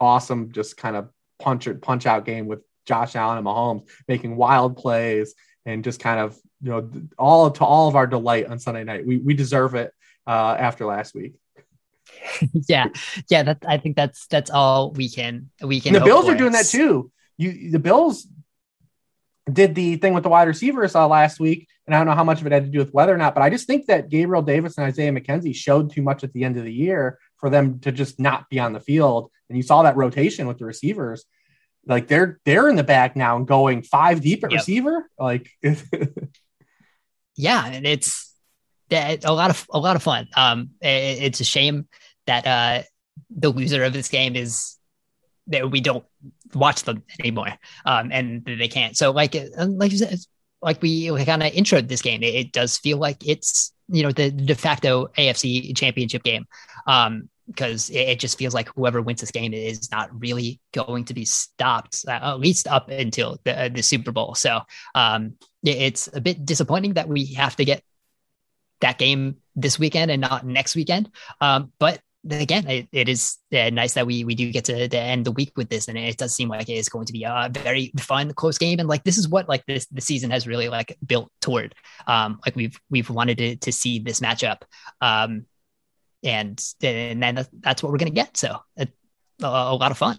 awesome, 0.00 0.52
just 0.52 0.76
kind 0.76 0.96
of 0.96 1.08
punch 1.38 1.66
it, 1.66 1.82
punch 1.82 2.06
out 2.06 2.24
game 2.24 2.46
with 2.46 2.60
Josh 2.86 3.16
Allen 3.16 3.38
and 3.38 3.46
Mahomes 3.46 3.88
making 4.08 4.36
wild 4.36 4.76
plays 4.76 5.34
and 5.66 5.84
just 5.84 6.00
kind 6.00 6.20
of 6.20 6.38
you 6.62 6.70
know 6.70 6.90
all 7.18 7.50
to 7.50 7.64
all 7.64 7.88
of 7.88 7.96
our 7.96 8.06
delight 8.06 8.46
on 8.46 8.58
Sunday 8.58 8.84
night. 8.84 9.06
We 9.06 9.18
we 9.18 9.34
deserve 9.34 9.74
it 9.74 9.92
uh, 10.26 10.56
after 10.58 10.86
last 10.86 11.14
week. 11.14 11.34
yeah, 12.68 12.88
yeah. 13.28 13.42
That 13.42 13.58
I 13.66 13.78
think 13.78 13.96
that's 13.96 14.26
that's 14.26 14.50
all 14.50 14.92
we 14.92 15.08
can 15.08 15.50
we 15.62 15.80
can. 15.80 15.94
And 15.94 16.02
the 16.02 16.06
Bills 16.06 16.28
are 16.28 16.36
doing 16.36 16.52
that 16.52 16.66
too. 16.66 17.10
You 17.36 17.70
the 17.70 17.78
Bills 17.78 18.26
did 19.50 19.74
the 19.74 19.96
thing 19.96 20.14
with 20.14 20.22
the 20.22 20.28
wide 20.28 20.48
receivers 20.48 20.94
uh, 20.94 21.06
last 21.06 21.38
week, 21.38 21.68
and 21.86 21.94
I 21.94 21.98
don't 21.98 22.06
know 22.06 22.14
how 22.14 22.24
much 22.24 22.40
of 22.40 22.46
it 22.46 22.52
had 22.52 22.64
to 22.64 22.70
do 22.70 22.78
with 22.78 22.94
weather 22.94 23.14
or 23.14 23.18
not, 23.18 23.34
but 23.34 23.42
I 23.42 23.50
just 23.50 23.66
think 23.66 23.86
that 23.86 24.08
Gabriel 24.08 24.42
Davis 24.42 24.78
and 24.78 24.86
Isaiah 24.86 25.12
McKenzie 25.12 25.54
showed 25.54 25.92
too 25.92 26.02
much 26.02 26.24
at 26.24 26.32
the 26.32 26.44
end 26.44 26.56
of 26.56 26.64
the 26.64 26.72
year 26.72 27.18
for 27.44 27.50
them 27.50 27.78
to 27.78 27.92
just 27.92 28.18
not 28.18 28.48
be 28.48 28.58
on 28.58 28.72
the 28.72 28.80
field. 28.80 29.30
And 29.50 29.58
you 29.58 29.62
saw 29.62 29.82
that 29.82 29.98
rotation 29.98 30.46
with 30.46 30.56
the 30.56 30.64
receivers. 30.64 31.26
Like 31.84 32.08
they're 32.08 32.40
they're 32.46 32.70
in 32.70 32.76
the 32.76 32.82
back 32.82 33.16
now 33.16 33.36
and 33.36 33.46
going 33.46 33.82
five 33.82 34.22
deep 34.22 34.42
at 34.44 34.50
yep. 34.50 34.60
receiver. 34.60 35.10
Like 35.18 35.50
yeah, 37.36 37.66
and 37.66 37.86
it's 37.86 38.32
a 38.90 39.18
lot 39.26 39.50
of 39.50 39.66
a 39.68 39.78
lot 39.78 39.94
of 39.94 40.02
fun. 40.02 40.26
Um, 40.34 40.70
it's 40.80 41.40
a 41.40 41.44
shame 41.44 41.86
that 42.24 42.46
uh 42.46 42.82
the 43.28 43.50
loser 43.50 43.84
of 43.84 43.92
this 43.92 44.08
game 44.08 44.36
is 44.36 44.78
that 45.48 45.70
we 45.70 45.82
don't 45.82 46.06
watch 46.54 46.84
them 46.84 47.02
anymore. 47.20 47.52
Um, 47.84 48.10
and 48.10 48.42
they 48.46 48.68
can't. 48.68 48.96
So 48.96 49.10
like 49.10 49.36
like 49.58 49.92
you 49.92 49.98
said, 49.98 50.18
like 50.62 50.80
we, 50.80 51.10
we 51.10 51.26
kind 51.26 51.42
of 51.42 51.52
introed 51.52 51.88
this 51.88 52.00
game, 52.00 52.22
it, 52.22 52.34
it, 52.34 52.52
does 52.52 52.78
feel 52.78 52.96
like 52.96 53.28
it's 53.28 53.74
you 53.88 54.02
know 54.02 54.12
the 54.12 54.30
de 54.30 54.54
facto 54.54 55.08
AFC 55.18 55.76
championship 55.76 56.22
game. 56.22 56.46
Um, 56.86 57.28
because 57.46 57.90
it, 57.90 58.08
it, 58.08 58.18
just 58.20 58.38
feels 58.38 58.54
like 58.54 58.68
whoever 58.74 59.02
wins 59.02 59.20
this 59.20 59.30
game 59.30 59.52
is 59.52 59.90
not 59.90 60.08
really 60.18 60.60
going 60.72 61.04
to 61.04 61.14
be 61.14 61.24
stopped, 61.24 62.04
uh, 62.08 62.12
at 62.12 62.40
least 62.40 62.66
up 62.68 62.88
until 62.90 63.38
the, 63.44 63.64
uh, 63.64 63.68
the 63.68 63.82
Super 63.82 64.12
Bowl. 64.12 64.34
So 64.34 64.60
um, 64.94 65.34
it, 65.62 65.76
it's 65.76 66.08
a 66.12 66.20
bit 66.20 66.44
disappointing 66.44 66.94
that 66.94 67.08
we 67.08 67.26
have 67.34 67.56
to 67.56 67.64
get 67.64 67.82
that 68.80 68.98
game 68.98 69.36
this 69.56 69.78
weekend 69.78 70.10
and 70.10 70.20
not 70.20 70.46
next 70.46 70.74
weekend. 70.76 71.10
Um, 71.40 71.72
but 71.78 72.00
again, 72.30 72.68
it, 72.68 72.88
it 72.92 73.08
is 73.08 73.38
uh, 73.52 73.70
nice 73.70 73.94
that 73.94 74.06
we 74.06 74.24
we 74.24 74.34
do 74.34 74.50
get 74.50 74.64
to, 74.66 74.88
to, 74.88 74.98
end 74.98 75.24
the 75.24 75.32
week 75.32 75.52
with 75.56 75.68
this, 75.68 75.88
and 75.88 75.98
it 75.98 76.16
does 76.16 76.34
seem 76.34 76.48
like 76.48 76.68
it 76.68 76.74
is 76.74 76.88
going 76.88 77.06
to 77.06 77.12
be 77.12 77.24
a 77.24 77.50
very 77.50 77.92
fun, 77.98 78.32
close 78.32 78.58
game. 78.58 78.78
And 78.78 78.88
like 78.88 79.04
this 79.04 79.18
is 79.18 79.28
what 79.28 79.48
like 79.48 79.64
this 79.66 79.86
the 79.86 80.00
season 80.00 80.30
has 80.30 80.46
really 80.46 80.68
like 80.68 80.96
built 81.04 81.30
toward. 81.40 81.74
Um, 82.06 82.40
like 82.44 82.56
we've 82.56 82.78
we've 82.90 83.10
wanted 83.10 83.38
to 83.38 83.56
to 83.56 83.72
see 83.72 83.98
this 83.98 84.20
matchup. 84.20 84.62
Um, 85.00 85.46
and 86.24 86.62
and 86.82 87.22
then 87.22 87.46
that's 87.60 87.82
what 87.82 87.92
we're 87.92 87.98
gonna 87.98 88.10
get. 88.10 88.36
So 88.36 88.58
a, 88.76 88.88
a 89.42 89.74
lot 89.74 89.90
of 89.90 89.98
fun. 89.98 90.18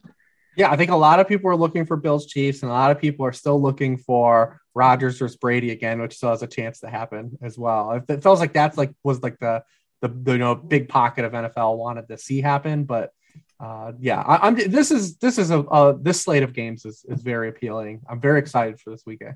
Yeah, 0.55 0.71
I 0.71 0.77
think 0.77 0.91
a 0.91 0.95
lot 0.95 1.19
of 1.19 1.27
people 1.27 1.49
are 1.49 1.55
looking 1.55 1.85
for 1.85 1.97
Bills 1.97 2.27
Chiefs, 2.27 2.61
and 2.61 2.71
a 2.71 2.73
lot 2.73 2.91
of 2.91 2.99
people 2.99 3.25
are 3.25 3.33
still 3.33 3.61
looking 3.61 3.97
for 3.97 4.61
Rodgers 4.73 5.17
versus 5.17 5.35
Brady 5.35 5.71
again, 5.71 6.01
which 6.01 6.15
still 6.15 6.29
has 6.29 6.43
a 6.43 6.47
chance 6.47 6.79
to 6.79 6.89
happen 6.89 7.37
as 7.41 7.57
well. 7.57 8.03
It 8.07 8.23
feels 8.23 8.39
like 8.39 8.53
that's 8.53 8.77
like 8.77 8.91
was 9.03 9.21
like 9.21 9.39
the 9.39 9.63
the, 10.01 10.07
the 10.07 10.31
you 10.33 10.37
know 10.37 10.55
big 10.55 10.87
pocket 10.87 11.25
of 11.25 11.33
NFL 11.33 11.77
wanted 11.77 12.07
to 12.07 12.17
see 12.17 12.39
happen, 12.39 12.85
but 12.85 13.11
uh, 13.59 13.93
yeah, 13.99 14.21
I, 14.21 14.47
am 14.47 14.55
This 14.55 14.91
is 14.91 15.17
this 15.17 15.37
is 15.37 15.51
a, 15.51 15.59
a 15.59 15.97
this 15.97 16.21
slate 16.21 16.43
of 16.43 16.53
games 16.53 16.85
is 16.85 17.05
is 17.07 17.21
very 17.21 17.49
appealing. 17.49 18.01
I'm 18.07 18.21
very 18.21 18.39
excited 18.39 18.79
for 18.79 18.91
this 18.91 19.03
weekend. 19.05 19.35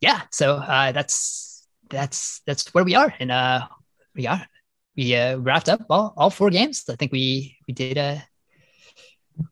Yeah, 0.00 0.22
so 0.30 0.54
uh, 0.54 0.92
that's 0.92 1.66
that's 1.88 2.40
that's 2.46 2.72
where 2.72 2.84
we 2.84 2.94
are, 2.94 3.12
and 3.18 3.30
uh, 3.30 3.66
we 4.14 4.26
are 4.26 4.46
we 5.00 5.16
uh, 5.16 5.38
wrapped 5.38 5.70
up 5.70 5.80
all, 5.88 6.12
all 6.16 6.28
four 6.28 6.50
games. 6.50 6.84
I 6.90 6.96
think 6.96 7.10
we 7.10 7.56
we 7.66 7.72
did 7.72 7.96
uh 7.96 8.18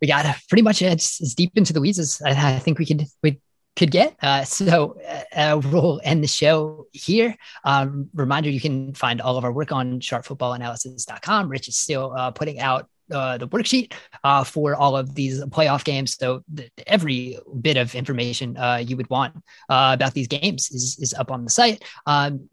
we 0.02 0.06
got 0.06 0.26
uh, 0.26 0.34
pretty 0.50 0.60
much 0.60 0.82
as, 0.82 1.18
as 1.22 1.34
deep 1.34 1.52
into 1.56 1.72
the 1.72 1.80
weeds 1.80 1.98
as 1.98 2.20
I, 2.22 2.56
I 2.56 2.58
think 2.58 2.78
we 2.78 2.84
could 2.84 3.06
we 3.22 3.40
could 3.74 3.90
get. 3.90 4.14
Uh, 4.22 4.44
so 4.44 5.00
uh, 5.08 5.22
uh, 5.34 5.60
we'll 5.72 6.00
end 6.04 6.22
the 6.22 6.28
show 6.28 6.86
here. 6.92 7.34
Um, 7.64 8.10
reminder: 8.12 8.50
you 8.50 8.60
can 8.60 8.92
find 8.92 9.22
all 9.22 9.38
of 9.38 9.44
our 9.44 9.52
work 9.52 9.72
on 9.72 10.00
sharpfootballanalysis.com. 10.00 11.48
Rich 11.48 11.68
is 11.68 11.76
still 11.78 12.12
uh, 12.14 12.30
putting 12.30 12.60
out 12.60 12.90
uh, 13.10 13.38
the 13.38 13.48
worksheet 13.48 13.94
uh, 14.24 14.44
for 14.44 14.74
all 14.74 14.98
of 14.98 15.14
these 15.14 15.42
playoff 15.46 15.82
games. 15.82 16.14
So 16.18 16.42
the, 16.52 16.68
every 16.86 17.38
bit 17.62 17.78
of 17.78 17.94
information 17.94 18.58
uh, 18.58 18.82
you 18.86 18.98
would 18.98 19.08
want 19.08 19.34
uh, 19.70 19.92
about 19.94 20.12
these 20.12 20.28
games 20.28 20.70
is, 20.70 20.98
is 21.00 21.14
up 21.14 21.30
on 21.30 21.44
the 21.44 21.50
site. 21.50 21.82
Um, 22.04 22.50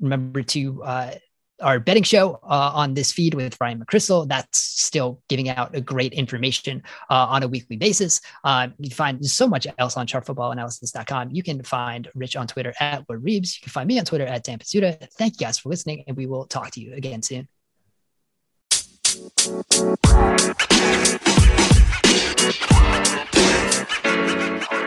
remember 0.00 0.42
to 0.42 0.82
uh, 0.82 1.14
our 1.62 1.80
betting 1.80 2.02
show 2.02 2.40
uh, 2.42 2.70
on 2.74 2.94
this 2.94 3.12
feed 3.12 3.34
with 3.34 3.56
Ryan 3.60 3.84
McCrystal. 3.84 4.28
That's 4.28 4.58
still 4.58 5.22
giving 5.28 5.48
out 5.48 5.74
a 5.74 5.80
great 5.80 6.12
information 6.12 6.82
uh, 7.10 7.26
on 7.28 7.42
a 7.42 7.48
weekly 7.48 7.76
basis. 7.76 8.20
Um, 8.44 8.74
you 8.78 8.90
find 8.90 9.24
so 9.24 9.48
much 9.48 9.66
else 9.78 9.96
on 9.96 10.06
sharpfootballanalysis.com. 10.06 11.30
You 11.30 11.42
can 11.42 11.62
find 11.62 12.08
Rich 12.14 12.36
on 12.36 12.46
Twitter 12.46 12.74
at 12.80 13.08
Wood 13.08 13.22
Reeves. 13.22 13.56
You 13.58 13.64
can 13.64 13.70
find 13.70 13.88
me 13.88 13.98
on 13.98 14.04
Twitter 14.04 14.26
at 14.26 14.44
Dan 14.44 14.58
Pizzuta. 14.58 15.08
Thank 15.12 15.40
you 15.40 15.46
guys 15.46 15.58
for 15.58 15.68
listening, 15.68 16.04
and 16.06 16.16
we 16.16 16.26
will 16.26 16.46
talk 16.46 16.70
to 16.72 16.80
you 16.80 16.94
again 16.94 17.22
soon. 17.22 17.48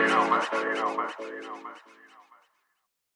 You 0.00 0.06
know, 0.06 0.26
man. 0.28 0.42
You 0.60 0.74
know, 0.74 0.96
man. 0.96 1.89